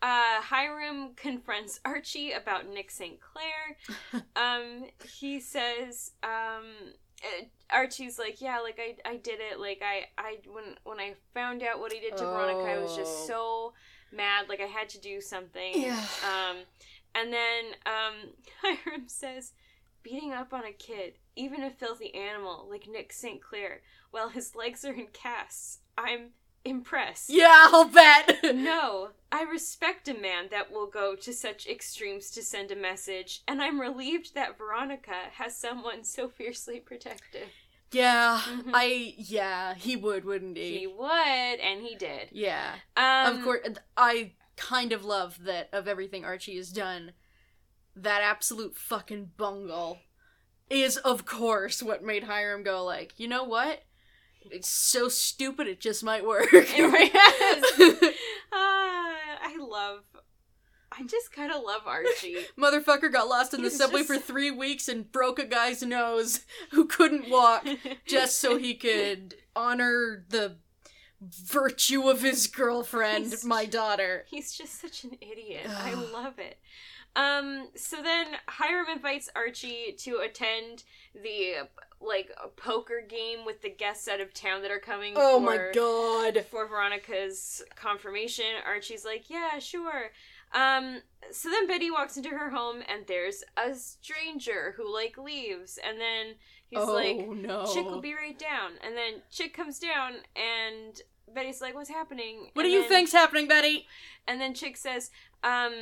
uh, 0.02 0.42
Hiram 0.42 1.14
confronts 1.16 1.80
Archie 1.86 2.32
about 2.32 2.68
Nick 2.70 2.92
St. 2.92 3.20
Clair. 3.20 4.24
um, 4.36 4.86
he 5.20 5.40
says, 5.40 6.12
um, 6.24 6.94
uh, 7.24 7.44
Archie's 7.72 8.18
like, 8.18 8.42
yeah, 8.42 8.60
like 8.60 8.80
I, 8.80 8.96
I 9.08 9.18
did 9.18 9.40
it. 9.40 9.60
Like 9.60 9.82
I, 9.84 10.06
I 10.18 10.38
when 10.52 10.76
when 10.84 11.00
I 11.00 11.14
found 11.34 11.62
out 11.64 11.80
what 11.80 11.92
he 11.94 12.00
did 12.00 12.18
to 12.18 12.26
Veronica, 12.26 12.70
I 12.72 12.80
was 12.82 12.92
Oh. 12.94 12.98
just 12.98 13.28
so 13.28 13.74
mad. 14.12 14.50
Like 14.50 14.60
I 14.60 14.66
had 14.66 14.90
to 14.90 15.00
do 15.00 15.22
something. 15.22 15.74
Yeah. 15.82 16.04
Um, 16.26 16.58
and 17.14 17.32
then 17.32 17.66
um, 17.86 18.30
Hiram 18.86 19.08
says, 19.08 19.54
beating 20.04 20.32
up 20.34 20.52
on 20.54 20.66
a 20.66 20.72
kid, 20.72 21.14
even 21.36 21.62
a 21.64 21.70
filthy 21.70 22.14
animal 22.16 22.68
like 22.70 22.88
Nick 22.90 23.14
St. 23.14 23.42
Clair, 23.42 23.82
while 24.10 24.30
his 24.30 24.56
legs 24.56 24.84
are 24.84 24.94
in 24.94 25.08
casts. 25.14 25.80
I'm 25.98 26.30
impressed. 26.66 27.30
Yeah, 27.30 27.68
I'll 27.72 27.86
bet. 27.86 28.40
No, 28.56 29.10
I 29.32 29.44
respect 29.44 30.08
a 30.08 30.14
man 30.14 30.48
that 30.52 30.72
will 30.72 30.88
go 30.88 31.16
to 31.16 31.34
such 31.34 31.66
extremes 31.68 32.30
to 32.32 32.44
send 32.44 32.72
a 32.72 32.76
message, 32.76 33.42
and 33.48 33.62
I'm 33.62 33.80
relieved 33.80 34.34
that 34.36 34.58
Veronica 34.58 35.16
has 35.38 35.56
someone 35.58 36.04
so 36.04 36.28
fiercely 36.28 36.80
protective. 36.80 37.48
yeah, 37.92 38.42
Mhm. 38.46 38.72
I 38.74 39.14
yeah, 39.18 39.74
he 39.76 39.96
would, 39.96 40.24
wouldn't 40.26 40.58
he? 40.58 40.80
He 40.80 40.88
would, 40.88 41.10
and 41.60 41.82
he 41.82 41.96
did. 41.96 42.30
yeah. 42.32 42.76
Um, 42.96 43.38
of 43.38 43.44
course, 43.44 43.68
I 43.98 44.34
kind 44.58 44.92
of 44.94 45.04
love 45.06 45.40
that 45.46 45.70
of 45.74 45.88
everything 45.88 46.24
Archie 46.26 46.58
has 46.58 46.72
done. 46.72 47.14
That 47.96 48.22
absolute 48.22 48.76
fucking 48.78 49.32
bungle 49.38 50.00
is, 50.70 50.96
of 50.98 51.26
course, 51.26 51.82
what 51.84 52.04
made 52.04 52.24
Hiram 52.24 52.64
go 52.64 52.84
like, 52.86 53.20
you 53.20 53.28
know 53.28 53.44
what? 53.44 53.84
It's 54.50 54.68
so 54.68 55.08
stupid, 55.10 55.68
it 55.68 55.80
just 55.80 56.04
might 56.04 56.26
work. 56.26 56.50
Has. 56.52 58.14
Ah, 58.52 59.16
I 59.44 59.58
love. 59.60 60.00
I 60.92 61.04
just 61.04 61.32
kind 61.32 61.52
of 61.54 61.64
love 61.64 61.84
Archie. 61.86 62.36
Motherfucker 62.60 63.12
got 63.12 63.28
lost 63.30 63.54
in 63.54 63.62
the 63.62 63.70
He's 63.70 63.78
subway 63.78 64.00
just- 64.00 64.08
for 64.08 64.18
three 64.18 64.52
weeks 64.52 64.88
and 64.90 65.10
broke 65.12 65.40
a 65.40 65.46
guy's 65.46 65.82
nose 65.84 66.42
who 66.72 66.86
couldn't 66.86 67.30
walk 67.30 67.66
just 68.06 68.40
so 68.40 68.58
he 68.58 68.74
could 68.74 69.36
honor 69.56 70.26
the 70.30 70.58
virtue 71.22 72.10
of 72.10 72.22
his 72.22 72.48
girlfriend, 72.48 73.28
He's- 73.28 73.46
my 73.46 73.66
daughter. 73.66 74.26
He's 74.30 74.52
just 74.54 74.82
such 74.82 75.04
an 75.06 75.12
idiot. 75.22 75.68
I 75.70 75.94
love 75.94 76.40
it. 76.40 76.58
Um, 77.16 77.70
so 77.76 78.02
then 78.02 78.28
Hiram 78.48 78.88
invites 78.90 79.30
Archie 79.36 79.94
to 80.00 80.18
attend 80.20 80.84
the 81.14 81.68
like 82.02 82.32
a 82.44 82.48
poker 82.48 83.02
game 83.08 83.46
with 83.46 83.62
the 83.62 83.70
guests 83.70 84.08
out 84.08 84.20
of 84.22 84.34
town 84.34 84.62
that 84.64 84.72
are 84.72 84.80
coming. 84.80 85.14
Oh 85.16 85.40
for, 85.40 85.46
my 85.46 85.72
god. 85.74 86.46
For 86.50 86.68
Veronica's 86.68 87.62
confirmation, 87.76 88.46
Archie's 88.66 89.06
like, 89.06 89.30
"Yeah, 89.30 89.60
sure." 89.60 90.12
Um, 90.54 91.02
so 91.32 91.50
then 91.50 91.68
Betty 91.68 91.90
walks 91.92 92.18
into 92.18 92.30
her 92.30 92.50
home 92.50 92.82
and 92.90 93.08
there's 93.08 93.44
a 93.56 93.74
stranger 93.74 94.74
who 94.76 94.92
like 94.94 95.18
leaves, 95.18 95.80
and 95.88 96.00
then 96.00 96.36
he's 96.70 96.80
oh 96.80 96.94
like, 96.94 97.28
no. 97.30 97.66
Chic 97.74 97.86
will 97.86 98.02
be 98.02 98.14
right 98.14 98.38
down. 98.38 98.72
And 98.86 98.98
then 98.98 99.22
Chic 99.30 99.54
comes 99.56 99.80
down 99.80 100.16
and 100.36 101.00
Betty's 101.34 101.62
like, 101.62 101.74
What's 101.76 101.90
happening? 101.90 102.50
what 102.54 102.66
And 102.66 102.72
do 102.72 102.76
you 102.76 102.82
then- 102.82 102.90
think's 102.90 103.14
happening, 103.14 103.48
Betty? 103.48 103.88
And 104.28 104.42
then 104.42 104.54
Chic 104.54 104.76
says, 104.76 105.10
um, 105.44 105.74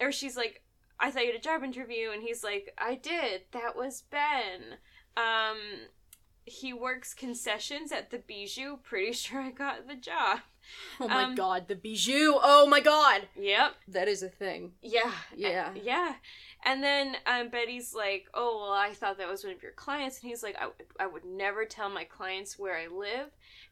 or 0.00 0.10
she's 0.10 0.36
like, 0.36 0.62
I 0.98 1.10
thought 1.10 1.22
you 1.24 1.32
had 1.32 1.40
a 1.40 1.42
job 1.44 1.62
interview. 1.62 2.10
And 2.10 2.22
he's 2.22 2.42
like, 2.42 2.72
I 2.78 2.94
did. 2.96 3.42
That 3.52 3.76
was 3.76 4.02
Ben. 4.10 4.78
Um, 5.16 5.56
he 6.44 6.72
works 6.72 7.14
concessions 7.14 7.90
at 7.92 8.10
the 8.10 8.18
Bijou. 8.18 8.78
Pretty 8.82 9.12
sure 9.22 9.40
I 9.40 9.50
got 9.50 9.88
the 9.88 9.94
job. 9.96 10.40
Oh 11.00 11.06
my 11.06 11.22
Um, 11.24 11.34
god, 11.36 11.68
the 11.68 11.76
bijou. 11.76 12.32
Oh 12.42 12.66
my 12.66 12.80
god. 12.80 13.28
Yep. 13.40 13.74
That 13.86 14.08
is 14.08 14.24
a 14.24 14.28
thing. 14.28 14.72
Yeah. 14.82 15.12
Yeah. 15.36 15.72
Yeah. 15.80 16.14
And 16.64 16.82
then 16.82 17.16
um, 17.24 17.50
Betty's 17.50 17.94
like, 17.94 18.26
"Oh 18.34 18.58
well, 18.62 18.72
I 18.72 18.92
thought 18.92 19.18
that 19.18 19.28
was 19.30 19.44
one 19.44 19.52
of 19.52 19.62
your 19.62 19.70
clients," 19.72 20.20
and 20.20 20.28
he's 20.28 20.42
like, 20.42 20.56
I, 20.60 20.66
would- 20.66 20.86
"I 20.98 21.06
would 21.06 21.24
never 21.24 21.64
tell 21.66 21.88
my 21.88 22.02
clients 22.02 22.58
where 22.58 22.76
I 22.76 22.88
live, 22.88 23.28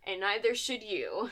and 0.06 0.20
neither 0.20 0.54
should 0.54 0.84
you, 0.84 1.30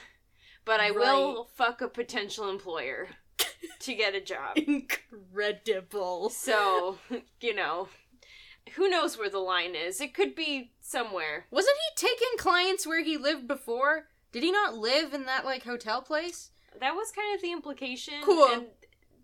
but 0.64 0.80
I 0.80 0.90
will 0.90 1.44
fuck 1.54 1.80
a 1.80 1.86
potential 1.86 2.48
employer 2.50 3.10
to 3.80 3.94
get 3.94 4.16
a 4.16 4.20
job." 4.20 4.56
Incredible. 4.56 6.30
So 6.30 6.98
you 7.40 7.54
know, 7.54 7.86
who 8.74 8.88
knows 8.88 9.18
where 9.18 9.30
the 9.30 9.38
line 9.38 9.74
is? 9.74 10.00
It 10.00 10.14
could 10.14 10.34
be 10.34 10.72
somewhere. 10.80 11.46
Wasn't 11.50 11.76
he 11.76 12.06
taking 12.06 12.38
clients 12.38 12.86
where 12.86 13.02
he 13.02 13.16
lived 13.16 13.46
before? 13.46 14.06
Did 14.32 14.42
he 14.42 14.50
not 14.50 14.76
live 14.76 15.12
in 15.12 15.26
that 15.26 15.44
like 15.44 15.64
hotel 15.64 16.02
place? 16.02 16.50
That 16.80 16.94
was 16.94 17.12
kind 17.12 17.34
of 17.34 17.42
the 17.42 17.52
implication. 17.52 18.14
Cool. 18.22 18.48
And 18.50 18.66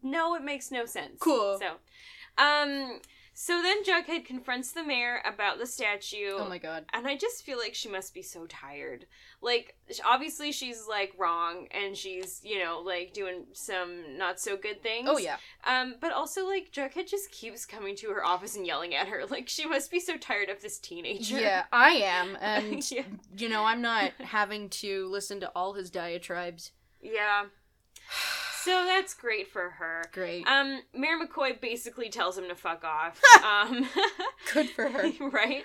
no, 0.02 0.34
it 0.34 0.42
makes 0.42 0.70
no 0.70 0.86
sense. 0.86 1.18
Cool. 1.18 1.58
So, 1.58 2.42
um, 2.42 3.00
so 3.40 3.62
then 3.62 3.84
Jughead 3.84 4.24
confronts 4.24 4.72
the 4.72 4.82
mayor 4.82 5.22
about 5.24 5.60
the 5.60 5.66
statue. 5.66 6.32
Oh 6.38 6.48
my 6.48 6.58
god. 6.58 6.86
And 6.92 7.06
I 7.06 7.16
just 7.16 7.44
feel 7.44 7.56
like 7.56 7.72
she 7.72 7.88
must 7.88 8.12
be 8.12 8.20
so 8.20 8.46
tired. 8.46 9.06
Like, 9.40 9.76
obviously 10.04 10.50
she's 10.50 10.88
like 10.88 11.12
wrong, 11.16 11.68
and 11.70 11.96
she's 11.96 12.40
you 12.42 12.58
know 12.58 12.82
like 12.84 13.12
doing 13.12 13.44
some 13.52 14.18
not 14.18 14.40
so 14.40 14.56
good 14.56 14.82
things. 14.82 15.08
Oh 15.08 15.18
yeah. 15.18 15.36
Um, 15.64 15.94
but 16.00 16.12
also 16.12 16.48
like 16.48 16.72
Jughead 16.72 17.08
just 17.08 17.30
keeps 17.30 17.64
coming 17.64 17.94
to 17.98 18.08
her 18.08 18.26
office 18.26 18.56
and 18.56 18.66
yelling 18.66 18.96
at 18.96 19.06
her. 19.06 19.22
Like 19.30 19.48
she 19.48 19.66
must 19.66 19.92
be 19.92 20.00
so 20.00 20.16
tired 20.16 20.48
of 20.48 20.60
this 20.60 20.80
teenager. 20.80 21.38
Yeah, 21.38 21.66
I 21.70 21.90
am, 21.90 22.36
and 22.40 22.90
yeah. 22.90 23.02
you 23.36 23.48
know 23.48 23.62
I'm 23.62 23.82
not 23.82 24.10
having 24.18 24.68
to 24.70 25.06
listen 25.10 25.38
to 25.40 25.48
all 25.54 25.74
his 25.74 25.90
diatribes. 25.90 26.72
Yeah. 27.00 27.44
So 28.68 28.84
that's 28.84 29.14
great 29.14 29.48
for 29.50 29.70
her. 29.70 30.04
Great. 30.12 30.46
Um, 30.46 30.82
Mayor 30.92 31.16
McCoy 31.18 31.58
basically 31.58 32.10
tells 32.10 32.36
him 32.36 32.48
to 32.48 32.54
fuck 32.54 32.84
off. 32.84 33.18
um, 33.42 33.88
Good 34.52 34.68
for 34.68 34.90
her. 34.90 35.10
right? 35.30 35.64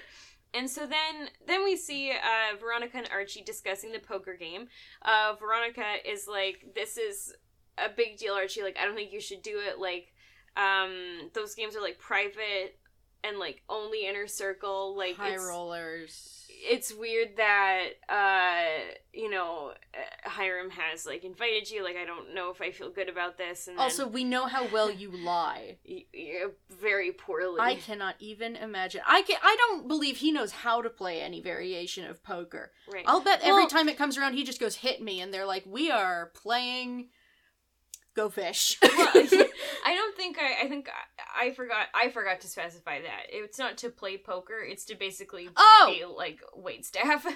And 0.54 0.70
so 0.70 0.86
then 0.86 1.30
then 1.46 1.66
we 1.66 1.76
see 1.76 2.12
uh, 2.12 2.58
Veronica 2.58 2.98
and 2.98 3.10
Archie 3.12 3.42
discussing 3.42 3.92
the 3.92 4.00
poker 4.00 4.36
game. 4.36 4.68
Uh, 5.02 5.34
Veronica 5.38 5.96
is 6.10 6.28
like, 6.30 6.74
"This 6.76 6.96
is 6.98 7.34
a 7.78 7.90
big 7.90 8.18
deal, 8.18 8.36
Archie. 8.36 8.64
Like, 8.64 8.78
I 8.80 8.86
don't 8.86 8.96
think 8.96 9.12
you 9.12 9.20
should 9.20 9.42
do 9.42 9.60
it. 9.60 9.80
Like, 9.80 10.14
um, 10.56 11.30
those 11.34 11.56
games 11.56 11.76
are 11.76 11.82
like 11.82 12.00
private 12.00 12.78
and 13.24 13.38
like 13.38 13.64
only 13.68 14.08
inner 14.08 14.28
circle. 14.28 14.96
Like, 14.96 15.18
High 15.18 15.36
rollers. 15.36 16.43
It's 16.70 16.94
weird 16.94 17.38
that 17.38 17.88
uh, 18.10 18.94
you 19.14 19.30
know 19.30 19.74
Hiram 20.24 20.70
has 20.72 21.06
like 21.06 21.24
invited 21.24 21.70
you. 21.70 21.84
Like, 21.84 21.96
I 21.96 22.06
don't 22.06 22.34
know 22.34 22.50
if 22.52 22.62
I 22.62 22.72
feel 22.72 22.90
good 22.90 23.10
about 23.10 23.38
this. 23.38 23.68
And 23.68 23.78
then, 23.78 23.84
Also, 23.84 24.08
we 24.08 24.24
know 24.24 24.46
how 24.46 24.68
well 24.68 24.92
you 24.92 25.12
lie. 25.12 25.78
very 26.82 27.12
poorly. 27.12 27.60
I 27.60 27.76
cannot 27.76 28.16
even 28.20 28.56
imagine. 28.56 29.02
I 29.06 29.22
can. 29.24 29.38
I 29.42 29.56
don't 29.60 29.88
believe 29.88 30.18
he 30.18 30.32
knows 30.32 30.52
how 30.52 30.82
to 30.82 30.90
play 30.90 31.22
any 31.22 31.42
variation 31.42 32.06
of 32.06 32.24
poker. 32.24 32.72
right. 32.92 33.04
I'll 33.08 33.22
bet 33.22 33.42
every 33.44 33.68
time 33.68 33.90
it 33.90 33.98
comes 33.98 34.18
around, 34.18 34.34
he 34.34 34.44
just 34.44 34.60
goes 34.60 34.76
hit 34.76 35.02
me, 35.02 35.22
and 35.22 35.34
they're 35.34 35.46
like, 35.46 35.64
"We 35.66 35.92
are 35.92 36.32
playing 36.34 37.10
Go 38.16 38.30
Fish." 38.30 38.78
well, 38.82 38.92
I 39.86 39.96
don't 39.96 40.16
think 40.16 40.38
I. 40.40 40.66
I 40.66 40.68
think 40.70 40.90
I, 40.90 41.48
I 41.48 41.54
forgot. 41.54 41.88
I 41.94 42.10
forgot 42.10 42.42
to 42.42 42.48
specify 42.48 43.02
that 43.02 43.24
it's 43.30 43.58
not 43.60 43.78
to 43.80 43.90
play 43.90 44.18
poker. 44.18 44.60
It's 44.66 44.86
to 44.86 44.96
basically 44.96 45.50
Oh! 45.56 45.94
be 45.94 46.06
like 46.06 46.40
wait 46.56 46.86
staff. 46.86 47.26
um, 47.28 47.34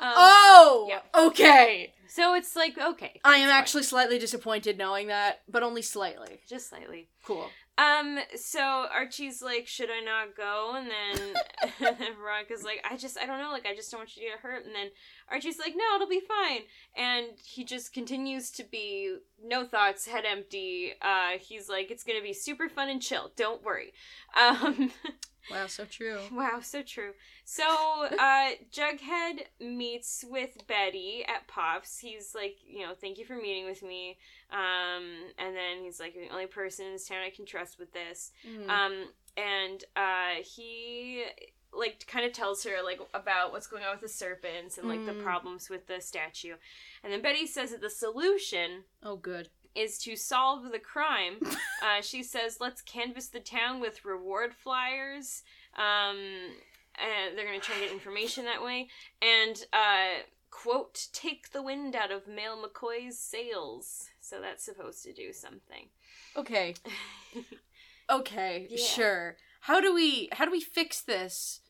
oh, 0.00 0.86
yeah. 0.88 1.00
okay. 1.26 1.92
so 2.08 2.34
it's 2.34 2.54
like 2.56 2.76
okay. 2.78 3.20
I 3.24 3.36
am 3.38 3.48
fine. 3.48 3.58
actually 3.58 3.82
slightly 3.84 4.18
disappointed 4.18 4.78
knowing 4.78 5.08
that, 5.08 5.40
but 5.48 5.62
only 5.62 5.82
slightly. 5.82 6.40
just 6.48 6.68
slightly. 6.68 7.08
Cool. 7.24 7.48
Um. 7.78 8.18
So 8.36 8.60
Archie's 8.60 9.42
like, 9.42 9.66
should 9.66 9.88
I 9.90 10.00
not 10.00 10.36
go? 10.36 10.74
And 10.76 10.88
then 10.90 11.34
and 11.80 11.96
then 11.98 12.14
Veronica's 12.20 12.64
like, 12.64 12.84
I 12.88 12.96
just, 12.96 13.18
I 13.18 13.26
don't 13.26 13.38
know. 13.38 13.50
Like, 13.50 13.66
I 13.66 13.74
just 13.74 13.90
don't 13.90 14.00
want 14.00 14.16
you 14.16 14.22
to 14.22 14.28
get 14.28 14.40
hurt. 14.40 14.64
And 14.66 14.74
then 14.74 14.88
Archie's 15.30 15.58
like, 15.58 15.74
no, 15.76 15.94
it'll 15.94 16.08
be 16.08 16.20
fine. 16.20 16.62
And 16.96 17.28
he 17.44 17.64
just 17.64 17.92
continues 17.92 18.50
to 18.52 18.64
be 18.64 19.16
no 19.42 19.64
thoughts, 19.64 20.06
head 20.06 20.24
empty. 20.24 20.92
Uh, 21.00 21.38
he's 21.40 21.68
like, 21.68 21.90
it's 21.90 22.04
gonna 22.04 22.22
be 22.22 22.34
super 22.34 22.68
fun 22.68 22.88
and 22.88 23.00
chill. 23.00 23.32
Don't 23.36 23.64
worry. 23.64 23.92
Um. 24.38 24.92
Wow, 25.50 25.66
so 25.66 25.84
true. 25.84 26.18
Wow, 26.32 26.60
so 26.62 26.82
true. 26.82 27.12
So, 27.44 27.64
uh, 27.64 28.50
Jughead 28.72 29.42
meets 29.60 30.24
with 30.28 30.66
Betty 30.66 31.24
at 31.28 31.46
Pops. 31.48 31.98
He's 31.98 32.34
like, 32.34 32.56
you 32.66 32.80
know, 32.86 32.94
thank 32.98 33.18
you 33.18 33.24
for 33.24 33.36
meeting 33.36 33.64
with 33.64 33.82
me. 33.82 34.18
Um, 34.50 35.04
and 35.38 35.54
then 35.56 35.82
he's 35.82 35.98
like, 36.00 36.14
you're 36.14 36.26
the 36.26 36.32
only 36.32 36.46
person 36.46 36.86
in 36.86 36.92
this 36.92 37.08
town 37.08 37.18
I 37.26 37.30
can 37.30 37.44
trust 37.46 37.78
with 37.78 37.92
this. 37.92 38.30
Mm. 38.48 38.68
Um, 38.68 39.04
and 39.36 39.84
uh, 39.96 40.42
he 40.44 41.24
like 41.74 42.06
kind 42.06 42.26
of 42.26 42.32
tells 42.34 42.64
her 42.64 42.82
like 42.84 43.00
about 43.14 43.50
what's 43.50 43.66
going 43.66 43.82
on 43.82 43.92
with 43.92 44.02
the 44.02 44.08
serpents 44.08 44.76
and 44.76 44.88
like 44.88 45.06
the 45.06 45.12
Mm. 45.12 45.22
problems 45.22 45.70
with 45.70 45.86
the 45.86 46.00
statue. 46.00 46.54
And 47.02 47.10
then 47.12 47.22
Betty 47.22 47.46
says 47.46 47.70
that 47.70 47.80
the 47.80 47.88
solution 47.88 48.84
oh, 49.02 49.16
good. 49.16 49.48
Is 49.74 49.98
to 50.00 50.16
solve 50.16 50.70
the 50.70 50.78
crime. 50.78 51.36
uh, 51.82 52.02
she 52.02 52.22
says, 52.22 52.58
let's 52.60 52.82
canvass 52.82 53.28
the 53.28 53.40
town 53.40 53.80
with 53.80 54.04
reward 54.04 54.54
flyers. 54.54 55.42
Um, 55.76 56.18
and 56.98 57.36
they're 57.36 57.46
going 57.46 57.58
to 57.60 57.64
try 57.66 57.76
to 57.76 57.82
get 57.82 57.92
information 57.92 58.44
that 58.44 58.62
way. 58.62 58.88
And, 59.22 59.56
uh, 59.72 60.22
quote, 60.50 61.06
take 61.12 61.52
the 61.52 61.62
wind 61.62 61.96
out 61.96 62.10
of 62.10 62.28
Mayor 62.28 62.50
McCoy's 62.50 63.18
sails. 63.18 64.10
So 64.20 64.40
that's 64.42 64.64
supposed 64.64 65.02
to 65.04 65.12
do 65.14 65.32
something. 65.32 65.86
Okay. 66.36 66.74
Okay, 68.10 68.66
Yeah. 68.68 68.84
sure. 68.84 69.36
How 69.60 69.80
do 69.80 69.94
we 69.94 70.28
how 70.32 70.44
do 70.44 70.50
we 70.50 70.60
fix 70.60 71.00
this? 71.00 71.60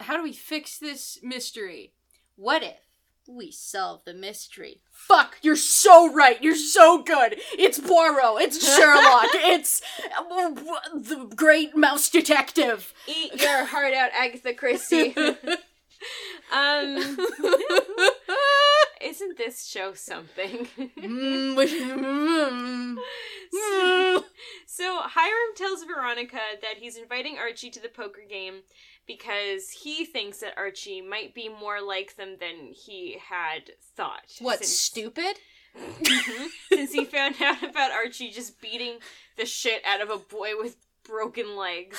How 0.00 0.16
do 0.16 0.22
we 0.22 0.32
fix 0.32 0.78
this 0.78 1.18
mystery? 1.22 1.92
What 2.36 2.62
if 2.62 2.87
we 3.28 3.50
solve 3.50 4.04
the 4.04 4.14
mystery? 4.14 4.80
Fuck, 4.90 5.36
you're 5.42 5.56
so 5.56 6.12
right. 6.12 6.42
You're 6.42 6.56
so 6.56 7.02
good. 7.02 7.36
It's 7.58 7.78
Poirot. 7.78 8.40
It's 8.42 8.76
Sherlock. 8.76 9.28
it's 9.34 9.82
uh, 10.18 10.50
the 10.94 11.30
great 11.36 11.76
mouse 11.76 12.08
detective. 12.08 12.94
Eat 13.06 13.40
your 13.40 13.66
heart 13.66 13.94
out, 13.94 14.10
Agatha 14.14 14.54
Christie. 14.54 15.14
um, 16.52 16.96
isn't 19.02 19.38
this 19.38 19.66
show 19.66 19.94
something? 19.94 20.68
Mm, 20.78 21.56
so, 23.52 24.24
so 24.66 25.00
Hiram 25.02 25.54
tells 25.56 25.84
Veronica 25.84 26.40
that 26.62 26.78
he's 26.78 26.96
inviting 26.96 27.38
Archie 27.38 27.70
to 27.70 27.80
the 27.80 27.88
poker 27.88 28.22
game 28.28 28.60
because 29.08 29.70
he 29.70 30.04
thinks 30.04 30.38
that 30.38 30.54
Archie 30.56 31.00
might 31.00 31.34
be 31.34 31.48
more 31.48 31.80
like 31.80 32.14
them 32.14 32.36
than 32.38 32.72
he 32.72 33.18
had 33.28 33.72
thought. 33.96 34.30
What, 34.40 34.58
since, 34.58 34.70
stupid? 34.70 35.38
Mhm. 35.76 36.48
since 36.68 36.92
he 36.92 37.04
found 37.04 37.34
out 37.42 37.62
about 37.64 37.90
Archie 37.90 38.30
just 38.30 38.60
beating 38.60 38.98
the 39.36 39.46
shit 39.46 39.82
out 39.84 40.00
of 40.00 40.10
a 40.10 40.18
boy 40.18 40.50
with 40.56 40.76
broken 41.04 41.56
legs. 41.56 41.98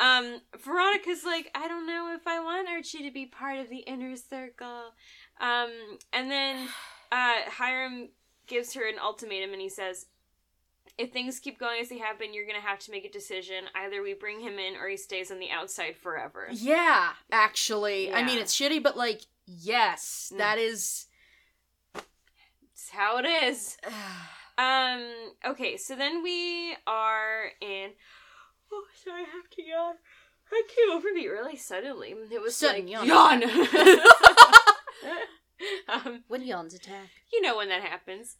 Um, 0.00 0.40
Veronica's 0.64 1.24
like, 1.24 1.50
I 1.54 1.68
don't 1.68 1.86
know 1.86 2.14
if 2.14 2.26
I 2.26 2.40
want 2.40 2.68
Archie 2.68 3.02
to 3.02 3.10
be 3.10 3.26
part 3.26 3.58
of 3.58 3.68
the 3.68 3.78
inner 3.78 4.16
circle. 4.16 4.92
Um, 5.40 5.70
and 6.12 6.30
then 6.30 6.68
uh, 7.10 7.34
Hiram 7.48 8.10
gives 8.46 8.74
her 8.74 8.86
an 8.88 8.98
ultimatum 9.02 9.52
and 9.52 9.60
he 9.60 9.68
says, 9.68 10.06
if 10.98 11.12
things 11.12 11.38
keep 11.40 11.58
going 11.58 11.80
as 11.80 11.88
they 11.88 11.98
have 11.98 12.18
been, 12.18 12.34
you're 12.34 12.46
gonna 12.46 12.60
have 12.60 12.78
to 12.80 12.90
make 12.90 13.04
a 13.04 13.10
decision. 13.10 13.64
Either 13.74 14.02
we 14.02 14.14
bring 14.14 14.40
him 14.40 14.58
in 14.58 14.76
or 14.76 14.88
he 14.88 14.96
stays 14.96 15.30
on 15.30 15.38
the 15.38 15.50
outside 15.50 15.96
forever. 15.96 16.48
Yeah, 16.52 17.10
actually. 17.32 18.12
I 18.12 18.24
mean, 18.24 18.38
it's 18.38 18.54
shitty, 18.58 18.82
but 18.82 18.96
like, 18.96 19.22
yes, 19.46 20.30
Mm. 20.34 20.38
that 20.38 20.58
is. 20.58 21.06
It's 22.72 22.90
how 22.90 23.18
it 23.18 23.26
is. 23.26 23.76
Um, 24.56 25.02
okay, 25.44 25.76
so 25.76 25.96
then 25.96 26.22
we 26.22 26.76
are 26.86 27.46
in. 27.60 27.90
Oh, 28.72 28.84
sorry, 29.04 29.22
I 29.22 29.24
have 29.24 29.50
to 29.50 29.62
yawn. 29.64 29.94
I 30.52 30.62
came 30.68 30.96
over 30.96 31.12
me 31.12 31.26
really 31.26 31.56
suddenly. 31.56 32.14
It 32.30 32.40
was 32.40 32.54
Sudden 32.56 32.86
like, 32.86 33.04
yawn. 33.08 33.42
um, 35.88 36.22
when 36.28 36.42
yawns 36.42 36.72
attack. 36.74 37.08
you 37.32 37.42
know 37.42 37.56
when 37.56 37.68
that 37.68 37.82
happens. 37.82 38.36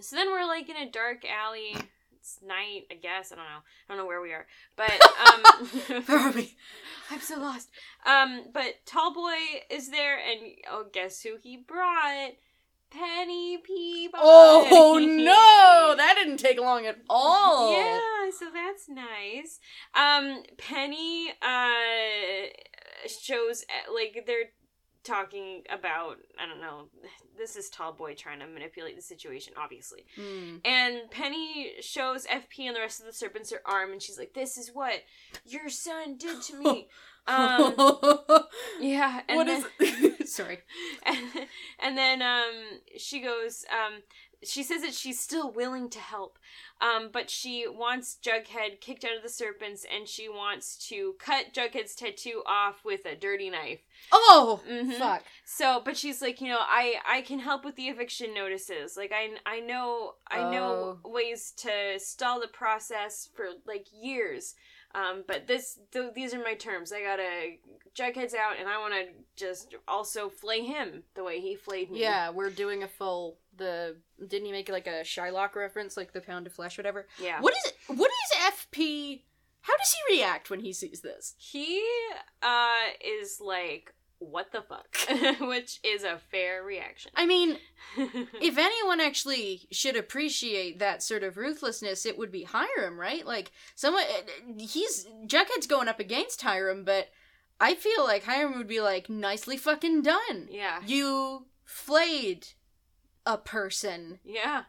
So 0.00 0.14
then 0.14 0.30
we're 0.30 0.46
like 0.46 0.68
in 0.68 0.76
a 0.76 0.88
dark 0.88 1.24
alley. 1.24 1.74
Night, 2.44 2.84
I 2.90 2.94
guess. 2.94 3.32
I 3.32 3.36
don't 3.36 3.44
know. 3.44 3.50
I 3.50 3.88
don't 3.88 3.98
know 3.98 4.06
where 4.06 4.20
we 4.20 4.32
are, 4.32 4.46
but 4.76 4.90
um, 4.90 6.02
Where 6.06 6.18
are 6.18 6.32
we? 6.32 6.56
I'm 7.10 7.20
so 7.20 7.38
lost. 7.38 7.70
Um, 8.04 8.44
but 8.52 8.84
Tallboy 8.86 9.62
is 9.70 9.90
there, 9.90 10.18
and 10.18 10.52
oh, 10.70 10.86
guess 10.92 11.22
who 11.22 11.36
he 11.42 11.56
brought? 11.56 12.32
Penny 12.90 13.58
Peabody. 13.58 14.22
Oh 14.22 14.98
no, 14.98 15.94
that 15.96 16.14
didn't 16.16 16.38
take 16.38 16.60
long 16.60 16.86
at 16.86 16.98
all. 17.10 17.72
Yeah, 17.72 18.30
so 18.38 18.46
that's 18.52 18.88
nice. 18.88 19.58
Um, 19.94 20.42
Penny 20.56 21.30
uh 21.42 22.46
shows 23.08 23.64
uh, 23.68 23.92
like 23.92 24.24
they're 24.26 24.50
talking 25.06 25.62
about 25.70 26.16
I 26.38 26.46
don't 26.46 26.60
know. 26.60 26.88
This 27.38 27.56
is 27.56 27.70
Tallboy 27.70 28.16
trying 28.16 28.40
to 28.40 28.46
manipulate 28.46 28.96
the 28.96 29.02
situation, 29.02 29.54
obviously. 29.56 30.06
Hmm. 30.16 30.56
And 30.64 31.10
Penny 31.10 31.72
shows 31.80 32.26
FP 32.26 32.66
and 32.66 32.76
the 32.76 32.80
rest 32.80 33.00
of 33.00 33.06
the 33.06 33.12
serpents 33.12 33.52
her 33.52 33.60
arm, 33.64 33.92
and 33.92 34.02
she's 34.02 34.18
like, 34.18 34.34
"This 34.34 34.58
is 34.58 34.70
what 34.72 35.02
your 35.44 35.68
son 35.68 36.16
did 36.16 36.42
to 36.42 36.56
me." 36.56 36.88
um, 37.26 37.74
yeah, 38.80 39.20
and 39.28 39.36
what 39.36 39.46
then, 39.46 39.64
is? 39.80 40.32
Sorry. 40.34 40.58
and, 41.04 41.18
and 41.78 41.98
then 41.98 42.22
um, 42.22 42.80
she 42.96 43.20
goes, 43.20 43.64
um, 43.70 44.02
she 44.46 44.62
says 44.62 44.82
that 44.82 44.94
she's 44.94 45.18
still 45.20 45.50
willing 45.50 45.88
to 45.90 45.98
help, 45.98 46.38
um, 46.80 47.10
but 47.12 47.28
she 47.30 47.66
wants 47.68 48.18
Jughead 48.22 48.80
kicked 48.80 49.04
out 49.04 49.16
of 49.16 49.22
the 49.22 49.28
serpents, 49.28 49.84
and 49.92 50.06
she 50.08 50.28
wants 50.28 50.76
to 50.88 51.14
cut 51.18 51.52
Jughead's 51.54 51.94
tattoo 51.94 52.42
off 52.46 52.84
with 52.84 53.04
a 53.06 53.14
dirty 53.16 53.50
knife. 53.50 53.80
Oh, 54.12 54.62
Mhm. 54.66 54.98
fuck. 54.98 55.22
So, 55.44 55.80
but 55.84 55.96
she's 55.96 56.20
like, 56.22 56.40
you 56.40 56.48
know, 56.48 56.60
I 56.60 57.00
I 57.06 57.22
can 57.22 57.38
help 57.40 57.64
with 57.64 57.76
the 57.76 57.88
eviction 57.88 58.34
notices. 58.34 58.96
Like, 58.96 59.12
I 59.12 59.36
I 59.46 59.60
know 59.60 60.14
I 60.30 60.50
know 60.50 60.98
ways 61.04 61.52
to 61.58 61.98
stall 61.98 62.40
the 62.40 62.48
process 62.48 63.28
for 63.34 63.48
like 63.66 63.86
years. 63.92 64.54
Um, 64.94 65.24
but 65.28 65.46
this 65.46 65.78
th- 65.92 66.14
these 66.14 66.32
are 66.32 66.38
my 66.42 66.54
terms. 66.54 66.90
I 66.90 67.02
gotta 67.02 67.56
Jughead's 67.94 68.34
out, 68.34 68.56
and 68.58 68.66
I 68.68 68.78
want 68.78 68.94
to 68.94 69.08
just 69.34 69.74
also 69.86 70.30
flay 70.30 70.62
him 70.62 71.02
the 71.14 71.22
way 71.24 71.40
he 71.40 71.54
flayed 71.54 71.90
me. 71.90 72.00
Yeah, 72.00 72.30
we're 72.30 72.48
doing 72.50 72.82
a 72.82 72.88
full. 72.88 73.36
The 73.56 73.96
didn't 74.26 74.46
he 74.46 74.52
make 74.52 74.68
like 74.68 74.86
a 74.86 75.02
Shylock 75.02 75.54
reference, 75.54 75.96
like 75.96 76.12
the 76.12 76.20
pound 76.20 76.46
of 76.46 76.52
flesh, 76.52 76.76
whatever? 76.78 77.06
yeah. 77.22 77.40
What 77.40 77.54
is 77.54 77.72
it? 77.72 77.96
What 77.96 78.10
is 78.10 78.54
FP? 78.54 79.22
How 79.62 79.76
does 79.76 79.92
he 79.94 80.16
react 80.16 80.48
when 80.50 80.60
he 80.60 80.72
sees 80.72 81.00
this? 81.00 81.34
He 81.38 81.82
uh 82.42 82.76
is 83.04 83.40
like, 83.40 83.92
what 84.18 84.52
the 84.52 84.62
fuck, 84.62 84.96
which 85.40 85.80
is 85.82 86.04
a 86.04 86.18
fair 86.30 86.62
reaction. 86.62 87.10
I 87.14 87.26
mean, 87.26 87.58
if 87.96 88.56
anyone 88.58 89.00
actually 89.00 89.66
should 89.72 89.96
appreciate 89.96 90.78
that 90.78 91.02
sort 91.02 91.22
of 91.22 91.36
ruthlessness, 91.36 92.06
it 92.06 92.16
would 92.16 92.30
be 92.32 92.44
Hiram, 92.44 92.98
right? 92.98 93.26
Like 93.26 93.50
someone, 93.74 94.04
he's 94.58 95.06
Jughead's 95.26 95.66
going 95.66 95.88
up 95.88 96.00
against 96.00 96.42
Hiram, 96.42 96.84
but 96.84 97.08
I 97.60 97.74
feel 97.74 98.04
like 98.04 98.24
Hiram 98.24 98.56
would 98.58 98.68
be 98.68 98.80
like, 98.80 99.08
"Nicely 99.10 99.56
fucking 99.56 100.02
done. 100.02 100.48
yeah, 100.50 100.80
You 100.86 101.46
flayed 101.64 102.48
a 103.26 103.36
person. 103.36 104.18
yeah. 104.24 104.62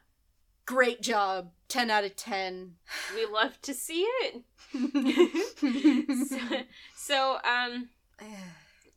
Great 0.65 1.01
job. 1.01 1.51
Ten 1.69 1.89
out 1.89 2.03
of 2.03 2.17
10. 2.17 2.73
We 3.15 3.25
love 3.25 3.61
to 3.61 3.73
see 3.73 4.01
it. 4.01 4.43
so, 6.29 6.57
so 6.95 7.37
um 7.49 7.87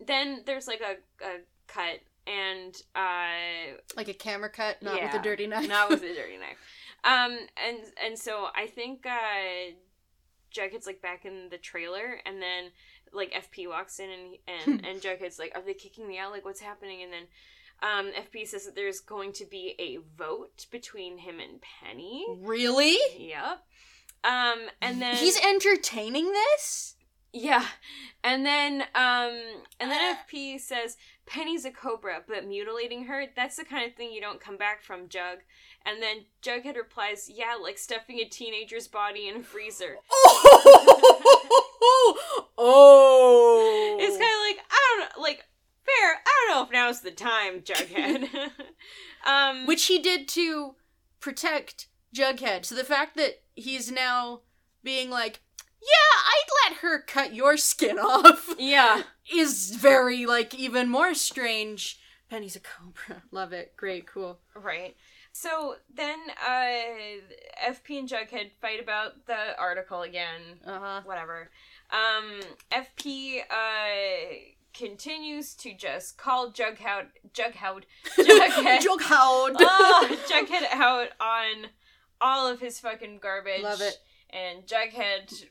then 0.04 0.42
there's 0.46 0.66
like 0.66 0.80
a, 0.80 1.24
a 1.24 1.38
cut 1.68 2.00
and 2.26 2.74
uh 2.96 3.76
like 3.96 4.08
a 4.08 4.14
camera 4.14 4.50
cut, 4.50 4.82
not 4.82 5.00
with 5.00 5.14
a 5.14 5.22
dirty 5.22 5.46
knife. 5.46 5.68
not 5.68 5.88
with 5.90 6.02
a 6.02 6.14
dirty 6.14 6.36
knife 6.40 6.58
um 7.04 7.38
and 7.64 7.78
and 8.04 8.18
so 8.18 8.48
i 8.54 8.66
think 8.66 9.06
uh 9.06 9.72
jughead's 10.52 10.86
like 10.86 11.00
back 11.00 11.24
in 11.24 11.48
the 11.50 11.56
trailer 11.56 12.20
and 12.26 12.42
then 12.42 12.70
like 13.12 13.32
fp 13.32 13.68
walks 13.68 13.98
in 14.00 14.10
and 14.10 14.36
and 14.68 14.84
and 14.88 15.00
jughead's 15.00 15.38
like 15.38 15.52
are 15.54 15.62
they 15.62 15.72
kicking 15.74 16.06
me 16.06 16.18
out 16.18 16.30
like 16.32 16.44
what's 16.44 16.60
happening 16.60 17.02
and 17.02 17.12
then 17.12 17.22
um 17.82 18.10
fp 18.12 18.46
says 18.46 18.64
that 18.66 18.74
there's 18.74 19.00
going 19.00 19.32
to 19.32 19.44
be 19.44 19.74
a 19.78 19.98
vote 20.18 20.66
between 20.70 21.18
him 21.18 21.40
and 21.40 21.60
penny 21.60 22.24
really? 22.40 22.96
yep 23.18 23.62
um 24.24 24.58
and 24.82 25.00
then 25.00 25.16
he's 25.16 25.38
entertaining 25.42 26.30
this. 26.32 26.96
Yeah. 27.32 27.64
And 28.24 28.44
then 28.44 28.82
um 28.94 29.62
and 29.78 29.90
then 29.90 30.14
Uh. 30.14 30.16
FP 30.30 30.60
says 30.60 30.96
Penny's 31.26 31.64
a 31.64 31.70
cobra, 31.70 32.22
but 32.26 32.46
mutilating 32.46 33.04
her, 33.04 33.24
that's 33.36 33.56
the 33.56 33.64
kind 33.64 33.88
of 33.88 33.96
thing 33.96 34.12
you 34.12 34.20
don't 34.20 34.40
come 34.40 34.56
back 34.56 34.82
from, 34.82 35.08
Jug. 35.08 35.38
And 35.86 36.02
then 36.02 36.24
Jughead 36.42 36.76
replies, 36.76 37.30
Yeah, 37.32 37.54
like 37.62 37.78
stuffing 37.78 38.18
a 38.18 38.24
teenager's 38.24 38.88
body 38.88 39.28
in 39.28 39.36
a 39.36 39.42
freezer. 39.42 39.96
Oh, 41.82 42.46
oh. 42.58 43.96
It's 44.00 44.16
kind 44.16 44.22
of 44.22 44.40
like 44.46 44.66
I 44.70 44.96
don't 44.98 45.00
know, 45.16 45.22
like 45.22 45.44
fair. 45.98 46.22
I 46.26 46.46
don't 46.46 46.56
know 46.56 46.62
if 46.64 46.72
now's 46.72 47.00
the 47.00 47.10
time, 47.10 47.60
Jughead. 47.60 48.50
um 49.26 49.66
which 49.66 49.86
he 49.86 49.98
did 49.98 50.28
to 50.28 50.74
protect 51.20 51.88
Jughead. 52.14 52.64
So 52.64 52.74
the 52.74 52.84
fact 52.84 53.16
that 53.16 53.42
he's 53.54 53.90
now 53.90 54.40
being 54.82 55.10
like, 55.10 55.40
"Yeah, 55.80 55.86
I'd 56.26 56.70
let 56.70 56.78
her 56.78 57.02
cut 57.02 57.34
your 57.34 57.56
skin 57.56 57.98
off," 57.98 58.54
yeah. 58.58 59.02
is 59.34 59.74
very 59.74 60.26
like 60.26 60.54
even 60.54 60.88
more 60.88 61.14
strange. 61.14 62.00
Penny's 62.28 62.56
a 62.56 62.60
cobra. 62.60 63.22
Love 63.30 63.52
it. 63.52 63.74
Great. 63.76 64.06
Cool. 64.06 64.38
Right. 64.54 64.96
So 65.32 65.76
then 65.94 66.18
uh 66.44 67.70
FP 67.70 67.98
and 67.98 68.08
Jughead 68.08 68.50
fight 68.60 68.80
about 68.82 69.26
the 69.26 69.58
article 69.58 70.02
again. 70.02 70.40
Uh 70.66 70.78
huh. 70.80 71.00
whatever. 71.04 71.50
Um, 71.90 72.40
FP 72.72 73.40
uh 73.50 74.54
continues 74.80 75.54
to 75.54 75.74
just 75.74 76.16
call 76.16 76.50
Jughead, 76.52 77.06
Jughead, 77.34 77.84
Jughead, 78.18 78.78
Jughead. 78.80 79.56
oh, 79.60 80.18
Jughead 80.28 80.72
out 80.72 81.08
on 81.20 81.68
all 82.20 82.46
of 82.46 82.60
his 82.60 82.80
fucking 82.80 83.18
garbage. 83.22 83.62
Love 83.62 83.80
it. 83.80 83.98
And 84.30 84.66
Jughead, 84.66 85.44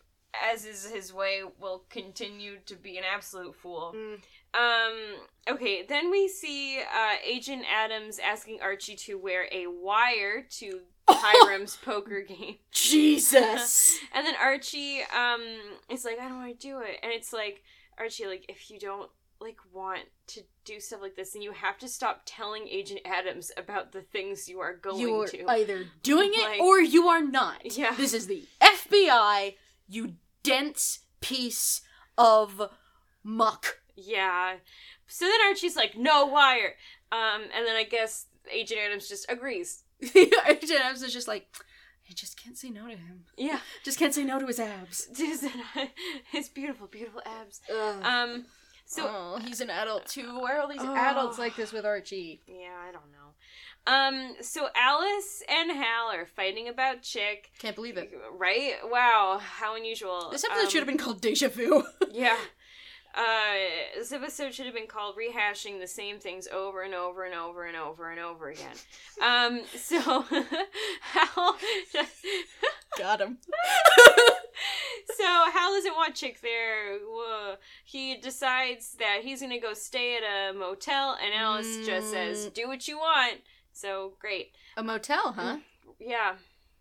as 0.52 0.66
is 0.66 0.90
his 0.90 1.14
way, 1.14 1.42
will 1.60 1.84
continue 1.90 2.58
to 2.66 2.76
be 2.76 2.98
an 2.98 3.04
absolute 3.12 3.56
fool. 3.56 3.94
Mm. 3.96 4.20
Um. 4.54 4.94
Okay. 5.48 5.84
Then 5.88 6.10
we 6.10 6.28
see 6.28 6.80
uh, 6.80 7.16
Agent 7.24 7.66
Adams 7.72 8.20
asking 8.20 8.60
Archie 8.62 8.96
to 8.96 9.16
wear 9.16 9.48
a 9.52 9.68
wire 9.68 10.46
to 10.58 10.80
Hiram's 11.08 11.76
poker 11.86 12.22
game. 12.22 12.56
Jesus. 12.72 14.00
And 14.14 14.26
then 14.26 14.34
Archie 14.42 15.02
um 15.16 15.42
is 15.90 16.04
like, 16.04 16.20
I 16.20 16.28
don't 16.28 16.40
want 16.40 16.60
to 16.60 16.68
do 16.68 16.80
it. 16.80 16.98
And 17.04 17.12
it's 17.12 17.32
like, 17.32 17.62
Archie, 17.98 18.26
like, 18.26 18.46
if 18.50 18.72
you 18.72 18.80
don't 18.80 19.10
like 19.42 19.58
want 19.74 20.02
to 20.28 20.42
do 20.66 20.80
stuff 20.80 21.02
like 21.02 21.16
this, 21.16 21.34
and 21.36 21.44
you 21.44 21.52
have 21.54 21.78
to 21.80 21.88
stop 21.88 22.22
telling 22.26 22.68
Agent 22.68 23.02
Adams 23.06 23.52
about 23.58 23.92
the 23.92 24.02
things 24.02 24.48
you 24.50 24.60
are 24.60 24.74
going 24.76 24.98
to. 24.98 25.02
you 25.02 25.16
are 25.22 25.28
to. 25.28 25.46
either 25.52 25.86
doing 26.04 26.32
it 26.34 26.44
Like- 26.44 26.62
or 26.62 26.80
you 26.80 27.08
are 27.08 27.22
not. 27.22 27.78
Yeah. 27.78 27.96
This 27.96 28.14
is 28.14 28.28
the 28.28 28.46
FBI, 28.62 29.56
you 29.88 30.14
dense 30.44 31.00
piece 31.22 31.82
of 32.18 32.70
muck. 33.24 33.80
yeah. 33.96 34.56
So 35.08 35.26
then 35.26 35.40
Archie's 35.48 35.76
like, 35.76 35.98
no 35.98 36.26
wire. 36.28 36.76
Um, 37.12 37.42
and 37.56 37.66
then 37.66 37.76
I 37.76 37.84
guess 37.84 38.28
Agent 38.52 38.80
Adams 38.86 39.10
just 39.10 39.26
agrees. 39.32 39.84
Agent 40.16 40.82
Adams 40.82 41.02
is 41.02 41.12
just 41.12 41.28
like, 41.28 41.48
I 42.10 42.14
just 42.14 42.42
can't 42.42 42.56
say 42.58 42.70
no 42.70 42.84
to 42.88 42.96
him. 42.96 43.26
Yeah. 43.38 43.60
Just 43.84 43.98
can't 43.98 44.14
say 44.14 44.24
no 44.24 44.38
to 44.40 44.46
his 44.46 44.60
abs. 44.60 45.08
His 46.32 46.50
beautiful, 46.50 46.88
beautiful 46.88 47.22
abs. 47.26 47.62
Ugh. 47.72 48.04
Um, 48.06 48.46
so 48.90 49.06
oh, 49.08 49.40
he's 49.46 49.62
an 49.62 49.70
adult 49.70 50.06
too. 50.08 50.40
Why 50.40 50.56
are 50.56 50.62
all 50.62 50.68
these 50.68 50.82
Oh. 50.82 50.96
adults 50.96 51.38
like 51.38 51.56
this 51.56 51.72
with 51.72 51.86
Archie? 51.86 52.42
yeah, 52.48 52.76
I 52.88 52.92
don't 52.92 53.12
know. 53.12 53.18
Um, 53.88 54.36
so 54.42 54.68
Alice 54.76 55.42
and 55.50 55.72
Hal 55.72 56.12
are 56.12 56.26
fighting 56.26 56.68
about 56.68 57.04
Chic. 57.06 57.52
Can't 57.60 57.76
believe 57.76 57.98
it. 57.98 58.12
Right? 58.38 58.74
Wow, 58.84 59.40
how 59.42 59.76
unusual. 59.76 60.30
This 60.32 60.44
episode 60.44 60.64
Um, 60.64 60.70
should 60.70 60.80
have 60.80 60.88
been 60.88 60.98
called 60.98 61.22
Deja 61.22 61.48
Vu. 61.50 61.84
Yeah. 62.12 62.38
Uh, 63.16 63.54
this 63.98 64.12
episode 64.12 64.54
should 64.54 64.66
have 64.68 64.76
been 64.76 64.88
called 64.88 65.16
rehashing 65.16 65.80
the 65.80 65.88
same 65.88 66.20
things 66.20 66.48
over 66.48 66.84
and 66.84 66.94
over 66.94 67.24
and 67.26 67.34
over 67.34 67.66
and 67.66 67.76
over 67.76 68.10
and 68.12 68.20
over 68.20 68.50
again. 68.50 68.76
Um, 69.24 69.62
so 69.76 70.00
Hal, 71.02 71.58
Got 72.98 73.22
him. 73.22 73.38
so 75.18 75.24
Hal 75.26 75.74
doesn't 75.74 75.96
want 75.96 76.18
Chic 76.18 76.40
there. 76.42 77.00
Whoa. 77.00 77.56
He 77.84 78.18
decides 78.18 78.94
that 79.00 79.20
he's 79.24 79.42
gonna 79.42 79.60
go 79.60 79.74
stay 79.74 80.18
at 80.18 80.24
a 80.24 80.54
motel, 80.54 81.18
and 81.24 81.34
Alice 81.34 81.86
just 81.86 82.12
says, 82.12 82.46
Mm. 82.48 82.54
"Do 82.54 82.68
what 82.68 82.88
you 82.88 82.98
want." 82.98 83.42
So 83.74 84.14
great. 84.20 84.52
A 84.78 84.84
motel, 84.84 85.34
huh? 85.34 85.58
Yeah. 86.00 86.36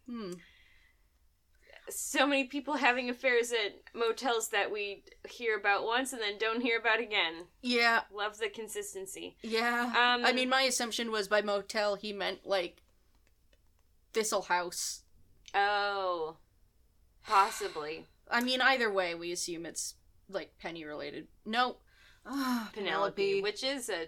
Hmm. 0.09 0.33
So 1.91 2.27
many 2.27 2.45
people 2.45 2.75
having 2.75 3.09
affairs 3.11 3.51
at 3.53 3.81
motels 3.95 4.49
that 4.49 4.71
we 4.71 5.05
hear 5.29 5.57
about 5.57 5.85
once 5.85 6.13
and 6.13 6.21
then 6.21 6.39
don't 6.39 6.61
hear 6.61 6.79
about 6.79 7.01
again. 7.01 7.45
Yeah, 7.63 8.01
Love 8.13 8.39
the 8.39 8.49
consistency. 8.49 9.37
yeah. 9.43 9.85
Um, 9.87 10.25
I 10.27 10.33
mean, 10.33 10.49
my 10.49 10.63
assumption 10.63 11.11
was 11.11 11.29
by 11.29 11.41
motel 11.43 11.95
he 11.97 12.13
meant 12.13 12.47
like 12.47 12.83
Thistle 14.13 14.43
House. 14.43 15.03
Oh, 15.55 16.37
possibly 17.27 18.05
I 18.31 18.43
mean, 18.43 18.61
either 18.61 18.93
way, 18.93 19.15
we 19.15 19.33
assume 19.33 19.65
it's 19.65 19.95
like 20.29 20.59
Penny 20.59 20.85
related. 20.85 21.29
No, 21.47 21.77
Ah, 22.27 22.71
Penelope, 22.75 23.41
which 23.43 23.65
is 23.65 23.89
a, 23.89 24.07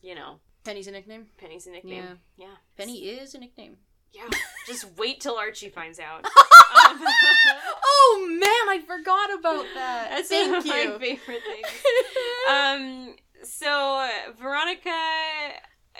you 0.00 0.14
know, 0.14 0.36
Penny's 0.64 0.86
a 0.86 0.90
nickname. 0.90 1.26
Penny's 1.36 1.66
a 1.66 1.70
nickname. 1.70 2.18
Yeah. 2.38 2.54
Penny 2.78 3.06
is 3.08 3.34
a 3.34 3.38
nickname. 3.38 3.76
Yeah. 4.12 4.28
Just 4.66 4.96
wait 4.96 5.20
till 5.20 5.36
Archie 5.36 5.68
finds 5.68 5.98
out. 5.98 6.26
Um, 6.90 7.00
oh 7.84 8.26
man, 8.28 8.68
I 8.68 8.82
forgot 8.86 9.38
about 9.38 9.64
that. 9.74 10.10
That's 10.10 10.28
Thank 10.28 10.50
one 10.50 10.58
of 10.58 10.66
you. 10.66 10.72
my 10.72 10.98
favorite 10.98 11.42
things. 11.42 11.66
um, 12.50 13.14
so 13.42 14.06
Veronica 14.38 14.90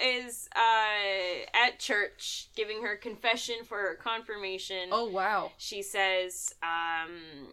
is 0.03 0.49
uh, 0.55 1.47
at 1.55 1.79
church 1.79 2.51
giving 2.55 2.83
her 2.83 2.97
confession 2.97 3.57
for 3.65 3.79
her 3.79 3.99
confirmation. 4.01 4.91
oh 4.93 5.09
wow. 5.09 5.53
She 5.57 5.83
says, 5.83 6.55
um, 6.63 7.49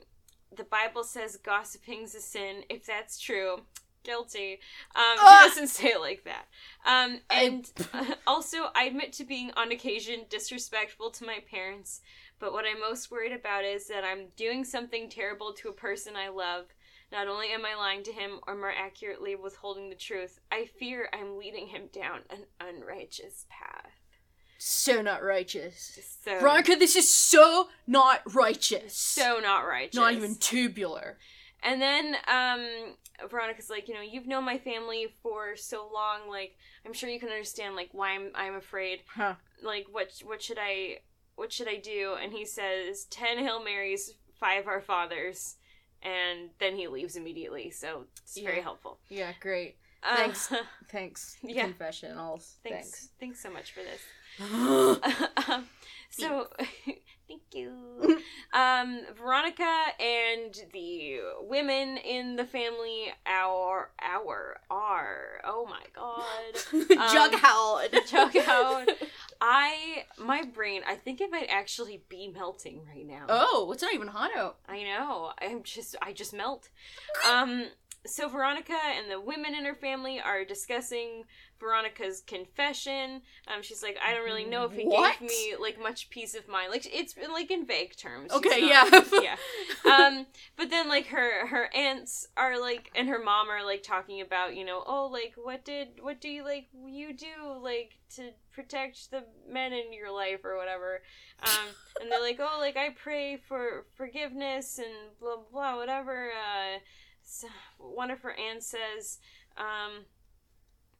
the 0.55 0.65
Bible 0.65 1.03
says 1.03 1.37
gossiping's 1.37 2.13
a 2.15 2.21
sin. 2.21 2.63
If 2.69 2.85
that's 2.85 3.17
true, 3.19 3.61
guilty. 4.05 4.53
Um, 4.95 5.17
Ah! 5.19 5.41
He 5.43 5.49
doesn't 5.49 5.67
say 5.75 5.87
it 5.89 5.99
like 6.01 6.23
that. 6.25 6.45
Um, 6.85 7.19
I- 7.29 7.43
and 7.43 7.71
also, 8.27 8.69
I 8.75 8.85
admit 8.85 9.11
to 9.13 9.25
being 9.25 9.51
on 9.57 9.71
occasion 9.71 10.21
disrespectful 10.29 11.09
to 11.11 11.25
my 11.25 11.39
parents, 11.49 12.01
but 12.39 12.53
what 12.53 12.65
I'm 12.65 12.79
most 12.79 13.11
worried 13.11 13.33
about 13.33 13.63
is 13.65 13.87
that 13.87 14.03
I'm 14.03 14.27
doing 14.37 14.63
something 14.63 15.09
terrible 15.09 15.53
to 15.53 15.69
a 15.69 15.73
person 15.73 16.15
I 16.15 16.29
love. 16.29 16.65
Not 17.11 17.27
only 17.27 17.49
am 17.49 17.65
I 17.65 17.75
lying 17.75 18.03
to 18.03 18.11
him, 18.11 18.39
or 18.47 18.55
more 18.55 18.71
accurately, 18.75 19.35
withholding 19.35 19.89
the 19.89 19.95
truth, 19.95 20.39
I 20.51 20.65
fear 20.65 21.07
I'm 21.13 21.37
leading 21.37 21.67
him 21.67 21.83
down 21.93 22.21
an 22.29 22.45
unrighteous 22.59 23.45
path. 23.49 23.91
So 24.57 25.01
not 25.01 25.21
righteous. 25.23 25.99
So, 26.23 26.39
Veronica, 26.39 26.75
this 26.75 26.95
is 26.95 27.13
so 27.13 27.67
not 27.85 28.21
righteous. 28.33 28.95
so 28.97 29.39
not 29.41 29.59
righteous. 29.67 29.95
not 29.95 30.13
even 30.13 30.35
tubular. 30.35 31.17
And 31.65 31.81
then 31.81 32.15
um 32.27 32.95
Veronica's 33.29 33.69
like, 33.69 33.87
you 33.87 33.93
know, 33.93 34.01
you've 34.01 34.27
known 34.27 34.45
my 34.45 34.57
family 34.57 35.07
for 35.23 35.55
so 35.55 35.89
long, 35.93 36.29
like 36.29 36.55
I'm 36.85 36.93
sure 36.93 37.09
you 37.09 37.19
can 37.19 37.29
understand 37.29 37.75
like 37.75 37.89
why 37.91 38.11
I'm 38.11 38.29
I'm 38.35 38.55
afraid. 38.55 38.99
Huh. 39.07 39.35
Like 39.63 39.87
what 39.91 40.21
what 40.23 40.41
should 40.41 40.59
I 40.59 40.99
what 41.35 41.51
should 41.51 41.67
I 41.67 41.77
do? 41.77 42.15
And 42.21 42.31
he 42.31 42.45
says 42.45 43.05
10 43.05 43.39
Hail 43.39 43.61
Marys, 43.61 44.13
5 44.39 44.67
Our 44.67 44.79
Fathers, 44.79 45.57
and 46.01 46.49
then 46.59 46.75
he 46.77 46.87
leaves 46.87 47.15
immediately. 47.15 47.71
So 47.71 48.05
it's 48.23 48.39
very 48.39 48.61
helpful. 48.61 48.99
Yeah, 49.09 49.31
great. 49.39 49.75
Uh, 50.07 50.15
Thanks. 50.17 50.53
Thanks. 50.91 51.37
Yeah. 51.43 51.63
Confessionals. 51.65 52.55
thanks. 52.63 53.09
Thanks 53.19 53.41
so 53.41 53.49
much 53.49 53.71
for 53.73 53.81
this. 53.81 54.01
Um, 55.47 55.65
so 56.09 56.47
thank 57.27 57.41
you 57.53 58.19
um 58.53 59.01
veronica 59.17 59.83
and 59.99 60.53
the 60.73 61.19
women 61.41 61.97
in 61.97 62.35
the 62.35 62.45
family 62.45 63.05
our 63.25 63.89
our 64.01 64.59
are 64.69 65.41
oh 65.45 65.65
my 65.65 65.81
god 65.95 67.09
Jug 67.11 67.33
Um. 67.33 67.91
Jug 68.07 68.35
Howard. 68.45 68.91
i 69.41 70.03
my 70.17 70.43
brain 70.43 70.81
i 70.87 70.95
think 70.95 71.19
it 71.21 71.31
might 71.31 71.47
actually 71.49 72.01
be 72.09 72.27
melting 72.29 72.81
right 72.93 73.05
now 73.05 73.25
Oh, 73.29 73.69
it's 73.73 73.81
not 73.81 73.93
even 73.93 74.07
hot 74.09 74.31
out. 74.37 74.57
i 74.69 74.83
know 74.83 75.31
i'm 75.41 75.63
just 75.63 75.95
i 76.01 76.13
just 76.13 76.33
melt 76.33 76.69
um 77.29 77.65
so 78.05 78.29
veronica 78.29 78.77
and 78.97 79.09
the 79.11 79.19
women 79.19 79.55
in 79.55 79.65
her 79.65 79.75
family 79.75 80.19
are 80.19 80.43
discussing 80.45 81.23
veronica's 81.59 82.21
confession. 82.27 83.21
Um 83.47 83.61
she's 83.61 83.81
like 83.81 83.97
i 84.05 84.13
don't 84.13 84.25
really 84.25 84.43
know 84.45 84.65
if 84.65 84.73
he 84.73 84.83
What? 84.85 85.19
gave 85.19 85.29
me 85.29 85.55
like 85.59 85.79
much 85.81 86.09
peace 86.09 86.35
of 86.35 86.47
mind. 86.47 86.69
Like 86.71 86.85
it's 86.93 87.15
like 87.31 87.49
in 87.51 87.65
vague 87.65 87.95
terms. 87.95 88.31
Okay, 88.31 88.61
not- 88.61 88.91
yeah. 89.13 89.21
yeah. 89.85 89.95
Um 90.07 90.25
but 90.57 90.69
then 90.69 90.89
like 90.89 91.07
her 91.07 91.47
her 91.47 91.69
aunts 91.73 92.27
are 92.37 92.59
like 92.59 92.91
and 92.95 93.07
her 93.07 93.19
mom 93.23 93.49
are 93.49 93.63
like 93.65 93.83
talking 93.83 94.21
about 94.21 94.55
you 94.55 94.65
know 94.65 94.83
oh 94.85 95.07
like 95.07 95.33
what 95.41 95.63
did 95.65 95.87
what 96.01 96.19
do 96.21 96.29
you 96.29 96.43
like 96.43 96.67
you 96.85 97.13
do 97.13 97.27
like 97.61 97.97
to 98.15 98.31
protect 98.51 99.11
the 99.11 99.23
men 99.49 99.73
in 99.73 99.91
your 99.93 100.11
life 100.11 100.43
or 100.43 100.57
whatever. 100.57 101.01
Um 101.43 101.67
and 102.01 102.11
they're 102.11 102.21
like 102.21 102.39
oh 102.41 102.57
like 102.59 102.75
i 102.77 102.89
pray 102.89 103.37
for 103.37 103.85
forgiveness 103.95 104.77
and 104.77 104.93
blah 105.19 105.37
blah 105.51 105.77
whatever 105.77 106.31
uh 106.31 106.79
so 107.25 107.47
one 107.77 108.11
of 108.11 108.21
her 108.21 108.33
aunts 108.33 108.67
says 108.67 109.17
um 109.57 110.05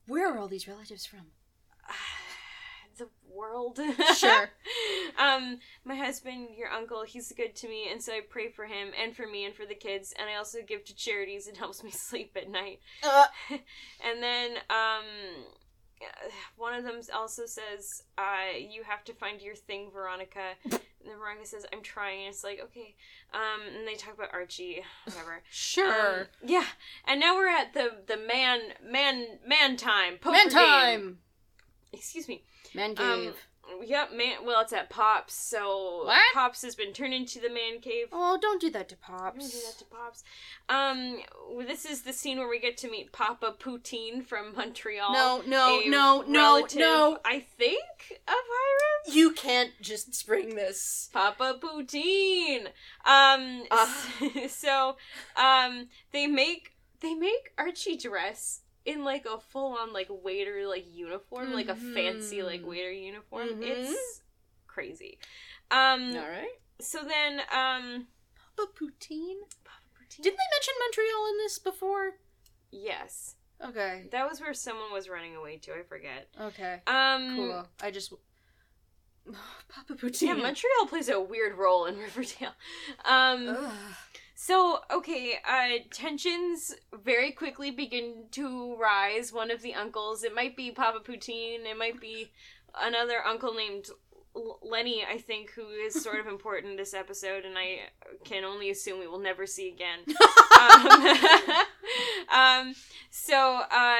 Where 0.07 0.31
are 0.33 0.37
all 0.37 0.47
these 0.47 0.67
relatives 0.67 1.05
from? 1.05 1.27
the 2.97 3.07
world 3.29 3.77
Sure. 4.17 4.49
um 5.19 5.59
my 5.83 5.95
husband 5.95 6.47
your 6.57 6.69
uncle 6.69 7.03
he's 7.03 7.33
good 7.35 7.53
to 7.53 7.67
me 7.67 7.89
and 7.91 8.01
so 8.01 8.13
i 8.13 8.21
pray 8.29 8.49
for 8.49 8.65
him 8.65 8.91
and 9.01 9.13
for 9.13 9.27
me 9.27 9.43
and 9.43 9.53
for 9.53 9.65
the 9.65 9.75
kids 9.75 10.13
and 10.17 10.29
i 10.29 10.35
also 10.37 10.59
give 10.65 10.85
to 10.85 10.95
charities 10.95 11.45
it 11.47 11.57
helps 11.63 11.83
me 11.83 11.91
sleep 11.91 12.31
at 12.37 12.49
night 12.49 12.79
Uh, 13.03 13.25
and 13.49 14.23
then 14.23 14.51
um 14.69 15.03
one 16.55 16.73
of 16.73 16.85
them 16.85 17.01
also 17.13 17.45
says 17.45 18.01
uh 18.17 18.55
you 18.57 18.83
have 18.83 19.03
to 19.03 19.13
find 19.13 19.41
your 19.41 19.55
thing 19.55 19.89
veronica 19.91 20.53
then 21.05 21.17
veronica 21.17 21.45
says 21.45 21.65
i'm 21.73 21.81
trying 21.81 22.21
and 22.25 22.29
it's 22.29 22.43
like 22.43 22.59
okay 22.63 22.95
um 23.33 23.61
and 23.77 23.87
they 23.87 23.95
talk 23.95 24.13
about 24.13 24.33
archie 24.33 24.83
whatever 25.05 25.41
sure. 25.49 26.21
Um, 26.21 26.27
yeah 26.45 26.65
and 27.07 27.19
now 27.19 27.35
we're 27.35 27.47
at 27.47 27.73
the 27.73 27.89
the 28.07 28.17
man 28.17 28.59
man 28.83 29.25
man 29.47 29.77
time 29.77 30.17
poker 30.19 30.33
Man 30.33 30.47
game. 30.47 30.53
time. 30.55 31.17
excuse 31.93 32.27
me 32.27 32.43
Man 32.73 32.91
Um, 32.91 32.95
cave. 32.95 33.47
Yep, 33.83 34.13
man. 34.13 34.45
Well, 34.45 34.61
it's 34.61 34.73
at 34.73 34.89
Pops, 34.89 35.33
so 35.33 36.03
What? 36.05 36.21
Pops 36.33 36.61
has 36.61 36.75
been 36.75 36.93
turned 36.93 37.13
into 37.13 37.39
the 37.39 37.49
man 37.49 37.79
cave. 37.81 38.07
oh, 38.11 38.37
don't 38.41 38.61
do 38.61 38.69
that 38.71 38.89
to 38.89 38.95
Pops. 38.97 39.49
do 39.51 39.57
that 39.65 39.77
to 39.79 39.85
Pops. 39.85 40.23
Um, 40.69 41.19
this 41.67 41.85
is 41.85 42.01
the 42.03 42.13
scene 42.13 42.37
where 42.39 42.47
we 42.49 42.59
get 42.59 42.77
to 42.77 42.89
meet 42.89 43.11
Papa 43.11 43.55
Poutine 43.59 44.23
from 44.25 44.55
Montreal. 44.55 45.13
No, 45.13 45.41
no, 45.47 45.81
no, 45.85 46.23
no, 46.27 46.67
no. 46.75 47.17
I 47.25 47.39
think 47.39 48.19
of 48.27 48.33
Hiram. 48.33 49.15
You 49.15 49.31
can't 49.31 49.71
just 49.81 50.13
spring 50.15 50.55
this. 50.55 51.09
Papa 51.13 51.57
Poutine. 51.61 52.67
Um, 53.05 53.63
Ah. 53.71 54.11
so, 54.49 54.97
um, 55.35 55.87
they 56.11 56.27
make 56.27 56.71
they 57.01 57.13
make 57.13 57.51
Archie 57.57 57.97
dress 57.97 58.61
in 58.85 59.03
like 59.03 59.25
a 59.25 59.39
full 59.39 59.77
on 59.77 59.91
like 59.93 60.07
waiter 60.09 60.67
like 60.67 60.85
uniform, 60.93 61.53
like 61.53 61.67
a 61.69 61.75
fancy 61.75 62.43
like 62.43 62.61
Mhm. 62.61 62.65
waiter 62.65 62.91
uniform. 62.91 63.49
Mhm. 63.49 63.63
It's 63.63 64.21
crazy. 64.67 65.17
Um, 65.71 66.15
All 66.15 66.27
right. 66.29 66.59
so 66.79 67.03
then, 67.03 67.39
um, 67.51 68.07
Papa 68.55 68.71
Poutine. 68.75 69.39
Papa 69.63 69.81
Poutine. 69.97 70.21
Didn't 70.23 70.37
they 70.37 70.55
mention 70.55 70.73
Montreal 70.79 71.27
in 71.31 71.37
this 71.37 71.59
before? 71.59 72.11
yes, 72.71 73.35
Okay. 73.63 74.07
that 74.11 74.29
was 74.29 74.39
where 74.41 74.53
someone 74.53 74.91
was 74.91 75.07
running 75.09 75.35
away 75.35 75.57
to. 75.57 75.73
I 75.73 75.83
forget. 75.83 76.27
Okay. 76.39 76.81
Um, 76.87 77.35
Cool. 77.35 77.67
I 77.81 77.89
just. 77.91 78.13
Papa 79.69 79.93
Poutine. 79.93 80.27
Yeah, 80.27 80.33
Montreal 80.35 80.87
plays 80.87 81.09
a 81.09 81.19
weird 81.19 81.57
role 81.57 81.85
in 81.85 81.97
Riverdale. 81.99 82.53
Um, 83.03 83.49
Ugh. 83.49 83.71
So, 84.37 84.79
okay, 84.91 85.39
uh, 85.47 85.79
tensions 85.91 86.75
very 87.03 87.31
quickly 87.31 87.71
begin 87.71 88.25
to 88.31 88.75
rise. 88.75 89.31
One 89.31 89.49
of 89.49 89.61
the 89.61 89.73
uncles, 89.73 90.23
it 90.23 90.35
might 90.35 90.57
be 90.57 90.71
Papa 90.71 90.99
Poutine, 90.99 91.65
it 91.65 91.77
might 91.77 92.01
be 92.01 92.31
another 92.79 93.25
uncle 93.25 93.53
named 93.53 93.87
L- 94.35 94.59
Lenny, 94.61 95.05
I 95.09 95.17
think, 95.17 95.51
who 95.51 95.67
is 95.69 96.03
sort 96.03 96.19
of 96.19 96.27
important 96.35 96.71
in 96.71 96.77
this 96.77 96.93
episode, 96.93 97.45
and 97.45 97.57
I 97.57 97.89
can 98.25 98.43
only 98.43 98.69
assume 98.69 98.99
we 98.99 99.07
will 99.07 99.19
never 99.19 99.47
see 99.47 99.69
again. 99.69 99.99
um, 100.61 102.37
um, 102.37 102.75
so, 103.09 103.61
uh, 103.71 103.95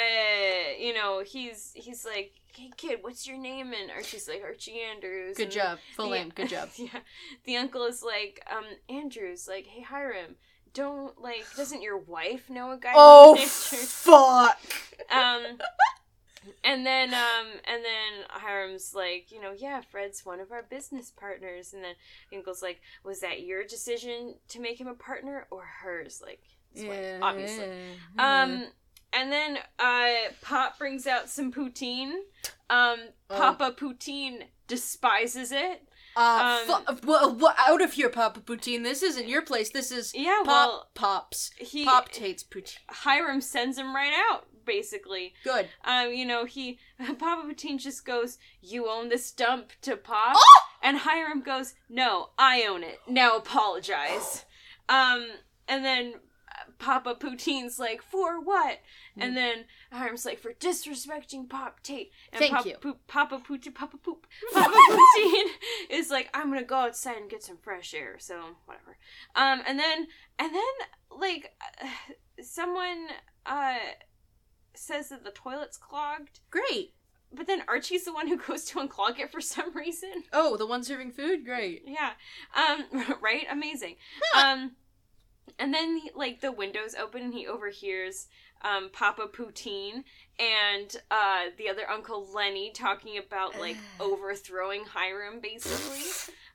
you 0.78 0.94
know, 0.94 1.24
he's 1.26 1.72
he's 1.76 2.06
like, 2.06 2.34
"Hey 2.58 2.72
kid, 2.78 3.00
what's 3.02 3.28
your 3.28 3.38
name?" 3.38 3.74
And 3.74 3.92
Archie's 3.92 4.28
like, 4.28 4.44
"Archie 4.44 4.82
Andrews." 4.82 5.38
Good 5.38 5.44
and 5.44 5.52
job. 5.52 5.80
Full 5.96 6.10
the- 6.10 6.16
name. 6.16 6.32
Good 6.34 6.50
job. 6.50 6.70
yeah. 6.78 7.00
The 7.46 7.58
uncle 7.58 7.86
is 7.86 8.04
like, 8.04 8.42
um, 8.52 8.66
Andrews, 8.90 9.48
like, 9.48 9.66
hey 9.68 9.82
Hiram, 9.82 10.36
don't 10.74 11.20
like 11.22 11.46
doesn't 11.56 11.82
your 11.82 11.98
wife 11.98 12.50
know 12.50 12.72
a 12.72 12.78
guy 12.78 12.92
Oh, 12.96 13.36
fuck. 13.38 14.60
Um 15.12 15.58
and 16.64 16.86
then 16.86 17.14
um 17.14 17.48
and 17.66 17.84
then 17.84 18.26
Hiram's 18.30 18.94
like, 18.96 19.32
you 19.32 19.42
know, 19.42 19.52
yeah, 19.56 19.82
Fred's 19.82 20.26
one 20.26 20.40
of 20.40 20.52
our 20.52 20.64
business 20.64 21.12
partners, 21.12 21.74
and 21.74 21.84
then 21.84 21.96
Inkle's 22.32 22.62
like, 22.62 22.82
was 23.04 23.20
that 23.22 23.42
your 23.42 23.64
decision 23.64 24.36
to 24.50 24.60
make 24.60 24.80
him 24.80 24.88
a 24.88 24.94
partner 24.94 25.48
or 25.52 25.64
hers? 25.82 26.22
Like, 26.24 26.42
wife, 26.76 27.20
obviously. 27.22 27.70
Um, 28.18 28.66
and 29.16 29.32
then 29.32 29.58
uh, 29.80 30.32
Pop 30.42 30.78
brings 30.78 31.08
out 31.08 31.30
some 31.30 31.52
poutine. 31.52 32.12
Um, 32.70 32.98
Oh. 33.30 33.38
Papa 33.38 33.76
Poutine 33.76 34.44
despises 34.68 35.52
it. 35.52 35.82
Uh, 36.16 36.62
um, 36.70 36.96
fu- 36.96 37.08
wha- 37.08 37.28
wha- 37.30 37.54
out 37.68 37.82
of 37.82 37.94
here, 37.94 38.10
Papa 38.10 38.40
Poutine. 38.40 38.84
This 38.84 39.02
isn't 39.02 39.28
your 39.28 39.42
place. 39.42 39.72
This 39.72 39.92
is 39.92 40.14
Yeah, 40.16 40.42
Pop 40.46 40.48
well, 40.48 40.90
Pops. 40.94 41.52
he 41.58 41.86
Pop 41.86 42.10
Tate's 42.12 42.44
Poutine. 42.44 42.78
Hiram 42.88 43.42
sends 43.42 43.78
him 43.80 43.96
right 43.96 44.14
out, 44.30 44.46
basically. 44.64 45.34
Good. 45.44 45.70
Um, 45.84 46.14
you 46.14 46.26
know, 46.26 46.46
he 46.46 46.78
Papa 47.20 47.48
Poutine 47.48 47.80
just 47.80 48.06
goes, 48.06 48.38
"You 48.62 48.88
own 48.90 49.10
this 49.10 49.32
dump 49.32 49.72
to 49.82 49.98
Pop," 49.98 50.36
Oh! 50.38 50.64
and 50.84 50.98
Hiram 51.00 51.42
goes, 51.42 51.74
"No, 51.90 52.30
I 52.38 52.64
own 52.68 52.84
it. 52.84 53.00
Now 53.08 53.38
apologize." 53.38 54.46
Um, 54.88 55.28
and 55.68 55.84
then 55.84 56.14
Papa 56.78 57.16
Poutine's 57.20 57.80
like, 57.80 58.02
"For 58.02 58.40
what?" 58.40 58.80
And 59.18 59.36
then 59.36 59.66
Hiram's 59.92 60.26
like, 60.26 60.40
"For 60.40 60.54
disrespecting 60.54 61.50
Pop 61.50 61.82
Tate." 61.84 62.12
And 62.32 62.40
Thank 62.40 62.54
Pop- 62.54 62.66
you. 62.66 62.76
Poop, 62.78 63.08
Papa 63.08 63.40
Poutine, 63.48 63.74
Papa 63.74 63.98
Poop, 63.98 64.28
Papa 64.54 64.70
Poutine 64.90 65.48
is 65.90 66.10
like, 66.10 66.30
"I'm 66.34 66.50
gonna 66.50 66.64
go 66.64 66.76
outside 66.76 67.18
and 67.18 67.30
get 67.30 67.44
some 67.44 67.58
fresh 67.58 67.94
air." 67.94 68.18
So 68.20 68.56
whatever. 68.66 68.98
Um, 69.36 69.62
and 69.68 69.80
then 69.80 70.08
and 70.40 70.54
then 70.54 71.20
like 71.20 71.54
uh, 71.84 71.88
someone 72.42 73.08
uh 73.46 73.78
says 74.74 75.10
that 75.10 75.24
the 75.24 75.32
toilet's 75.32 75.78
clogged. 75.78 76.40
Great. 76.52 76.94
But 77.34 77.48
then 77.48 77.64
Archie's 77.68 78.06
the 78.06 78.14
one 78.14 78.28
who 78.28 78.38
goes 78.38 78.66
to 78.66 78.80
unclog 78.80 79.20
it 79.20 79.32
for 79.32 79.42
some 79.42 79.74
reason. 79.76 80.24
Oh, 80.32 80.56
the 80.58 80.66
one 80.68 80.84
serving 80.84 81.12
food? 81.12 81.44
Great. 81.46 81.84
Yeah. 81.86 82.12
Um 82.56 83.16
right? 83.22 83.46
Amazing. 83.50 83.96
Um 84.38 84.72
and 85.60 85.74
then 85.74 86.02
like 86.16 86.42
the 86.42 86.52
windows 86.52 86.96
open 87.00 87.24
and 87.24 87.34
he 87.34 87.48
overhears 87.48 88.28
um 88.64 88.90
Papa 88.92 89.28
Poutine 89.32 90.04
and 90.40 90.96
uh 91.12 91.46
the 91.58 91.70
other 91.70 91.90
uncle 91.90 92.28
Lenny 92.34 92.72
talking 92.72 93.18
about 93.18 93.60
like 93.60 93.78
overthrowing 94.00 94.84
Hiram 94.86 95.40
basically. 95.42 96.04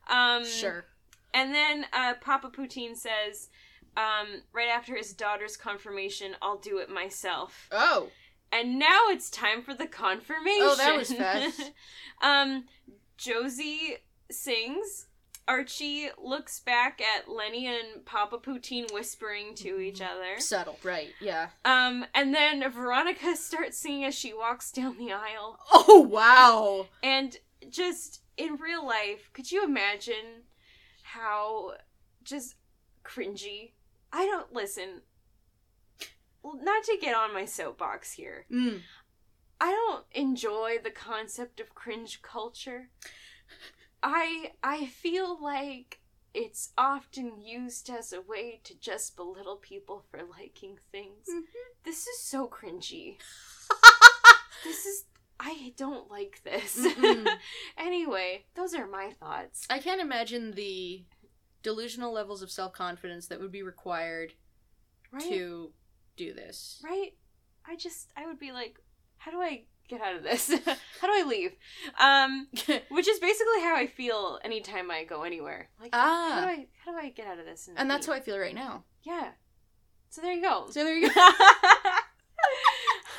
Um 0.09 0.45
Sure. 0.45 0.85
and 1.33 1.53
then 1.53 1.85
uh 1.93 2.15
Papa 2.21 2.49
Poutine 2.49 2.95
says 2.95 3.49
um 3.97 4.41
right 4.53 4.69
after 4.69 4.95
his 4.95 5.13
daughter's 5.13 5.57
confirmation, 5.57 6.35
I'll 6.41 6.57
do 6.57 6.77
it 6.77 6.89
myself. 6.89 7.67
Oh. 7.71 8.09
And 8.53 8.77
now 8.77 9.05
it's 9.07 9.29
time 9.29 9.61
for 9.61 9.73
the 9.73 9.87
confirmation. 9.87 10.61
Oh, 10.63 10.75
that 10.75 10.97
was 10.97 11.13
fast. 11.13 11.71
um, 12.21 12.65
Josie 13.17 13.95
sings. 14.29 15.07
Archie 15.51 16.07
looks 16.17 16.61
back 16.61 17.01
at 17.01 17.29
Lenny 17.29 17.67
and 17.67 18.05
Papa 18.05 18.37
Poutine 18.37 18.89
whispering 18.93 19.53
to 19.55 19.79
each 19.79 19.99
Mm-hmm. 19.99 20.15
other. 20.17 20.39
Subtle. 20.39 20.79
Right. 20.81 21.09
Yeah. 21.19 21.49
Um, 21.65 22.05
and 22.15 22.33
then 22.33 22.69
Veronica 22.71 23.35
starts 23.35 23.77
singing 23.77 24.05
as 24.05 24.15
she 24.15 24.33
walks 24.33 24.71
down 24.71 24.97
the 24.97 25.11
aisle. 25.11 25.59
Oh, 25.73 25.99
wow. 26.09 26.87
And 27.03 27.35
just 27.69 28.21
in 28.37 28.55
real 28.55 28.85
life, 28.85 29.29
could 29.33 29.51
you 29.51 29.63
imagine 29.65 30.43
how 31.03 31.73
just 32.23 32.55
cringy? 33.03 33.71
I 34.13 34.25
don't 34.25 34.53
listen. 34.53 35.01
Well, 36.43 36.59
not 36.63 36.83
to 36.85 36.97
get 36.99 37.13
on 37.15 37.33
my 37.33 37.43
soapbox 37.45 38.13
here. 38.13 38.45
Mm. 38.51 38.79
I 39.59 39.69
don't 39.71 40.05
enjoy 40.13 40.77
the 40.83 40.89
concept 40.91 41.59
of 41.59 41.75
cringe 41.75 42.21
culture. 42.21 42.89
I 44.03 44.51
I 44.63 44.85
feel 44.87 45.41
like 45.41 45.99
it's 46.33 46.71
often 46.77 47.41
used 47.41 47.89
as 47.89 48.13
a 48.13 48.21
way 48.21 48.61
to 48.63 48.73
just 48.79 49.15
belittle 49.15 49.57
people 49.57 50.05
for 50.09 50.21
liking 50.23 50.77
things. 50.91 51.27
Mhm. 51.29 51.43
This 51.83 52.07
is 52.07 52.19
so 52.23 52.47
cringy. 52.47 53.17
this 54.63 54.85
is 54.85 55.05
I 55.39 55.73
don't 55.75 56.09
like 56.09 56.41
this. 56.43 56.85
Anyway, 57.77 58.45
those 58.53 58.73
are 58.75 58.87
my 58.87 59.11
thoughts. 59.19 59.65
I 59.69 59.79
can't 59.79 59.99
imagine 60.01 60.51
the 60.51 61.03
delusional 61.63 62.13
levels 62.13 62.41
of 62.41 62.51
self 62.51 62.73
confidence 62.73 63.27
that 63.27 63.39
would 63.39 63.51
be 63.51 63.63
required 63.63 64.33
Right? 65.11 65.23
to 65.23 65.73
do 66.15 66.33
this. 66.33 66.79
Right? 66.83 67.13
I 67.65 67.75
just 67.75 68.11
I 68.15 68.25
would 68.27 68.39
be 68.39 68.51
like, 68.51 68.79
how 69.17 69.31
do 69.31 69.41
I 69.41 69.65
get 69.91 70.01
out 70.01 70.15
of 70.15 70.23
this? 70.23 70.49
how 71.01 71.07
do 71.07 71.13
I 71.13 71.23
leave? 71.27 71.51
Um 71.99 72.47
which 72.89 73.07
is 73.07 73.19
basically 73.19 73.61
how 73.61 73.75
I 73.75 73.85
feel 73.87 74.39
anytime 74.43 74.89
I 74.89 75.03
go 75.03 75.23
anywhere. 75.23 75.69
Like 75.79 75.93
how 75.93 76.41
do 76.41 76.47
ah. 76.47 76.47
I 76.47 76.67
how 76.83 76.91
do 76.91 76.97
I 76.97 77.09
get 77.09 77.27
out 77.27 77.39
of 77.39 77.45
this? 77.45 77.69
And 77.75 77.89
that's 77.89 78.07
how? 78.07 78.13
I 78.13 78.21
feel 78.21 78.39
right 78.39 78.55
now. 78.55 78.85
Yeah. 79.03 79.31
So 80.09 80.21
there 80.21 80.33
you 80.33 80.41
go. 80.41 80.67
So 80.69 80.83
there 80.83 80.95
you 80.95 81.13
go. 81.13 81.31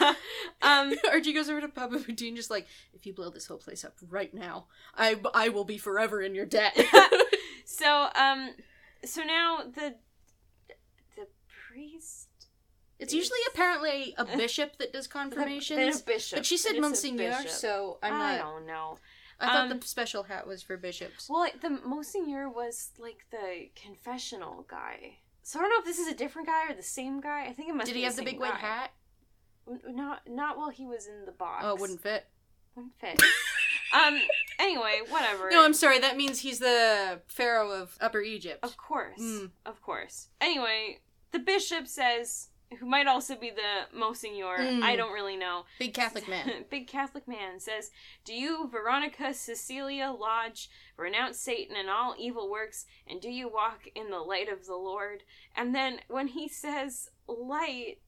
um 0.63 0.95
Archie 1.11 1.33
goes 1.33 1.49
over 1.49 1.61
to 1.61 1.69
Papa 1.69 1.97
Poutine, 1.97 2.37
just 2.37 2.51
like, 2.51 2.67
if 2.93 3.07
you 3.07 3.13
blow 3.13 3.31
this 3.31 3.47
whole 3.47 3.59
place 3.59 3.85
up 3.85 3.95
right 4.09 4.33
now, 4.35 4.67
I, 4.97 5.21
I 5.35 5.49
will 5.51 5.65
be 5.65 5.79
forever 5.79 6.21
in 6.23 6.35
your 6.35 6.47
debt. 6.47 6.77
so 7.65 8.09
um 8.15 8.51
so 9.05 9.23
now 9.23 9.59
the 9.63 9.95
the 11.17 11.27
priest 11.69 12.29
it's 13.03 13.13
usually 13.13 13.39
apparently 13.53 14.15
a 14.17 14.25
bishop 14.25 14.79
that 14.79 14.93
does 14.93 15.07
the, 15.07 15.13
confirmations. 15.13 16.01
the 16.01 16.13
bishop. 16.13 16.39
But 16.39 16.47
she 16.47 16.57
said 16.57 16.79
Monsignor, 16.79 17.47
so 17.49 17.99
I'm 18.03 18.13
not. 18.13 18.35
I 18.35 18.39
don't 18.39 18.67
know. 18.67 18.99
I 19.41 19.47
thought 19.47 19.71
Um, 19.73 19.81
the 19.81 19.87
special 19.87 20.23
hat 20.23 20.47
was 20.47 20.63
for 20.63 20.77
bishops. 20.77 21.29
Well, 21.29 21.49
the 21.61 21.71
Monsignor 21.71 22.49
was 22.49 22.91
like 22.99 23.27
the 23.31 23.71
confessional 23.75 24.65
guy. 24.69 25.19
So 25.43 25.59
I 25.59 25.63
don't 25.63 25.71
know 25.71 25.79
if 25.81 25.85
this 25.85 25.99
is 25.99 26.07
a 26.07 26.15
different 26.15 26.47
guy 26.47 26.71
or 26.71 26.75
the 26.75 26.83
same 26.83 27.21
guy. 27.21 27.47
I 27.47 27.53
think 27.53 27.69
it 27.69 27.75
must. 27.75 27.89
Did 27.89 27.97
he 27.97 28.05
have 28.05 28.15
the 28.15 28.23
big 28.23 28.39
white 28.39 28.55
hat? 28.55 28.93
Not 29.89 30.29
not 30.29 30.57
while 30.57 30.71
he 30.71 30.87
was 30.87 31.07
in 31.07 31.25
the 31.25 31.33
box. 31.33 31.65
Oh, 31.67 31.75
it 31.75 31.81
wouldn't 31.81 32.01
fit. 32.01 32.27
Wouldn't 32.77 32.99
fit. 33.01 33.21
um. 33.93 34.21
Anyway, 34.61 35.01
whatever. 35.09 35.51
No, 35.51 35.65
I'm 35.65 35.75
sorry. 35.75 35.99
That 35.99 36.17
means 36.17 36.39
he's 36.41 36.61
the 36.61 37.21
pharaoh 37.27 37.73
of 37.73 37.97
Upper 38.01 38.21
Egypt. 38.21 38.61
Of 38.63 38.77
course. 38.77 39.21
Mm. 39.21 39.51
Of 39.67 39.83
course. 39.83 40.29
Anyway, 40.41 41.01
the 41.33 41.41
bishop 41.41 41.89
says, 41.89 42.49
who 42.79 42.87
might 42.87 43.07
also 43.07 43.37
be 43.37 43.51
the 43.51 43.97
Monsignor, 43.97 44.59
Mm. 44.59 44.83
I 44.83 44.97
don't 44.97 45.13
really 45.13 45.37
know. 45.37 45.65
Big 45.79 45.95
Catholic 45.95 46.29
man. 46.29 46.65
Big 46.71 46.87
Catholic 46.87 47.27
man 47.29 47.59
says, 47.61 47.91
Do 48.25 48.35
you, 48.35 48.69
Veronica 48.69 49.35
Cecilia 49.35 50.11
Lodge, 50.11 50.71
renounce 50.97 51.39
Satan 51.39 51.77
and 51.77 51.91
all 51.91 52.15
evil 52.19 52.51
works, 52.51 52.87
and 53.07 53.21
do 53.21 53.31
you 53.31 53.49
walk 53.49 53.89
in 53.95 54.11
the 54.11 54.19
light 54.19 54.49
of 54.51 54.67
the 54.67 54.77
Lord? 54.77 55.23
And 55.57 55.75
then 55.75 56.01
when 56.09 56.29
he 56.29 56.49
says 56.49 57.11
light, 57.27 57.99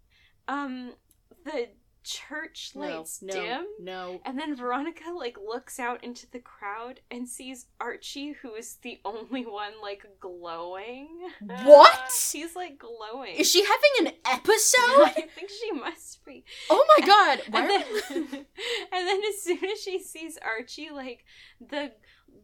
um, 0.49 0.93
the 1.45 1.69
church 2.05 2.73
No, 2.75 2.81
lights 2.83 3.23
no, 3.23 3.33
dim. 3.33 3.67
no. 3.81 4.21
And 4.25 4.39
then 4.39 4.55
Veronica 4.55 5.11
like 5.17 5.37
looks 5.39 5.81
out 5.81 6.05
into 6.05 6.31
the 6.31 6.39
crowd 6.39 7.01
and 7.11 7.29
sees 7.29 7.67
Archie, 7.81 8.33
who 8.43 8.55
is 8.55 8.77
the 8.83 9.01
only 9.05 9.45
one 9.47 9.73
like 9.83 10.05
glowing. 10.21 11.09
What? 11.41 12.13
He's 12.33 12.55
like 12.55 12.79
glowing. 12.79 13.35
Is 13.37 13.51
she 13.51 13.65
having 13.65 14.07
an 14.09 14.13
episode? 14.27 14.81
I 15.05 15.27
think 15.35 15.51
she 15.51 15.73
must 15.73 16.25
be. 16.25 16.45
oh 16.71 16.85
my 16.99 17.07
god! 17.07 17.41
And 17.47 17.55
are 17.57 17.69
then, 17.69 18.47
and 18.93 19.09
then 19.09 19.21
as 19.29 19.43
soon 19.43 19.65
as 19.65 19.81
she 19.81 19.99
sees 20.03 20.39
Archie, 20.43 20.91
like 20.93 21.25
the 21.61 21.93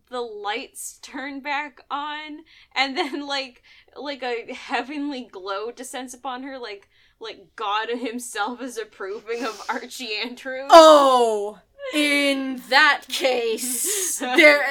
the 0.08 0.20
lights 0.20 0.98
turn 1.02 1.40
back 1.40 1.80
on, 1.90 2.38
and 2.74 2.96
then 2.96 3.26
like 3.26 3.62
like 3.96 4.22
a 4.22 4.52
heavenly 4.52 5.28
glow 5.30 5.70
descends 5.70 6.14
upon 6.14 6.42
her, 6.42 6.58
like 6.58 6.88
like 7.20 7.54
God 7.56 7.88
himself 7.98 8.60
is 8.62 8.78
approving 8.78 9.44
of 9.44 9.62
Archie 9.68 10.14
Andrews. 10.16 10.68
Oh, 10.70 11.58
in 11.94 12.62
that 12.68 13.02
case, 13.08 14.18
there. 14.20 14.62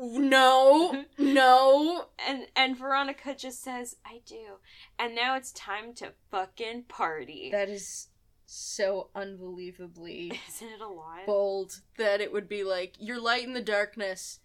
No, 0.00 1.04
no. 1.18 2.04
And 2.26 2.46
and 2.56 2.76
Veronica 2.76 3.34
just 3.34 3.62
says, 3.62 3.96
"I 4.04 4.20
do," 4.24 4.58
and 4.98 5.14
now 5.14 5.36
it's 5.36 5.52
time 5.52 5.92
to 5.94 6.12
fucking 6.30 6.84
party. 6.84 7.50
That 7.52 7.68
is 7.68 8.08
so 8.50 9.10
unbelievably 9.14 10.32
Isn't 10.48 10.68
it 10.68 10.80
a 10.80 10.88
lot? 10.88 11.26
bold 11.26 11.82
that 11.98 12.22
it 12.22 12.32
would 12.32 12.48
be 12.48 12.64
like 12.64 12.94
you're 12.98 13.20
light 13.20 13.44
in 13.44 13.52
the 13.52 13.60
darkness. 13.60 14.40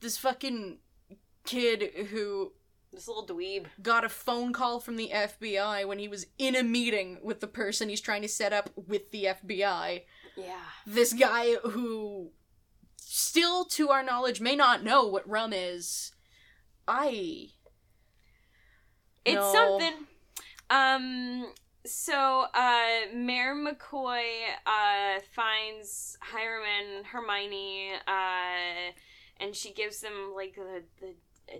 This 0.00 0.18
fucking 0.18 0.78
kid 1.44 2.08
who 2.10 2.52
this 2.98 3.08
little 3.08 3.26
dweeb. 3.26 3.66
got 3.80 4.04
a 4.04 4.08
phone 4.08 4.52
call 4.52 4.80
from 4.80 4.96
the 4.96 5.10
FBI 5.14 5.86
when 5.86 5.98
he 6.00 6.08
was 6.08 6.26
in 6.36 6.56
a 6.56 6.62
meeting 6.62 7.18
with 7.22 7.38
the 7.40 7.46
person 7.46 7.88
he's 7.88 8.00
trying 8.00 8.22
to 8.22 8.28
set 8.28 8.52
up 8.52 8.70
with 8.74 9.10
the 9.12 9.24
FBI. 9.24 10.02
Yeah. 10.36 10.56
This 10.86 11.12
guy 11.12 11.54
who 11.56 12.30
still 12.96 13.64
to 13.66 13.90
our 13.90 14.02
knowledge 14.02 14.40
may 14.40 14.56
not 14.56 14.82
know 14.82 15.06
what 15.06 15.28
rum 15.28 15.52
is. 15.52 16.12
I 16.86 17.50
It's 19.24 19.34
No. 19.36 19.52
something. 19.52 20.06
Um. 20.70 21.52
so 21.86 22.46
uh, 22.52 23.14
Mayor 23.14 23.54
McCoy 23.54 24.24
uh, 24.66 25.20
finds 25.34 26.18
Hiram 26.20 26.64
and 26.64 27.06
Hermione, 27.06 27.92
uh, 28.06 28.92
and 29.40 29.54
she 29.54 29.72
gives 29.72 30.00
them 30.00 30.32
like 30.34 30.54
the 30.56 30.82
the 31.00 31.14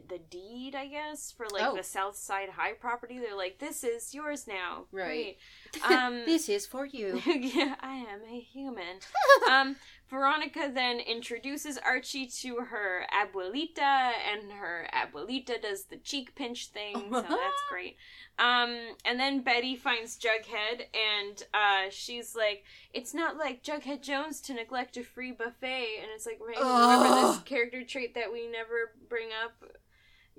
the 0.08 0.18
deed, 0.18 0.74
I 0.74 0.86
guess, 0.86 1.32
for 1.32 1.46
like 1.52 1.62
Oh. 1.64 1.76
the 1.76 1.82
South 1.82 2.16
Side 2.16 2.50
High 2.50 2.72
property. 2.72 3.18
They're 3.18 3.36
like, 3.36 3.58
"This 3.58 3.84
is 3.84 4.14
yours 4.14 4.46
now." 4.46 4.84
Right. 4.92 5.36
Um, 5.84 6.24
this 6.24 6.48
is 6.48 6.66
for 6.66 6.86
you. 6.86 7.20
yeah, 7.26 7.74
I 7.80 7.96
am 7.96 8.20
a 8.30 8.40
human. 8.40 9.00
um, 9.50 9.76
Veronica 10.08 10.70
then 10.72 10.98
introduces 10.98 11.76
Archie 11.76 12.26
to 12.26 12.56
her 12.56 13.04
abuelita, 13.12 14.12
and 14.32 14.50
her 14.52 14.88
abuelita 14.94 15.60
does 15.60 15.84
the 15.84 15.98
cheek 15.98 16.34
pinch 16.34 16.68
thing, 16.68 16.94
so 17.10 17.20
that's 17.20 17.62
great. 17.68 17.96
Um, 18.38 18.96
and 19.04 19.20
then 19.20 19.42
Betty 19.42 19.76
finds 19.76 20.16
Jughead, 20.18 20.84
and 20.94 21.42
uh, 21.52 21.90
she's 21.90 22.34
like, 22.34 22.64
"It's 22.94 23.12
not 23.12 23.36
like 23.36 23.62
Jughead 23.62 24.00
Jones 24.00 24.40
to 24.42 24.54
neglect 24.54 24.96
a 24.96 25.02
free 25.04 25.32
buffet," 25.32 25.98
and 26.00 26.08
it's 26.14 26.24
like, 26.24 26.40
"Right, 26.40 26.56
remember 26.58 27.28
this 27.32 27.40
character 27.42 27.84
trait 27.84 28.14
that 28.14 28.32
we 28.32 28.46
never 28.48 28.94
bring 29.10 29.28
up? 29.44 29.62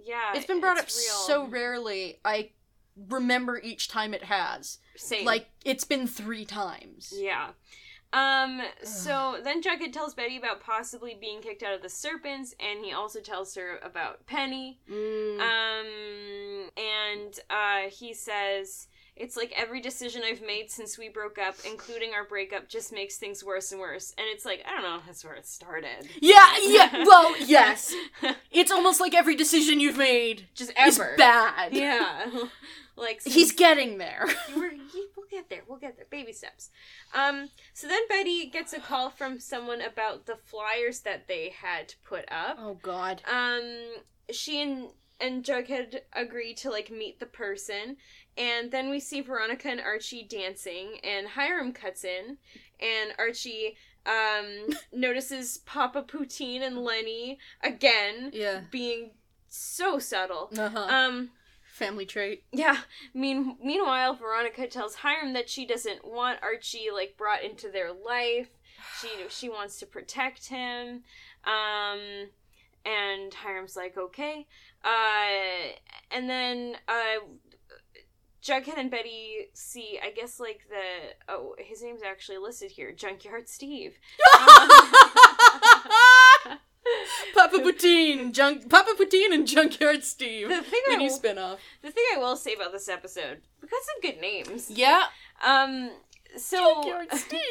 Yeah, 0.06 0.34
It's 0.36 0.46
been 0.46 0.60
brought 0.62 0.78
up 0.78 0.86
real. 0.86 1.16
so 1.28 1.46
rarely. 1.46 2.20
I 2.26 2.52
remember 3.10 3.60
each 3.64 3.88
time 3.88 4.14
it 4.14 4.24
has. 4.24 4.80
Same. 4.96 5.26
Like 5.26 5.50
it's 5.66 5.84
been 5.84 6.08
three 6.08 6.46
times. 6.46 7.14
Yeah. 7.16 7.50
Um, 8.12 8.62
so 8.84 9.40
then 9.44 9.62
Jughead 9.62 9.94
tells 9.94 10.16
Betty 10.16 10.36
about 10.38 10.62
possibly 10.62 11.16
being 11.20 11.42
kicked 11.42 11.62
out 11.62 11.76
of 11.76 11.84
the 11.84 11.90
Serpents, 11.90 12.56
and 12.60 12.84
he 12.84 12.92
also 12.92 13.20
tells 13.20 13.54
her 13.56 13.78
about 13.84 14.26
Penny. 14.26 14.80
Mm. 14.92 15.40
Um, 15.40 16.70
and 16.76 17.40
uh, 17.52 17.90
he 17.92 18.14
says, 18.16 18.88
It's 19.20 19.36
like 19.36 19.54
every 19.56 19.82
decision 19.82 20.22
I've 20.26 20.42
made 20.42 20.72
since 20.72 20.98
we 20.98 21.10
broke 21.10 21.38
up, 21.38 21.56
including 21.70 22.14
our 22.14 22.24
breakup, 22.24 22.70
just 22.70 22.94
makes 22.94 23.18
things 23.18 23.44
worse 23.44 23.72
and 23.74 23.82
worse. 23.82 24.14
And 24.18 24.26
it's 24.30 24.46
like, 24.46 24.64
I 24.66 24.72
don't 24.72 24.82
know, 24.82 25.02
that's 25.06 25.26
where 25.26 25.34
it 25.34 25.46
started. 25.46 26.08
yeah, 26.22 26.56
yeah. 26.62 27.04
Well, 27.06 27.36
yes. 27.42 27.94
It's 28.52 28.72
almost 28.72 29.02
like 29.02 29.14
every 29.14 29.36
decision 29.36 29.80
you've 29.80 29.98
made 29.98 30.48
just 30.56 30.72
is 30.72 30.98
ever. 31.00 31.16
bad. 31.18 31.74
Yeah. 31.74 32.28
like, 32.96 33.22
He's 33.24 33.52
getting 33.52 33.98
there. 33.98 34.26
We're, 34.56 34.72
we'll 35.18 35.28
get 35.30 35.50
there. 35.50 35.62
We'll 35.68 35.80
get 35.80 35.98
there. 35.98 36.06
Baby 36.10 36.32
steps. 36.34 36.70
Um. 37.14 37.50
So 37.74 37.88
then 37.88 38.02
Betty 38.08 38.46
gets 38.48 38.72
a 38.74 38.80
call 38.80 39.10
from 39.10 39.40
someone 39.40 39.82
about 39.82 40.28
the 40.28 40.36
flyers 40.38 41.02
that 41.02 41.28
they 41.28 41.50
had 41.62 41.96
put 42.08 42.26
up. 42.32 42.58
Oh 42.58 42.78
God. 42.82 43.22
Um. 43.30 43.96
She 44.32 44.62
and 44.62 44.90
and 45.20 45.44
Jughead 45.44 46.02
agree 46.14 46.54
to 46.56 46.70
like 46.70 46.90
meet 46.92 47.20
the 47.20 47.26
person, 47.26 47.98
and 48.38 48.72
then 48.72 48.90
we 48.90 49.00
see 49.00 49.22
Veronica 49.22 49.70
and 49.70 49.82
Archie 49.82 50.24
dancing, 50.30 51.00
and 51.04 51.28
Hiram 51.28 51.72
cuts 51.74 52.04
in, 52.04 52.38
and 52.80 53.14
Archie 53.18 53.76
um 54.06 54.68
notices 54.94 55.58
Papa 55.60 56.04
Poutine 56.04 56.62
and 56.62 56.78
Lenny 56.78 57.38
again 57.62 58.32
Yeah. 58.34 58.62
being 58.72 59.12
so 59.50 60.00
subtle. 60.00 60.50
Uh-huh. 60.58 60.80
Um. 60.90 61.32
Family 61.74 62.06
trait. 62.06 62.44
Yeah. 62.52 62.78
Mean 63.14 63.56
meanwhile, 63.64 64.14
Veronica 64.14 64.68
tells 64.68 64.96
Hiram 64.96 65.32
that 65.34 65.50
she 65.50 65.66
doesn't 65.66 66.06
want 66.06 66.40
Archie 66.44 66.90
like 66.94 67.16
brought 67.18 67.42
into 67.44 67.70
their 67.72 67.92
life. 67.94 68.50
She 69.00 69.08
she 69.30 69.48
wants 69.50 69.80
to 69.80 69.86
protect 69.86 70.48
him. 70.48 71.04
Um 71.46 72.30
and 72.90 73.34
Hiram's 73.34 73.76
like, 73.76 73.98
"Okay." 73.98 74.48
Uh 74.84 75.74
and 76.12 76.30
then 76.30 76.76
uh 76.88 77.20
Jughead 78.42 78.78
and 78.78 78.90
Betty 78.90 79.50
see, 79.54 80.00
I 80.02 80.12
guess, 80.12 80.40
like 80.40 80.62
the 80.70 81.14
oh, 81.34 81.56
his 81.58 81.84
name's 81.84 82.02
actually 82.04 82.38
listed 82.38 82.72
here, 82.72 82.92
Junkyard 82.94 83.50
Steve. 83.50 83.98
Papa 87.36 87.58
Poutine, 87.58 88.32
junk. 88.34 88.70
Papa 88.70 88.92
Poutine 89.00 89.34
and 89.34 89.48
Junkyard 89.48 90.04
Steve. 90.04 90.50
The 90.50 90.62
thing 90.62 90.82
I 90.88 90.92
Mini 90.92 91.06
will- 91.10 91.16
spin 91.16 91.38
off. 91.38 91.60
The 91.82 91.92
thing 91.92 92.04
I 92.16 92.18
will 92.20 92.36
say 92.36 92.54
about 92.54 92.72
this 92.72 92.90
episode, 92.90 93.42
we 93.62 93.68
got 93.68 93.82
some 93.84 94.02
good 94.02 94.20
names. 94.22 94.70
Yeah. 94.72 95.04
Um, 95.46 95.92
so 96.38 96.58
Junkyard 96.76 97.08
Steve. 97.14 97.42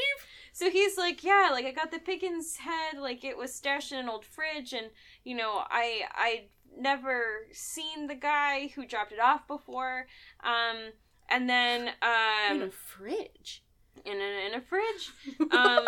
So 0.58 0.70
he's 0.70 0.98
like, 0.98 1.22
yeah, 1.22 1.50
like 1.52 1.66
I 1.66 1.70
got 1.70 1.92
the 1.92 2.00
Pickens 2.00 2.56
head, 2.56 2.98
like 3.00 3.22
it 3.22 3.36
was 3.38 3.54
stashed 3.54 3.92
in 3.92 3.98
an 3.98 4.08
old 4.08 4.24
fridge, 4.24 4.72
and 4.72 4.88
you 5.22 5.36
know, 5.36 5.62
I 5.70 6.02
I 6.16 6.46
never 6.76 7.46
seen 7.52 8.08
the 8.08 8.16
guy 8.16 8.72
who 8.74 8.84
dropped 8.84 9.12
it 9.12 9.20
off 9.20 9.46
before. 9.46 10.06
Um, 10.42 10.90
and 11.28 11.48
then 11.48 11.90
um, 12.02 12.56
In 12.56 12.62
a 12.62 12.70
fridge. 12.72 13.62
in 14.04 14.16
a 14.16 14.46
in 14.48 14.54
a 14.54 14.60
fridge, 14.60 15.10
um, 15.52 15.86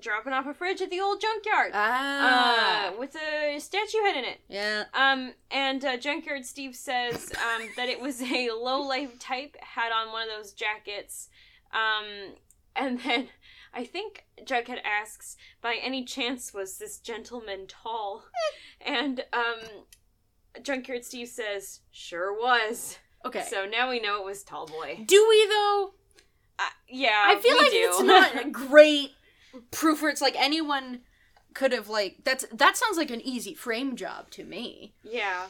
dropping 0.00 0.32
off 0.32 0.46
a 0.46 0.54
fridge 0.54 0.80
at 0.82 0.90
the 0.90 1.00
old 1.00 1.20
junkyard, 1.20 1.70
ah. 1.72 2.88
uh, 2.88 2.98
with 2.98 3.14
a 3.14 3.60
statue 3.60 4.02
head 4.06 4.16
in 4.16 4.24
it. 4.24 4.40
yeah. 4.48 4.84
Um, 4.92 5.34
and 5.52 5.84
uh, 5.84 5.96
Junkyard 5.96 6.44
Steve 6.44 6.74
says 6.74 7.30
um, 7.36 7.68
that 7.76 7.88
it 7.88 8.00
was 8.00 8.20
a 8.22 8.50
low 8.50 8.80
life 8.82 9.20
type, 9.20 9.56
had 9.60 9.92
on 9.92 10.10
one 10.12 10.22
of 10.28 10.36
those 10.36 10.52
jackets. 10.52 11.28
Um, 11.72 12.34
and 12.76 13.00
then 13.00 13.28
I 13.72 13.84
think 13.84 14.24
Jughead 14.44 14.78
asks, 14.84 15.36
by 15.62 15.76
any 15.80 16.04
chance 16.04 16.52
was 16.52 16.78
this 16.78 16.98
gentleman 16.98 17.66
tall? 17.68 18.24
and 18.84 19.24
um, 19.32 19.84
Junkyard 20.62 21.04
Steve 21.04 21.28
says, 21.28 21.80
sure 21.92 22.32
was. 22.32 22.98
Okay. 23.24 23.44
So 23.48 23.66
now 23.66 23.90
we 23.90 24.00
know 24.00 24.20
it 24.20 24.24
was 24.24 24.42
Tall 24.42 24.66
Boy. 24.66 25.04
do 25.06 25.26
we 25.28 25.46
though? 25.48 25.94
Uh, 26.58 26.62
yeah, 26.88 27.24
I 27.26 27.40
feel 27.40 27.56
like 27.56 27.70
do. 27.70 27.76
it's 27.78 28.02
not 28.02 28.44
a 28.46 28.50
great 28.50 29.10
proof 29.70 30.02
where 30.02 30.10
it's 30.10 30.20
like 30.20 30.36
anyone 30.38 31.00
could 31.54 31.72
have 31.72 31.88
like 31.88 32.18
that's 32.24 32.44
that 32.52 32.76
sounds 32.76 32.96
like 32.96 33.10
an 33.10 33.20
easy 33.20 33.54
frame 33.54 33.96
job 33.96 34.30
to 34.30 34.44
me. 34.44 34.94
yeah, 35.02 35.46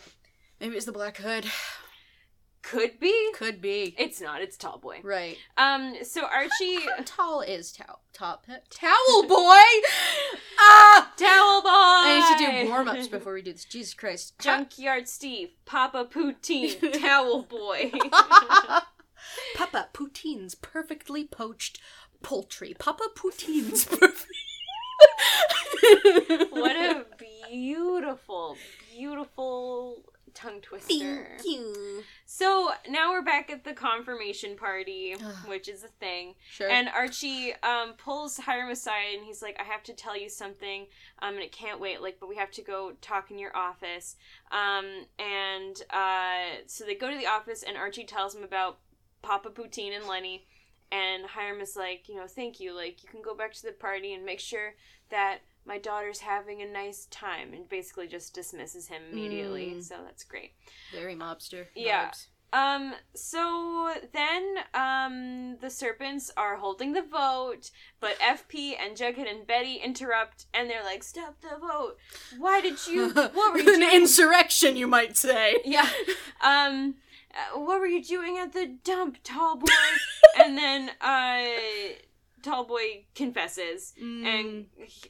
Maybe 0.61 0.77
it's 0.77 0.87
the 0.87 0.93
Black 0.93 1.16
Hood. 1.18 1.47
Could 2.62 3.00
be. 3.00 3.32
Could 3.34 3.61
be. 3.61 3.94
It's 3.98 4.20
not. 4.20 4.42
It's 4.42 4.56
Tall 4.56 4.78
Boy. 4.78 5.00
Right. 5.02 5.36
Um. 5.56 5.94
So 6.02 6.24
Archie, 6.24 6.80
How 6.80 7.02
tall 7.04 7.40
is 7.40 7.72
towel 7.72 8.00
top 8.12 8.46
towel 8.70 9.22
boy? 9.26 9.34
ah! 10.58 11.12
Towel 11.16 11.62
Boy. 11.62 11.68
I 11.68 12.36
need 12.38 12.46
to 12.46 12.62
do 12.64 12.70
warm 12.70 12.88
ups 12.88 13.08
before 13.08 13.34
we 13.34 13.42
do 13.42 13.52
this. 13.52 13.64
Jesus 13.64 13.94
Christ. 13.94 14.38
Junkyard 14.38 15.08
Steve, 15.08 15.50
Papa 15.64 16.06
Poutine, 16.11 16.92
Towel 17.00 17.42
Boy. 17.42 17.92
Papa 19.54 19.88
Poutine's 19.92 20.54
perfectly 20.54 21.24
poached 21.24 21.78
poultry. 22.22 22.74
Papa 22.78 23.04
Poutine's 23.16 23.84
perfect. 23.84 24.26
what 26.50 26.76
a 26.76 27.06
beautiful, 27.48 28.56
beautiful 28.94 30.02
tongue 30.35 30.61
twister. 30.61 30.89
Thank 30.89 31.45
you. 31.45 32.03
So 32.24 32.70
now 32.89 33.12
we're 33.12 33.22
back 33.22 33.51
at 33.51 33.64
the 33.64 33.72
confirmation 33.72 34.57
party, 34.57 35.16
which 35.47 35.68
is 35.68 35.85
a 35.85 35.89
thing. 35.89 36.35
Sure. 36.51 36.68
And 36.68 36.89
Archie 36.89 37.55
um, 37.62 37.95
pulls 37.97 38.37
Hiram 38.39 38.70
aside 38.70 39.14
and 39.16 39.24
he's 39.24 39.43
like, 39.43 39.57
I 39.61 39.64
have 39.64 39.83
to 39.85 39.93
tell 39.93 40.18
you 40.18 40.28
something. 40.28 40.87
Um, 41.20 41.35
and 41.35 41.43
it 41.43 41.53
can't 41.53 41.81
wait. 41.81 42.01
Like, 42.01 42.18
but 42.20 42.28
we 42.28 42.37
have 42.37 42.51
to 42.53 42.62
go 42.62 42.93
talk 43.01 43.31
in 43.31 43.39
your 43.39 43.57
office. 43.57 44.16
Um, 44.51 45.07
and 45.18 45.83
uh, 45.91 46.62
so 46.66 46.85
they 46.85 46.95
go 46.95 47.11
to 47.11 47.16
the 47.16 47.26
office 47.26 47.62
and 47.62 47.76
Archie 47.76 48.05
tells 48.05 48.35
him 48.35 48.43
about 48.43 48.78
Papa 49.22 49.51
Poutine 49.51 49.97
and 49.97 50.07
Lenny. 50.07 50.47
And 50.93 51.24
Hiram 51.24 51.61
is 51.61 51.76
like, 51.76 52.09
you 52.09 52.16
know, 52.16 52.26
thank 52.26 52.59
you. 52.59 52.74
Like, 52.74 53.03
you 53.03 53.09
can 53.09 53.22
go 53.22 53.35
back 53.35 53.53
to 53.53 53.62
the 53.62 53.70
party 53.72 54.12
and 54.12 54.24
make 54.24 54.41
sure 54.41 54.74
that 55.11 55.39
my 55.64 55.78
daughter's 55.78 56.20
having 56.20 56.62
a 56.62 56.66
nice 56.66 57.06
time. 57.06 57.52
And 57.52 57.68
basically 57.68 58.06
just 58.06 58.34
dismisses 58.34 58.88
him 58.88 59.02
immediately. 59.12 59.74
Mm. 59.76 59.82
So 59.82 59.96
that's 60.04 60.24
great. 60.24 60.52
Very 60.92 61.14
mobster. 61.14 61.66
Yeah. 61.74 62.08
vibes. 62.08 62.26
Um, 62.52 62.94
so 63.14 63.94
then, 64.12 64.56
um, 64.74 65.56
the 65.61 65.70
serpents 65.70 66.32
are 66.36 66.56
holding 66.56 66.92
the 66.92 67.02
vote, 67.02 67.70
but 68.00 68.18
FP 68.18 68.74
and 68.78 68.96
Jughead 68.96 69.30
and 69.30 69.46
Betty 69.46 69.76
interrupt, 69.76 70.46
and 70.52 70.68
they're 70.68 70.82
like, 70.82 71.04
stop 71.04 71.40
the 71.40 71.56
vote. 71.61 71.96
Why 72.38 72.61
did 72.61 72.86
you, 72.88 73.11
what 73.12 73.52
were 73.52 73.58
you 73.58 73.64
doing? 73.64 73.82
An 73.82 73.94
insurrection, 73.94 74.76
you 74.76 74.88
might 74.88 75.16
say. 75.16 75.61
yeah. 75.64 75.88
Um, 76.42 76.96
uh, 77.32 77.61
what 77.61 77.78
were 77.78 77.86
you 77.86 78.02
doing 78.02 78.38
at 78.38 78.52
the 78.52 78.66
dump, 78.82 79.18
tall 79.22 79.56
boy? 79.56 79.66
and 80.44 80.58
then, 80.58 80.90
uh, 81.00 81.46
tall 82.43 82.64
boy 82.64 83.05
confesses. 83.14 83.93
Mm. 84.03 84.24
And 84.24 84.66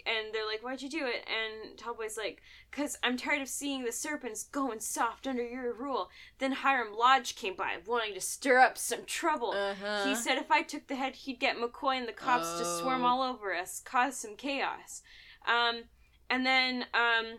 and 0.06 0.32
they're 0.32 0.46
like, 0.46 0.62
"Why'd 0.62 0.82
you 0.82 0.88
do 0.90 1.06
it?" 1.06 1.24
And 1.28 1.78
Tallboy's 1.78 2.16
like, 2.16 2.42
"Cause 2.70 2.96
I'm 3.02 3.16
tired 3.16 3.42
of 3.42 3.48
seeing 3.48 3.84
the 3.84 3.92
serpents 3.92 4.44
going 4.44 4.80
soft 4.80 5.26
under 5.26 5.46
your 5.46 5.72
rule." 5.72 6.10
Then 6.38 6.52
Hiram 6.52 6.94
Lodge 6.96 7.34
came 7.36 7.54
by, 7.56 7.78
wanting 7.86 8.14
to 8.14 8.20
stir 8.20 8.58
up 8.58 8.76
some 8.78 9.04
trouble. 9.04 9.52
uh-huh. 9.52 10.06
He 10.06 10.14
said 10.14 10.38
if 10.38 10.50
I 10.50 10.62
took 10.62 10.86
the 10.86 10.96
head, 10.96 11.14
he'd 11.16 11.40
get 11.40 11.56
McCoy 11.56 11.96
and 11.98 12.08
the 12.08 12.12
cops 12.12 12.58
to 12.58 12.64
swarm 12.64 13.02
Oh. 13.02 13.06
all 13.06 13.22
over 13.22 13.54
us, 13.54 13.80
cause 13.80 14.16
some 14.16 14.36
chaos. 14.36 15.02
Um, 15.46 15.84
and 16.28 16.44
then 16.46 16.86
um, 16.94 17.38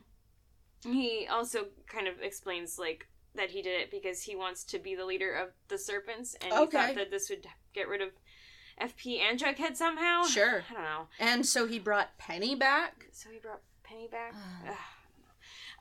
he 0.84 1.28
also 1.30 1.68
kind 1.88 2.08
of 2.08 2.20
explains 2.22 2.80
like 2.80 3.08
that 3.36 3.52
he 3.52 3.62
did 3.62 3.80
it 3.80 3.92
because 3.92 4.24
he 4.24 4.36
wants 4.36 4.64
to 4.66 4.80
be 4.80 4.94
the 4.96 5.06
leader 5.06 5.34
of 5.34 5.50
the 5.70 5.78
serpents, 5.78 6.36
and 6.42 6.52
he 6.52 6.58
thought 6.72 6.96
that 6.96 7.12
this 7.12 7.30
would 7.30 7.46
get 7.74 7.88
rid 7.88 8.02
of 8.02 8.10
FP 8.82 9.20
and 9.20 9.40
Jughead 9.40 9.76
somehow. 9.76 10.24
Sure. 10.24 10.64
I 10.70 10.74
don't 10.74 10.84
know. 10.84 11.08
And 11.20 11.46
so 11.46 11.68
he 11.68 11.80
brought 11.80 12.18
Penny 12.18 12.56
back. 12.56 13.08
So 13.12 13.30
he 13.30 13.38
brought 13.40 13.62
Penny 13.84 14.08
back. 14.12 14.34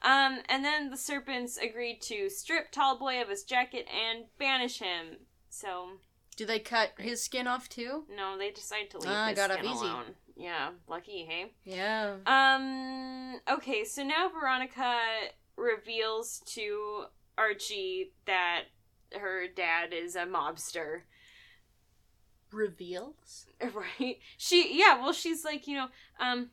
Um, 0.02 0.38
and 0.48 0.64
then 0.64 0.90
the 0.90 0.96
serpents 0.96 1.58
agreed 1.58 2.00
to 2.02 2.30
strip 2.30 2.72
Tallboy 2.72 3.20
of 3.20 3.28
his 3.28 3.42
jacket 3.44 3.86
and 3.88 4.24
banish 4.38 4.78
him. 4.78 5.18
So 5.50 5.90
Do 6.36 6.46
they 6.46 6.58
cut 6.58 6.92
his 6.98 7.22
skin 7.22 7.46
off 7.46 7.68
too? 7.68 8.04
no, 8.14 8.38
they 8.38 8.50
decided 8.50 8.90
to 8.90 8.98
leave 8.98 9.10
Ah, 9.10 9.26
his 9.28 9.36
got 9.36 9.50
skin 9.52 9.64
easy. 9.66 9.84
alone. 9.86 10.04
Yeah, 10.36 10.70
lucky, 10.88 11.26
hey. 11.28 11.52
Yeah. 11.64 12.16
Um. 12.24 13.40
Okay, 13.50 13.84
so 13.84 14.02
now 14.02 14.30
Veronica 14.30 14.96
reveals 15.56 16.40
to 16.46 17.04
Archie 17.36 18.12
that 18.26 18.62
her 19.18 19.48
dad 19.54 19.92
is 19.92 20.16
a 20.16 20.20
mobster. 20.24 21.02
Reveals. 22.52 23.46
Right? 23.74 24.18
She 24.38 24.78
yeah, 24.78 25.00
well 25.00 25.12
she's 25.12 25.44
like, 25.44 25.66
you 25.66 25.76
know, 25.76 25.88
um 26.18 26.50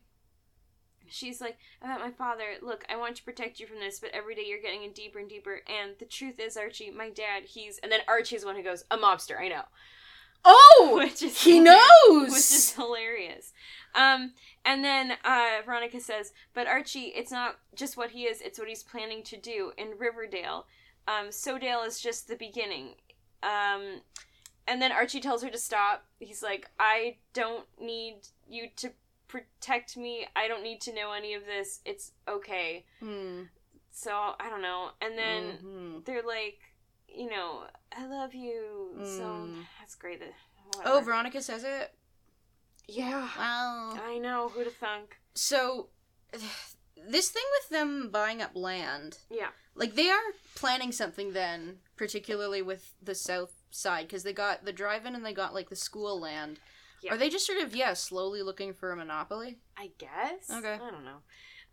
she's 1.09 1.39
like, 1.39 1.57
about 1.81 2.01
my 2.01 2.11
father, 2.11 2.43
look, 2.61 2.83
I 2.89 2.97
want 2.97 3.15
to 3.15 3.23
protect 3.23 3.59
you 3.59 3.67
from 3.67 3.79
this, 3.79 3.99
but 3.99 4.11
every 4.13 4.35
day 4.35 4.43
you're 4.45 4.61
getting 4.61 4.83
in 4.83 4.91
deeper 4.91 5.19
and 5.19 5.29
deeper 5.29 5.61
and 5.67 5.91
the 5.99 6.05
truth 6.05 6.39
is, 6.39 6.57
Archie, 6.57 6.91
my 6.91 7.09
dad, 7.09 7.43
he's 7.45 7.79
and 7.79 7.91
then 7.91 8.01
Archie's 8.07 8.41
the 8.41 8.47
one 8.47 8.55
who 8.55 8.63
goes, 8.63 8.83
A 8.91 8.97
mobster, 8.97 9.39
I 9.39 9.47
know. 9.47 9.63
Oh, 10.45 10.95
Which 11.03 11.23
is 11.23 11.41
he 11.41 11.59
knows. 11.59 12.29
Which 12.29 12.37
is 12.37 12.73
hilarious. 12.73 13.53
Um 13.95 14.33
and 14.65 14.83
then 14.83 15.13
uh 15.23 15.61
Veronica 15.65 15.99
says, 15.99 16.33
But 16.53 16.67
Archie, 16.67 17.13
it's 17.15 17.31
not 17.31 17.57
just 17.75 17.97
what 17.97 18.11
he 18.11 18.23
is, 18.23 18.41
it's 18.41 18.59
what 18.59 18.67
he's 18.67 18.83
planning 18.83 19.23
to 19.23 19.37
do 19.37 19.71
in 19.77 19.97
Riverdale. 19.97 20.65
Um 21.07 21.27
SoDale 21.29 21.85
is 21.87 21.99
just 21.99 22.27
the 22.27 22.35
beginning. 22.35 22.95
Um 23.43 24.01
and 24.67 24.81
then 24.81 24.91
Archie 24.91 25.19
tells 25.21 25.41
her 25.43 25.49
to 25.49 25.57
stop. 25.57 26.05
He's 26.19 26.43
like, 26.43 26.69
I 26.79 27.17
don't 27.33 27.65
need 27.81 28.27
you 28.49 28.67
to 28.77 28.91
protect 29.27 29.97
me. 29.97 30.27
I 30.35 30.47
don't 30.47 30.63
need 30.63 30.81
to 30.81 30.93
know 30.93 31.11
any 31.13 31.33
of 31.33 31.45
this. 31.45 31.79
It's 31.85 32.11
okay. 32.27 32.85
Hmm. 32.99 33.43
So, 33.91 34.11
I 34.39 34.49
don't 34.49 34.61
know. 34.61 34.91
And 35.01 35.17
then 35.17 35.57
Mhm. 35.63 36.05
they're 36.05 36.21
like, 36.23 36.59
you 37.09 37.29
know, 37.29 37.67
I 37.91 38.05
love 38.05 38.33
you. 38.35 38.91
So, 39.03 39.23
Mm. 39.23 39.65
that's 39.79 39.95
great. 39.95 40.19
that- 40.19 40.33
Oh. 40.85 40.99
Veronica 41.01 41.41
says 41.41 41.63
it. 41.63 41.93
yeah. 42.87 43.29
Wow. 43.37 43.99
I 44.03 44.17
know. 44.17 44.49
Who'd 44.49 44.65
have 44.65 44.75
thunk? 44.77 45.19
So, 45.33 45.89
this 46.95 47.29
thing 47.31 47.43
with 47.59 47.69
them 47.69 48.09
buying 48.11 48.41
up 48.41 48.55
land, 48.55 49.19
Yeah. 49.29 49.49
Like 49.77 49.95
they 49.95 50.09
are 50.09 50.19
planning 50.55 50.91
something 50.91 51.33
then, 51.33 51.77
particularly 51.95 52.61
with 52.61 52.93
the 53.01 53.15
south 53.15 53.53
side, 53.71 54.07
because 54.07 54.23
they 54.23 54.33
got 54.33 54.65
the 54.65 54.73
drive-in 54.73 55.15
and 55.15 55.25
they 55.25 55.33
got 55.33 55.53
like 55.53 55.69
the 55.69 55.75
school 55.75 56.19
land. 56.19 56.59
Yeah. 57.01 57.13
Are 57.13 57.17
they 57.17 57.29
just 57.29 57.45
sort 57.45 57.59
of 57.59 57.75
yeah 57.75 57.93
slowly 57.93 58.41
looking 58.41 58.73
for 58.73 58.91
a 58.91 58.95
monopoly? 58.95 59.59
I 59.77 59.91
guess. 59.97 60.49
Okay. 60.51 60.73
I 60.73 60.91
don't 60.91 61.05
know. 61.05 61.19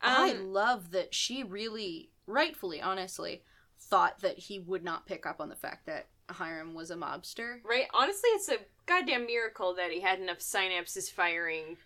I 0.03 0.33
Um, 0.33 0.53
love 0.53 0.91
that 0.91 1.15
she 1.15 1.43
really, 1.43 2.11
rightfully, 2.27 2.81
honestly, 2.83 3.43
thought 3.81 4.21
that 4.21 4.39
he 4.39 4.59
would 4.59 4.85
not 4.85 5.07
pick 5.07 5.25
up 5.25 5.41
on 5.41 5.49
the 5.49 5.57
fact 5.57 5.87
that 5.87 6.09
Hiram 6.29 6.75
was 6.75 6.91
a 6.91 6.97
mobster. 6.97 7.57
right? 7.65 7.87
Honestly, 7.95 8.29
it's 8.31 8.49
a 8.49 8.59
goddamn 8.87 9.27
miracle 9.27 9.75
that 9.77 9.91
he 9.91 10.01
had 10.01 10.21
enough 10.21 10.39
synapses 10.39 11.11
firing 11.11 11.77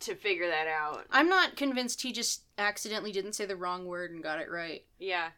to 0.00 0.14
figure 0.14 0.48
that 0.48 0.66
out. 0.68 1.06
I'm 1.10 1.28
not 1.28 1.56
convinced 1.56 2.02
he 2.02 2.12
just 2.12 2.42
accidentally 2.58 3.12
didn't 3.12 3.32
say 3.34 3.46
the 3.46 3.56
wrong 3.56 3.86
word 3.86 4.10
and 4.12 4.22
got 4.22 4.40
it 4.40 4.50
right. 4.50 4.84
Yeah. 4.98 5.30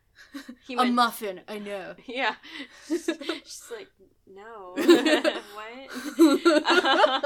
He 0.66 0.74
a 0.74 0.78
meant- 0.78 0.94
muffin, 0.94 1.40
I 1.48 1.58
know. 1.58 1.94
Yeah. 2.06 2.34
She's 2.88 3.08
like, 3.70 3.88
no. 4.26 4.74
what? 5.54 6.62
Um, 6.66 7.22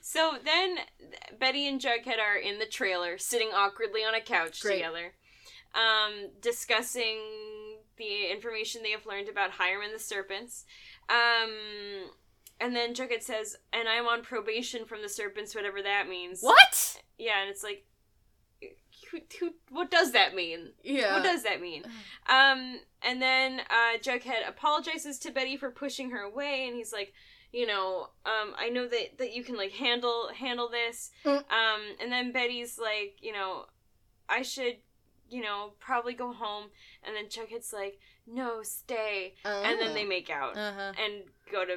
so 0.00 0.32
then 0.44 0.78
Betty 1.38 1.66
and 1.68 1.80
Jughead 1.80 2.18
are 2.20 2.36
in 2.36 2.58
the 2.58 2.66
trailer, 2.66 3.18
sitting 3.18 3.48
awkwardly 3.54 4.02
on 4.02 4.14
a 4.14 4.20
couch 4.20 4.60
Great. 4.60 4.76
together, 4.76 5.14
um, 5.74 6.30
discussing 6.40 7.18
the 7.96 8.30
information 8.30 8.82
they 8.82 8.90
have 8.90 9.06
learned 9.06 9.28
about 9.28 9.52
Hiram 9.52 9.82
and 9.84 9.94
the 9.94 9.98
serpents. 9.98 10.64
Um, 11.08 12.10
and 12.60 12.74
then 12.74 12.94
Jughead 12.94 13.22
says, 13.22 13.56
and 13.72 13.88
I'm 13.88 14.06
on 14.06 14.22
probation 14.22 14.84
from 14.84 15.02
the 15.02 15.08
serpents, 15.08 15.54
whatever 15.54 15.82
that 15.82 16.08
means. 16.08 16.40
What? 16.40 17.00
Yeah, 17.18 17.40
and 17.40 17.50
it's 17.50 17.62
like, 17.64 17.84
who, 19.14 19.46
who, 19.46 19.54
what 19.70 19.90
does 19.90 20.12
that 20.12 20.34
mean? 20.34 20.72
Yeah. 20.82 21.14
What 21.14 21.22
does 21.22 21.42
that 21.44 21.60
mean? 21.60 21.84
Um, 22.28 22.80
and 23.02 23.20
then 23.20 23.60
uh, 23.70 23.98
Jughead 23.98 24.48
apologizes 24.48 25.18
to 25.20 25.30
Betty 25.30 25.56
for 25.56 25.70
pushing 25.70 26.10
her 26.10 26.20
away, 26.20 26.66
and 26.66 26.76
he's 26.76 26.92
like, 26.92 27.12
you 27.52 27.66
know, 27.66 28.08
um, 28.26 28.54
I 28.58 28.68
know 28.68 28.88
that 28.88 29.18
that 29.18 29.32
you 29.32 29.44
can 29.44 29.56
like 29.56 29.72
handle 29.72 30.30
handle 30.36 30.68
this. 30.68 31.10
Mm. 31.24 31.36
Um, 31.38 31.80
and 32.00 32.10
then 32.10 32.32
Betty's 32.32 32.78
like, 32.78 33.16
you 33.20 33.32
know, 33.32 33.66
I 34.28 34.42
should, 34.42 34.78
you 35.30 35.40
know, 35.42 35.74
probably 35.78 36.14
go 36.14 36.32
home. 36.32 36.70
And 37.06 37.14
then 37.14 37.26
Jughead's 37.26 37.72
like, 37.72 37.98
no, 38.26 38.62
stay. 38.62 39.34
And 39.44 39.78
then 39.80 39.94
they 39.94 40.04
make 40.04 40.30
out 40.30 40.56
Uh 40.56 40.72
huh. 40.72 40.92
and 41.02 41.22
go 41.52 41.64
to. 41.64 41.76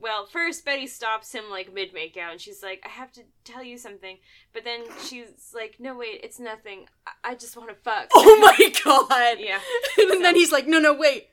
Well, 0.00 0.26
first 0.26 0.64
Betty 0.64 0.86
stops 0.86 1.32
him 1.32 1.44
like 1.50 1.72
mid 1.72 1.94
make 1.94 2.16
out, 2.16 2.32
and 2.32 2.40
she's 2.40 2.62
like, 2.62 2.82
"I 2.84 2.88
have 2.88 3.12
to 3.12 3.22
tell 3.44 3.62
you 3.62 3.78
something," 3.78 4.18
but 4.52 4.64
then 4.64 4.84
she's 5.06 5.52
like, 5.54 5.76
"No, 5.78 5.96
wait, 5.96 6.20
it's 6.22 6.38
nothing. 6.38 6.86
I, 7.06 7.30
I 7.30 7.34
just 7.34 7.56
want 7.56 7.70
to 7.70 7.74
fuck." 7.76 8.08
Oh 8.14 8.38
my 8.40 8.72
god. 8.84 9.36
yeah. 9.38 9.60
and 9.98 10.24
then 10.24 10.34
he's 10.34 10.52
like, 10.52 10.66
no, 10.66 10.78
no, 10.78 10.92
wait. 10.94 11.28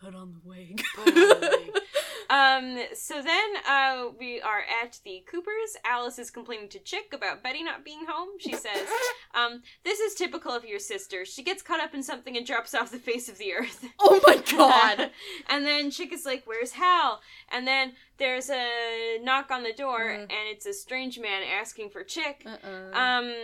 Put 0.00 0.14
on 0.14 0.32
the 0.32 0.48
wig. 0.48 0.82
Put 0.96 1.08
on 1.08 1.14
the 1.14 1.58
wig. 1.74 1.82
Um, 2.30 2.78
so 2.94 3.22
then 3.22 3.50
uh, 3.68 4.08
we 4.18 4.40
are 4.40 4.62
at 4.82 4.98
the 5.04 5.24
Coopers. 5.30 5.76
Alice 5.84 6.18
is 6.18 6.30
complaining 6.30 6.68
to 6.70 6.80
Chic 6.84 7.12
about 7.12 7.42
Betty 7.42 7.62
not 7.62 7.84
being 7.84 8.04
home. 8.08 8.30
She 8.38 8.52
says, 8.52 8.88
um, 9.34 9.62
This 9.84 10.00
is 10.00 10.14
typical 10.14 10.52
of 10.52 10.64
your 10.64 10.78
sister. 10.78 11.24
She 11.24 11.42
gets 11.42 11.62
caught 11.62 11.80
up 11.80 11.94
in 11.94 12.02
something 12.02 12.36
and 12.36 12.46
drops 12.46 12.74
off 12.74 12.90
the 12.90 12.98
face 12.98 13.28
of 13.28 13.38
the 13.38 13.52
earth. 13.54 13.84
oh 14.00 14.20
my 14.26 14.36
god. 14.56 15.10
and 15.48 15.64
then 15.64 15.90
Chic 15.90 16.12
is 16.12 16.24
like, 16.26 16.42
Where's 16.46 16.72
Hal? 16.72 17.20
And 17.50 17.66
then 17.66 17.92
there's 18.18 18.50
a 18.50 19.18
knock 19.22 19.50
on 19.50 19.62
the 19.62 19.72
door, 19.72 20.00
Mm. 20.06 20.22
and 20.22 20.48
it's 20.50 20.66
a 20.66 20.72
strange 20.72 21.18
man 21.18 21.42
asking 21.42 21.90
for 21.90 22.04
Chic. 22.06 22.46
Uh-uh. 22.46 22.96
Um, 22.98 23.34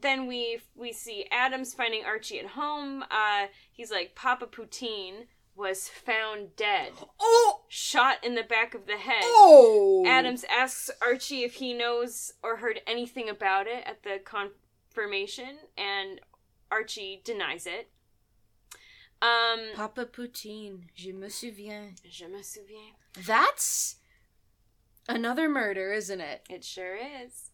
then 0.00 0.26
we 0.26 0.58
we 0.76 0.92
see 0.92 1.26
Adams 1.30 1.74
finding 1.74 2.04
Archie 2.04 2.38
at 2.40 2.46
home. 2.46 3.02
Uh, 3.10 3.46
he's 3.72 3.90
like, 3.90 4.14
Papa 4.14 4.46
Poutine 4.46 5.26
was 5.60 5.88
found 5.88 6.56
dead 6.56 6.92
oh. 7.20 7.60
shot 7.68 8.16
in 8.24 8.34
the 8.34 8.42
back 8.42 8.74
of 8.74 8.86
the 8.86 8.96
head. 8.96 9.22
Oh. 9.22 10.02
Adams 10.06 10.44
asks 10.50 10.90
Archie 11.02 11.44
if 11.44 11.54
he 11.54 11.74
knows 11.74 12.32
or 12.42 12.56
heard 12.56 12.80
anything 12.86 13.28
about 13.28 13.66
it 13.66 13.84
at 13.86 14.02
the 14.02 14.18
confirmation, 14.24 15.58
and 15.76 16.20
Archie 16.70 17.20
denies 17.22 17.66
it. 17.66 17.90
Um, 19.22 19.60
Papa 19.74 20.06
Poutine, 20.06 20.84
je 20.94 21.12
me 21.12 21.28
souviens. 21.28 21.94
je 22.08 22.26
me 22.26 22.40
souviens. 22.42 23.26
That's 23.26 23.96
another 25.08 25.48
murder, 25.48 25.92
isn't 25.92 26.20
it? 26.20 26.46
It 26.48 26.64
sure 26.64 26.96
is. 26.96 27.50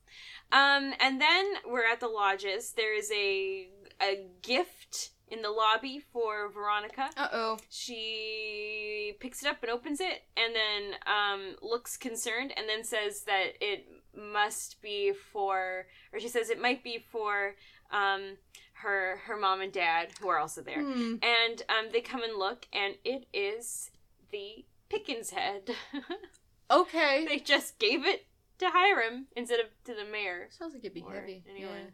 Um, 0.53 0.95
and 1.01 1.21
then 1.21 1.45
we're 1.69 1.91
at 1.91 1.99
the 1.99 2.07
lodges. 2.07 2.73
There 2.73 2.97
is 2.97 3.11
a 3.11 3.69
a 4.01 4.27
gift 4.43 5.11
in 5.29 5.43
the 5.43 5.51
lobby 5.51 5.99
for 6.13 6.49
Veronica. 6.49 7.11
Uh 7.17 7.29
oh. 7.33 7.59
She 7.71 9.15
picks 9.21 9.43
it 9.43 9.49
up 9.49 9.63
and 9.63 9.71
opens 9.71 10.01
it, 10.01 10.23
and 10.37 10.55
then 10.55 10.95
um, 11.07 11.57
looks 11.63 11.97
concerned, 11.97 12.53
and 12.57 12.69
then 12.69 12.85
says 12.85 13.23
that 13.23 13.55
it 13.61 13.87
must 14.17 14.81
be 14.81 15.13
for, 15.13 15.87
or 16.13 16.21
she 16.21 16.29
says 16.29 16.49
it 16.51 16.61
might 16.61 16.83
be 16.85 16.99
for 17.11 17.55
um, 17.91 18.37
her 18.75 19.19
her 19.27 19.37
mom 19.37 19.61
and 19.61 19.73
dad 19.73 20.09
who 20.21 20.29
are 20.29 20.39
also 20.39 20.63
there. 20.63 20.83
Hmm. 20.83 21.17
And 21.23 21.63
um, 21.69 21.87
they 21.93 22.01
come 22.01 22.23
and 22.23 22.39
look, 22.39 22.67
and 22.73 22.95
it 23.05 23.27
is 23.33 23.91
the 24.31 24.65
Pickens 24.89 25.31
head. 25.31 25.71
Okay. 26.71 27.25
they 27.29 27.39
just 27.39 27.79
gave 27.79 28.05
it 28.05 28.27
to 28.59 28.69
Hiram 28.71 29.27
instead 29.37 29.61
of 29.61 29.67
to 29.85 29.95
the 29.95 30.05
mayor. 30.11 30.49
Sounds 30.51 30.75
like 30.75 30.85
it'd 30.85 30.95
be 30.95 31.01
heavy. 31.01 31.45
anyone. 31.49 31.93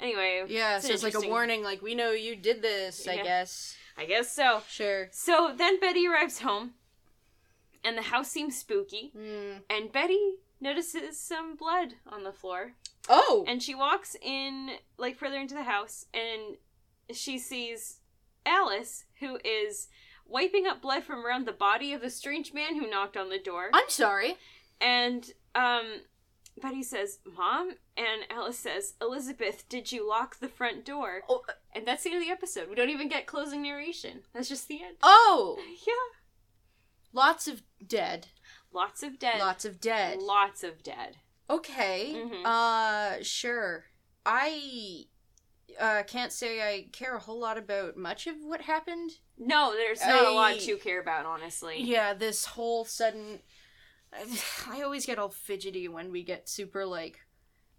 Anyway, 0.00 0.44
Yeah, 0.48 0.58
yeah 0.58 0.76
it's 0.76 0.86
so 0.86 0.92
it's 0.92 1.02
like 1.02 1.14
a 1.14 1.28
warning, 1.28 1.62
like, 1.62 1.82
we 1.82 1.94
know 1.94 2.10
you 2.10 2.36
did 2.36 2.62
this, 2.62 3.06
I 3.06 3.16
guess. 3.16 3.76
I 3.96 4.04
guess 4.04 4.32
so. 4.32 4.62
Sure. 4.68 5.08
So 5.12 5.52
then 5.56 5.78
Betty 5.78 6.06
arrives 6.06 6.40
home, 6.40 6.72
and 7.84 7.96
the 7.96 8.02
house 8.02 8.30
seems 8.30 8.56
spooky. 8.56 9.12
Hmm. 9.16 9.58
And 9.68 9.92
Betty 9.92 10.34
notices 10.60 11.20
some 11.20 11.56
blood 11.56 11.94
on 12.06 12.24
the 12.24 12.32
floor. 12.32 12.72
Oh! 13.08 13.44
And 13.46 13.62
she 13.62 13.74
walks 13.74 14.16
in, 14.22 14.70
like, 14.96 15.16
further 15.16 15.38
into 15.38 15.54
the 15.54 15.64
house, 15.64 16.06
and 16.14 16.56
she 17.12 17.38
sees 17.38 17.98
Alice, 18.46 19.04
who 19.20 19.38
is 19.44 19.88
wiping 20.26 20.66
up 20.66 20.80
blood 20.80 21.04
from 21.04 21.26
around 21.26 21.46
the 21.46 21.52
body 21.52 21.92
of 21.92 22.00
the 22.00 22.10
strange 22.10 22.54
man 22.54 22.80
who 22.80 22.88
knocked 22.88 23.16
on 23.16 23.28
the 23.28 23.38
door. 23.38 23.70
I'm 23.72 23.88
sorry. 23.88 24.36
And, 24.80 25.30
um, 25.54 26.00
Betty 26.60 26.82
says, 26.82 27.18
Mom? 27.36 27.70
And 27.96 28.22
Alice 28.30 28.58
says, 28.58 28.94
Elizabeth, 29.00 29.68
did 29.68 29.90
you 29.90 30.06
lock 30.08 30.38
the 30.38 30.48
front 30.48 30.84
door? 30.84 31.22
Oh. 31.28 31.42
And 31.74 31.86
that's 31.86 32.04
the 32.04 32.10
end 32.10 32.18
of 32.20 32.26
the 32.26 32.32
episode. 32.32 32.68
We 32.68 32.74
don't 32.74 32.90
even 32.90 33.08
get 33.08 33.26
closing 33.26 33.62
narration. 33.62 34.20
That's 34.34 34.48
just 34.48 34.68
the 34.68 34.82
end. 34.82 34.96
Oh! 35.02 35.58
Yeah. 35.86 35.92
Lots 37.14 37.46
of 37.48 37.62
dead. 37.86 38.28
Lots 38.72 39.02
of 39.02 39.18
dead. 39.18 39.38
Lots 39.38 39.64
of 39.64 39.80
dead. 39.80 40.18
Lots 40.20 40.64
of 40.64 40.82
dead. 40.82 41.16
Okay. 41.50 42.14
Mhm. 42.16 42.44
Uh 42.46 43.22
sure. 43.22 43.84
I 44.24 45.04
uh 45.78 46.04
can't 46.06 46.32
say 46.32 46.62
I 46.62 46.86
care 46.90 47.14
a 47.16 47.20
whole 47.20 47.38
lot 47.38 47.58
about 47.58 47.98
much 47.98 48.26
of 48.26 48.36
what 48.42 48.62
happened. 48.62 49.10
No, 49.36 49.74
there's 49.74 50.00
not 50.00 50.24
a 50.26 50.30
lot 50.30 50.58
to 50.60 50.76
care 50.78 51.00
about, 51.02 51.26
honestly. 51.26 51.82
Yeah, 51.82 52.14
this 52.14 52.46
whole 52.46 52.84
sudden 52.86 53.40
I 54.70 54.82
always 54.82 55.06
get 55.06 55.18
all 55.18 55.30
fidgety 55.30 55.88
when 55.88 56.10
we 56.10 56.22
get 56.22 56.48
super 56.48 56.84
like 56.84 57.20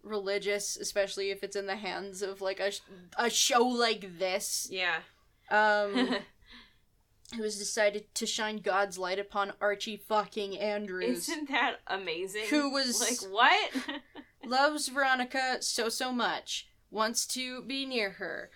religious, 0.03 0.76
especially 0.77 1.31
if 1.31 1.43
it's 1.43 1.55
in 1.55 1.65
the 1.65 1.76
hands 1.76 2.22
of 2.22 2.41
like 2.41 2.60
a 2.60 2.72
sh- 2.72 2.81
a 3.18 3.30
show 3.30 3.64
like 3.64 4.19
this. 4.19 4.68
Yeah. 4.69 4.99
Um 5.49 6.18
who 7.35 7.43
has 7.43 7.57
decided 7.57 8.14
to 8.15 8.26
shine 8.26 8.57
God's 8.57 8.97
light 8.97 9.18
upon 9.18 9.53
Archie 9.60 9.97
fucking 9.97 10.57
Andrews. 10.60 11.30
Isn't 11.30 11.49
that 11.49 11.77
amazing? 11.88 12.43
Who 12.49 12.72
was- 12.72 12.99
like 12.99 13.31
what? 13.31 13.72
loves 14.45 14.89
Veronica 14.89 15.57
so 15.61 15.89
so 15.89 16.11
much, 16.11 16.68
wants 16.91 17.26
to 17.27 17.61
be 17.64 17.85
near 17.85 18.11
her. 18.11 18.49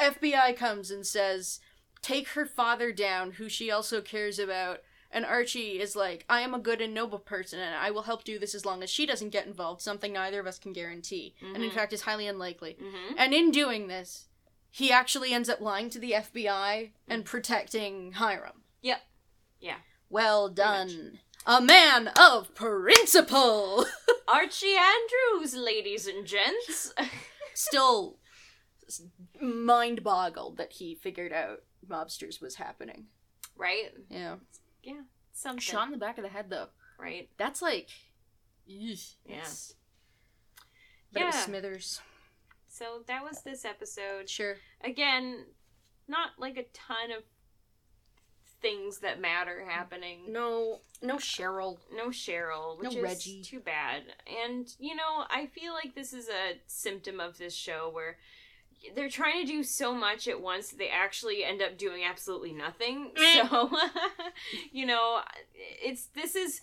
FBI 0.00 0.56
comes 0.56 0.90
and 0.90 1.06
says, 1.06 1.60
"Take 2.00 2.28
her 2.28 2.46
father 2.46 2.90
down, 2.90 3.32
who 3.32 3.48
she 3.48 3.70
also 3.70 4.00
cares 4.00 4.38
about." 4.38 4.78
And 5.12 5.24
Archie 5.26 5.80
is 5.80 5.96
like, 5.96 6.24
"I 6.28 6.40
am 6.42 6.54
a 6.54 6.58
good 6.58 6.80
and 6.80 6.94
noble 6.94 7.18
person, 7.18 7.58
and 7.58 7.74
I 7.74 7.90
will 7.90 8.02
help 8.02 8.22
do 8.24 8.38
this 8.38 8.54
as 8.54 8.64
long 8.64 8.82
as 8.82 8.90
she 8.90 9.06
doesn't 9.06 9.30
get 9.30 9.46
involved. 9.46 9.80
Something 9.82 10.12
neither 10.12 10.38
of 10.38 10.46
us 10.46 10.58
can 10.58 10.72
guarantee, 10.72 11.34
and 11.40 11.64
in 11.64 11.70
Mhm. 11.70 11.74
fact 11.74 11.92
is 11.92 12.02
highly 12.02 12.26
unlikely." 12.28 12.74
hmm 12.78 13.14
And 13.18 13.34
in 13.34 13.50
doing 13.50 13.88
this, 13.88 14.28
he 14.70 14.92
actually 14.92 15.32
ends 15.32 15.48
up 15.48 15.60
lying 15.60 15.90
to 15.90 15.98
the 15.98 16.14
FBI 16.14 16.92
and 17.08 17.24
protecting 17.24 18.12
Hiram. 18.12 18.62
Yep. 18.82 19.02
Yeah. 19.58 19.78
Well 20.08 20.48
done. 20.48 21.20
A 21.46 21.60
man 21.60 22.08
of 22.08 22.54
principle. 22.54 23.86
Archie 24.28 24.76
Andrews, 24.76 25.54
ladies 25.54 26.06
and 26.06 26.24
gents. 26.26 26.92
still 27.54 28.18
mind 29.40 30.02
boggled 30.02 30.56
that 30.58 30.72
he 30.74 30.94
figured 30.94 31.32
out 31.32 31.62
mobsters 31.88 32.40
was 32.40 32.56
happening. 32.56 33.06
right? 33.56 33.92
Yeah. 34.08 34.36
Yeah. 34.82 35.02
Something. 35.32 35.60
Shot 35.60 35.86
in 35.86 35.92
the 35.92 35.98
back 35.98 36.18
of 36.18 36.24
the 36.24 36.30
head 36.30 36.50
though. 36.50 36.68
Right. 36.98 37.28
That's 37.38 37.62
like 37.62 37.88
eesh, 38.68 39.14
Yeah. 39.26 39.44
But 41.12 41.22
it 41.22 41.26
was 41.26 41.34
Yeah. 41.34 41.44
Smithers. 41.44 42.00
So 42.68 43.02
that 43.06 43.22
was 43.24 43.42
this 43.42 43.64
episode. 43.64 44.28
Sure. 44.28 44.56
Again, 44.82 45.46
not 46.08 46.30
like 46.38 46.56
a 46.56 46.64
ton 46.72 47.10
of 47.16 47.24
things 48.60 48.98
that 48.98 49.20
matter 49.20 49.64
happening. 49.66 50.30
No 50.32 50.80
no 51.02 51.16
Cheryl. 51.16 51.78
No 51.92 52.08
Cheryl, 52.08 52.78
which 52.78 52.92
No 52.92 52.98
is 52.98 53.02
Reggie. 53.02 53.42
too 53.42 53.60
bad. 53.60 54.02
And 54.44 54.68
you 54.78 54.94
know, 54.94 55.24
I 55.30 55.46
feel 55.46 55.72
like 55.72 55.94
this 55.94 56.12
is 56.12 56.28
a 56.28 56.60
symptom 56.66 57.20
of 57.20 57.38
this 57.38 57.54
show 57.54 57.88
where 57.90 58.18
they're 58.94 59.08
trying 59.08 59.40
to 59.40 59.46
do 59.46 59.62
so 59.62 59.94
much 59.94 60.26
at 60.28 60.40
once 60.40 60.68
that 60.68 60.78
they 60.78 60.88
actually 60.88 61.44
end 61.44 61.62
up 61.62 61.76
doing 61.76 62.02
absolutely 62.04 62.52
nothing. 62.52 63.10
So, 63.16 63.70
you 64.72 64.86
know, 64.86 65.20
it's 65.54 66.06
this 66.14 66.34
is 66.34 66.60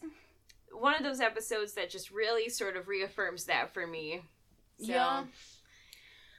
one 0.72 0.96
of 0.96 1.04
those 1.04 1.20
episodes 1.20 1.74
that 1.74 1.90
just 1.90 2.12
really 2.12 2.50
sort 2.50 2.76
of 2.78 2.88
reaffirms 2.88 3.46
that 3.46 3.74
for 3.74 3.88
me. 3.88 4.22
So, 4.80 4.86
Yeah. 4.88 5.24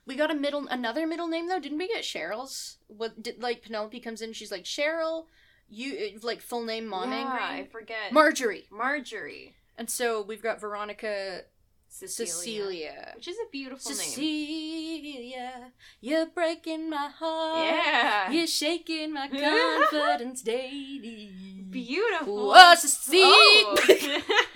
We 0.06 0.16
got 0.16 0.30
a 0.30 0.34
middle 0.34 0.66
another 0.68 1.06
middle 1.06 1.28
name 1.28 1.48
though, 1.48 1.60
didn't 1.60 1.76
we 1.78 1.86
get 1.86 2.02
Cheryl's? 2.02 2.78
What 2.86 3.22
did 3.22 3.42
like 3.42 3.62
Penelope 3.62 4.00
comes 4.00 4.22
in, 4.22 4.32
she's 4.32 4.50
like, 4.50 4.64
Cheryl, 4.64 5.26
you 5.68 6.18
like 6.22 6.40
full 6.40 6.64
name 6.64 6.86
mom 6.86 7.12
yeah, 7.12 7.26
I 7.28 7.68
forget. 7.70 8.10
Marjorie. 8.10 8.66
Marjorie. 8.70 9.54
And 9.76 9.90
so 9.90 10.22
we've 10.22 10.42
got 10.42 10.60
Veronica 10.60 11.42
Cecilia. 11.88 12.32
Cecilia. 12.32 13.12
Which 13.16 13.28
is 13.28 13.36
a 13.36 13.50
beautiful 13.50 13.90
name. 13.90 13.98
Cecilia, 13.98 15.72
you're 16.00 16.26
breaking 16.26 16.90
my 16.90 17.08
heart. 17.08 17.66
Yeah. 17.66 18.30
You're 18.30 18.46
shaking 18.46 19.14
my 19.14 19.28
confidence 19.90 20.42
daily. 20.42 21.64
Beautiful. 21.70 22.48
Whoa, 22.48 22.74
Cecilia. 22.74 23.24
Oh. 23.26 24.54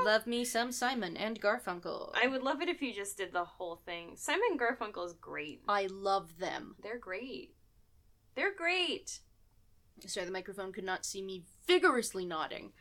Love 0.04 0.26
me 0.26 0.44
some 0.44 0.72
Simon 0.72 1.16
and 1.16 1.40
Garfunkel. 1.40 2.12
I 2.14 2.26
would 2.26 2.42
love 2.42 2.60
it 2.60 2.68
if 2.68 2.82
you 2.82 2.92
just 2.92 3.16
did 3.16 3.32
the 3.32 3.44
whole 3.44 3.80
thing. 3.86 4.12
Simon 4.16 4.42
and 4.50 4.60
Garfunkel 4.60 5.06
is 5.06 5.14
great. 5.14 5.62
I 5.66 5.88
love 5.90 6.38
them. 6.38 6.76
They're 6.82 6.98
great. 6.98 7.54
They're 8.34 8.54
great. 8.54 9.20
Sorry, 10.06 10.26
the 10.26 10.32
microphone 10.32 10.72
could 10.72 10.84
not 10.84 11.06
see 11.06 11.22
me 11.22 11.44
vigorously 11.66 12.26
nodding. 12.26 12.72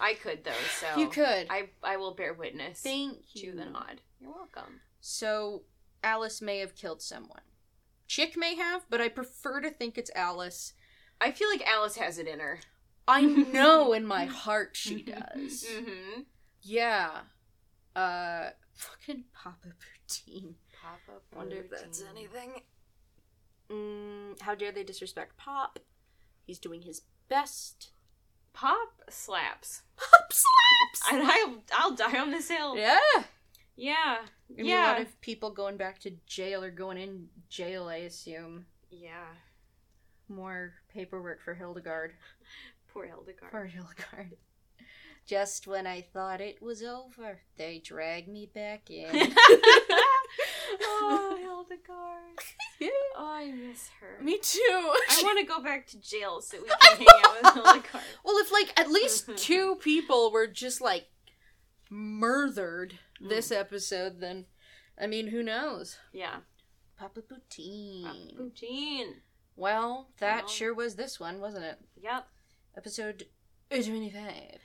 I 0.00 0.14
could 0.14 0.44
though, 0.44 0.50
so 0.80 0.98
You 0.98 1.08
could. 1.08 1.46
I 1.50 1.68
I 1.82 1.96
will 1.96 2.14
bear 2.14 2.32
witness 2.34 2.80
Thank 2.80 3.18
to 3.34 3.46
you. 3.46 3.52
the 3.54 3.66
nod. 3.66 4.00
You're 4.20 4.32
welcome. 4.32 4.80
So, 5.00 5.62
Alice 6.02 6.42
may 6.42 6.58
have 6.58 6.74
killed 6.74 7.00
someone. 7.02 7.40
Chic 8.06 8.36
may 8.36 8.54
have, 8.56 8.84
but 8.90 9.00
I 9.00 9.08
prefer 9.08 9.60
to 9.60 9.70
think 9.70 9.96
it's 9.96 10.10
Alice. 10.14 10.72
I 11.20 11.30
feel 11.30 11.48
like 11.48 11.66
Alice 11.66 11.96
has 11.96 12.18
it 12.18 12.26
in 12.26 12.40
her. 12.40 12.60
I 13.08 13.22
know 13.52 13.92
in 13.92 14.06
my 14.06 14.24
heart 14.26 14.70
she 14.76 15.02
does. 15.02 15.64
mm-hmm. 15.64 16.22
Yeah. 16.62 17.10
Uh, 17.96 18.50
fucking 18.74 19.24
Papa 19.32 19.68
Poutine. 19.78 20.54
Papa. 20.80 21.20
Poutine. 21.32 21.36
Wonder 21.36 21.56
if 21.56 21.70
that's 21.70 22.02
anything. 22.10 22.62
Mm, 23.70 24.40
how 24.40 24.54
dare 24.54 24.72
they 24.72 24.82
disrespect 24.82 25.36
Pop? 25.36 25.78
He's 26.46 26.58
doing 26.58 26.82
his 26.82 27.02
best. 27.28 27.90
Pop 28.52 28.88
slaps. 29.08 29.82
Pop 29.96 30.32
slaps! 30.32 31.12
And 31.12 31.22
I'll 31.30 31.62
I'll 31.72 31.94
die 31.94 32.18
on 32.18 32.30
this 32.30 32.48
hill. 32.48 32.76
Yeah. 32.76 32.98
Yeah. 33.76 34.18
Gonna 34.56 34.68
Yeah. 34.68 34.86
a 34.86 34.92
lot 34.92 35.00
of 35.02 35.20
people 35.20 35.50
going 35.50 35.76
back 35.76 35.98
to 36.00 36.12
jail 36.26 36.62
or 36.62 36.70
going 36.70 36.98
in 36.98 37.28
jail, 37.48 37.88
I 37.88 37.96
assume. 37.96 38.66
Yeah. 38.90 39.26
More 40.28 40.74
paperwork 40.92 41.42
for 41.42 41.54
Hildegard. 41.54 42.12
Poor 42.92 43.06
Hildegard. 43.06 43.50
Poor 43.52 43.64
Hildegard. 43.66 44.36
Just 45.26 45.66
when 45.66 45.86
I 45.86 46.00
thought 46.12 46.40
it 46.40 46.60
was 46.60 46.82
over, 46.82 47.40
they 47.56 47.78
dragged 47.78 48.28
me 48.28 48.50
back 48.52 48.90
in. 48.90 49.06
oh, 50.82 51.29
Hildegard. 51.60 52.38
Oh, 53.18 53.26
I 53.26 53.50
miss 53.50 53.90
her. 54.00 54.22
me 54.24 54.38
too. 54.38 54.58
I 54.66 55.20
want 55.22 55.38
to 55.38 55.44
go 55.44 55.62
back 55.62 55.86
to 55.88 56.00
jail 56.00 56.40
so 56.40 56.56
we 56.62 56.68
can 56.80 56.96
hang 56.96 57.06
out 57.26 57.42
with 57.42 57.54
Hildegard. 57.54 58.04
Well, 58.24 58.38
if 58.38 58.50
like 58.50 58.72
at 58.80 58.90
least 58.90 59.28
two 59.36 59.76
people 59.76 60.32
were 60.32 60.46
just 60.46 60.80
like 60.80 61.08
murdered 61.90 62.98
this 63.20 63.50
mm. 63.50 63.60
episode, 63.60 64.20
then 64.20 64.46
I 64.98 65.06
mean, 65.06 65.26
who 65.26 65.42
knows? 65.42 65.98
Yeah. 66.12 66.36
Papa 66.96 67.20
Poutine. 67.20 68.34
Poutine. 68.34 69.16
Well, 69.56 70.08
that 70.18 70.44
Well. 70.44 70.48
sure 70.48 70.74
was 70.74 70.94
this 70.94 71.20
one, 71.20 71.38
wasn't 71.38 71.64
it? 71.64 71.78
Yep. 72.00 72.26
Episode 72.78 73.26
twenty-five. 73.68 74.60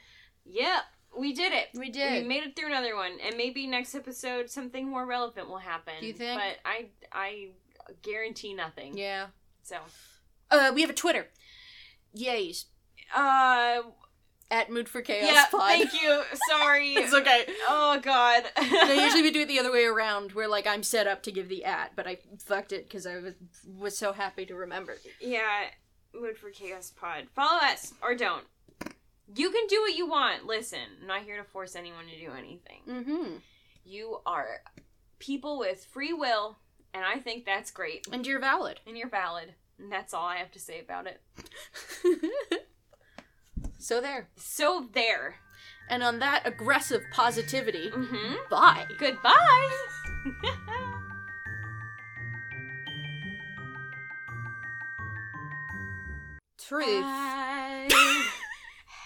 Yep. 0.46 0.84
We 1.18 1.34
did 1.34 1.54
it. 1.54 1.68
We 1.74 1.90
did. 1.90 2.24
We 2.24 2.28
made 2.28 2.44
it 2.44 2.56
through 2.56 2.68
another 2.68 2.96
one, 2.96 3.18
and 3.26 3.38
maybe 3.38 3.68
next 3.68 3.96
episode 3.96 4.50
something 4.50 4.90
more 4.90 5.06
relevant 5.06 5.48
will 5.48 5.58
happen. 5.58 5.94
Do 6.00 6.06
you 6.08 6.14
think? 6.14 6.40
But 6.40 6.58
I, 6.70 6.88
I 7.12 7.50
guarantee 8.02 8.54
nothing. 8.54 8.98
yeah. 8.98 9.28
So, 9.64 9.78
Uh, 10.52 10.72
we 10.76 10.82
have 10.82 10.90
a 10.90 10.94
Twitter. 10.94 11.28
Yays 12.16 12.66
uh, 13.16 13.82
at 14.52 14.70
Mood 14.70 14.88
for 14.88 15.02
Chaos 15.02 15.32
yeah. 15.34 15.46
Pod. 15.52 15.62
Thank 15.62 16.02
you. 16.02 16.22
Sorry. 16.50 16.94
it's 16.96 17.14
okay. 17.14 17.46
Oh 17.68 18.00
God. 18.02 18.44
no, 18.72 18.94
usually 18.94 19.22
we 19.24 19.32
do 19.38 19.42
it 19.42 19.48
the 19.48 19.60
other 19.60 19.72
way 19.72 19.86
around, 19.86 20.32
where 20.34 20.48
like 20.48 20.68
I'm 20.68 20.84
set 20.84 21.08
up 21.08 21.24
to 21.24 21.32
give 21.32 21.50
the 21.50 21.66
at, 21.66 21.96
but 21.96 22.08
I 22.08 22.20
fucked 22.46 22.72
it 22.72 22.88
because 22.88 23.06
I 23.08 23.18
was 23.18 23.34
was 23.68 23.98
so 23.98 24.14
happy 24.14 24.46
to 24.46 24.56
remember. 24.56 24.96
Yeah, 25.20 25.42
Mood 26.14 26.38
for 26.38 26.52
Chaos 26.52 26.92
Pod. 26.92 27.26
Follow 27.36 27.60
us 27.64 27.94
or 28.02 28.16
don't. 28.16 28.46
You 29.34 29.50
can 29.50 29.66
do 29.68 29.82
what 29.82 29.96
you 29.96 30.08
want. 30.08 30.46
Listen, 30.46 30.80
I'm 31.02 31.08
not 31.08 31.24
here 31.24 31.38
to 31.38 31.44
force 31.44 31.76
anyone 31.76 32.06
to 32.06 32.20
do 32.20 32.32
anything. 32.38 32.82
Mm-hmm. 32.88 33.36
You 33.84 34.20
are 34.26 34.62
people 35.20 35.58
with 35.60 35.86
free 35.86 36.14
will, 36.14 36.58
and 36.94 37.04
I 37.04 37.20
think 37.20 37.46
that's 37.46 37.72
great. 37.72 38.08
And 38.12 38.26
you're 38.26 38.40
valid. 38.40 38.80
And 38.86 38.98
you're 38.98 39.10
valid. 39.10 39.54
And 39.80 39.92
that's 39.92 40.14
all 40.14 40.26
I 40.26 40.38
have 40.38 40.52
to 40.52 40.60
say 40.60 40.80
about 40.80 41.08
it. 41.08 41.22
so 43.80 44.00
there. 44.00 44.30
So 44.38 44.88
there. 44.94 45.36
And 45.90 46.02
on 46.04 46.20
that 46.20 46.44
aggressive 46.46 47.02
positivity, 47.12 47.90
Mm-hmm. 47.92 48.36
bye. 48.50 48.86
Goodbye. 49.00 49.70
Truth. 56.58 57.06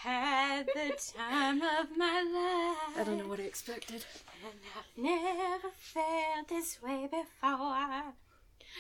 I 0.06 0.10
had 0.10 0.68
the 0.68 1.14
time 1.18 1.62
of 1.62 1.98
my 1.98 2.22
life. 2.22 2.98
I 2.98 3.04
don't 3.04 3.18
know 3.18 3.28
what 3.28 3.40
I 3.40 3.44
expected. 3.44 4.06
And 4.44 4.54
I've 4.78 5.04
never 5.04 5.70
felt 5.76 6.48
this 6.48 6.82
way 6.82 7.08
before. 7.10 8.14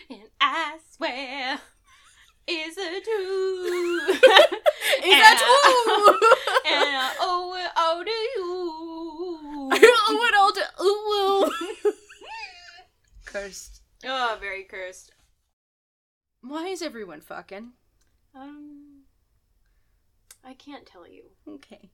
And 0.10 0.30
I 0.40 0.78
swear 0.92 1.60
is 2.48 2.78
a 2.78 3.02
two. 3.02 4.00
Is 4.12 4.22
that 4.22 5.40
And 6.66 6.96
I 6.96 7.16
owe 7.20 7.56
it 7.56 7.72
all 7.76 8.04
to 8.04 8.12
you. 8.12 9.70
oh, 10.08 10.26
it 10.28 10.36
all 10.38 10.52
to 10.54 10.64
ooh. 10.84 11.92
Cursed. 13.26 13.82
Oh, 14.06 14.38
very 14.40 14.64
cursed. 14.64 15.12
Why 16.42 16.68
is 16.68 16.82
everyone 16.82 17.22
fucking? 17.22 17.74
Um, 18.34 18.89
I 20.44 20.54
can't 20.54 20.86
tell 20.86 21.08
you. 21.08 21.24
Okay. 21.48 21.90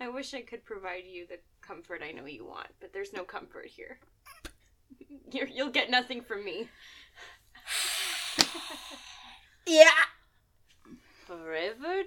I 0.00 0.08
wish 0.08 0.32
I 0.32 0.42
could 0.42 0.64
provide 0.64 1.04
you 1.04 1.26
the 1.26 1.38
comfort 1.60 2.02
I 2.04 2.12
know 2.12 2.26
you 2.26 2.44
want, 2.46 2.68
but 2.80 2.92
there's 2.92 3.12
no 3.12 3.24
comfort 3.24 3.66
here. 3.66 3.98
You're, 5.32 5.48
you'll 5.48 5.70
get 5.70 5.90
nothing 5.90 6.22
from 6.22 6.44
me. 6.44 6.68
Yeah. 9.66 9.90
Forever 11.26 12.04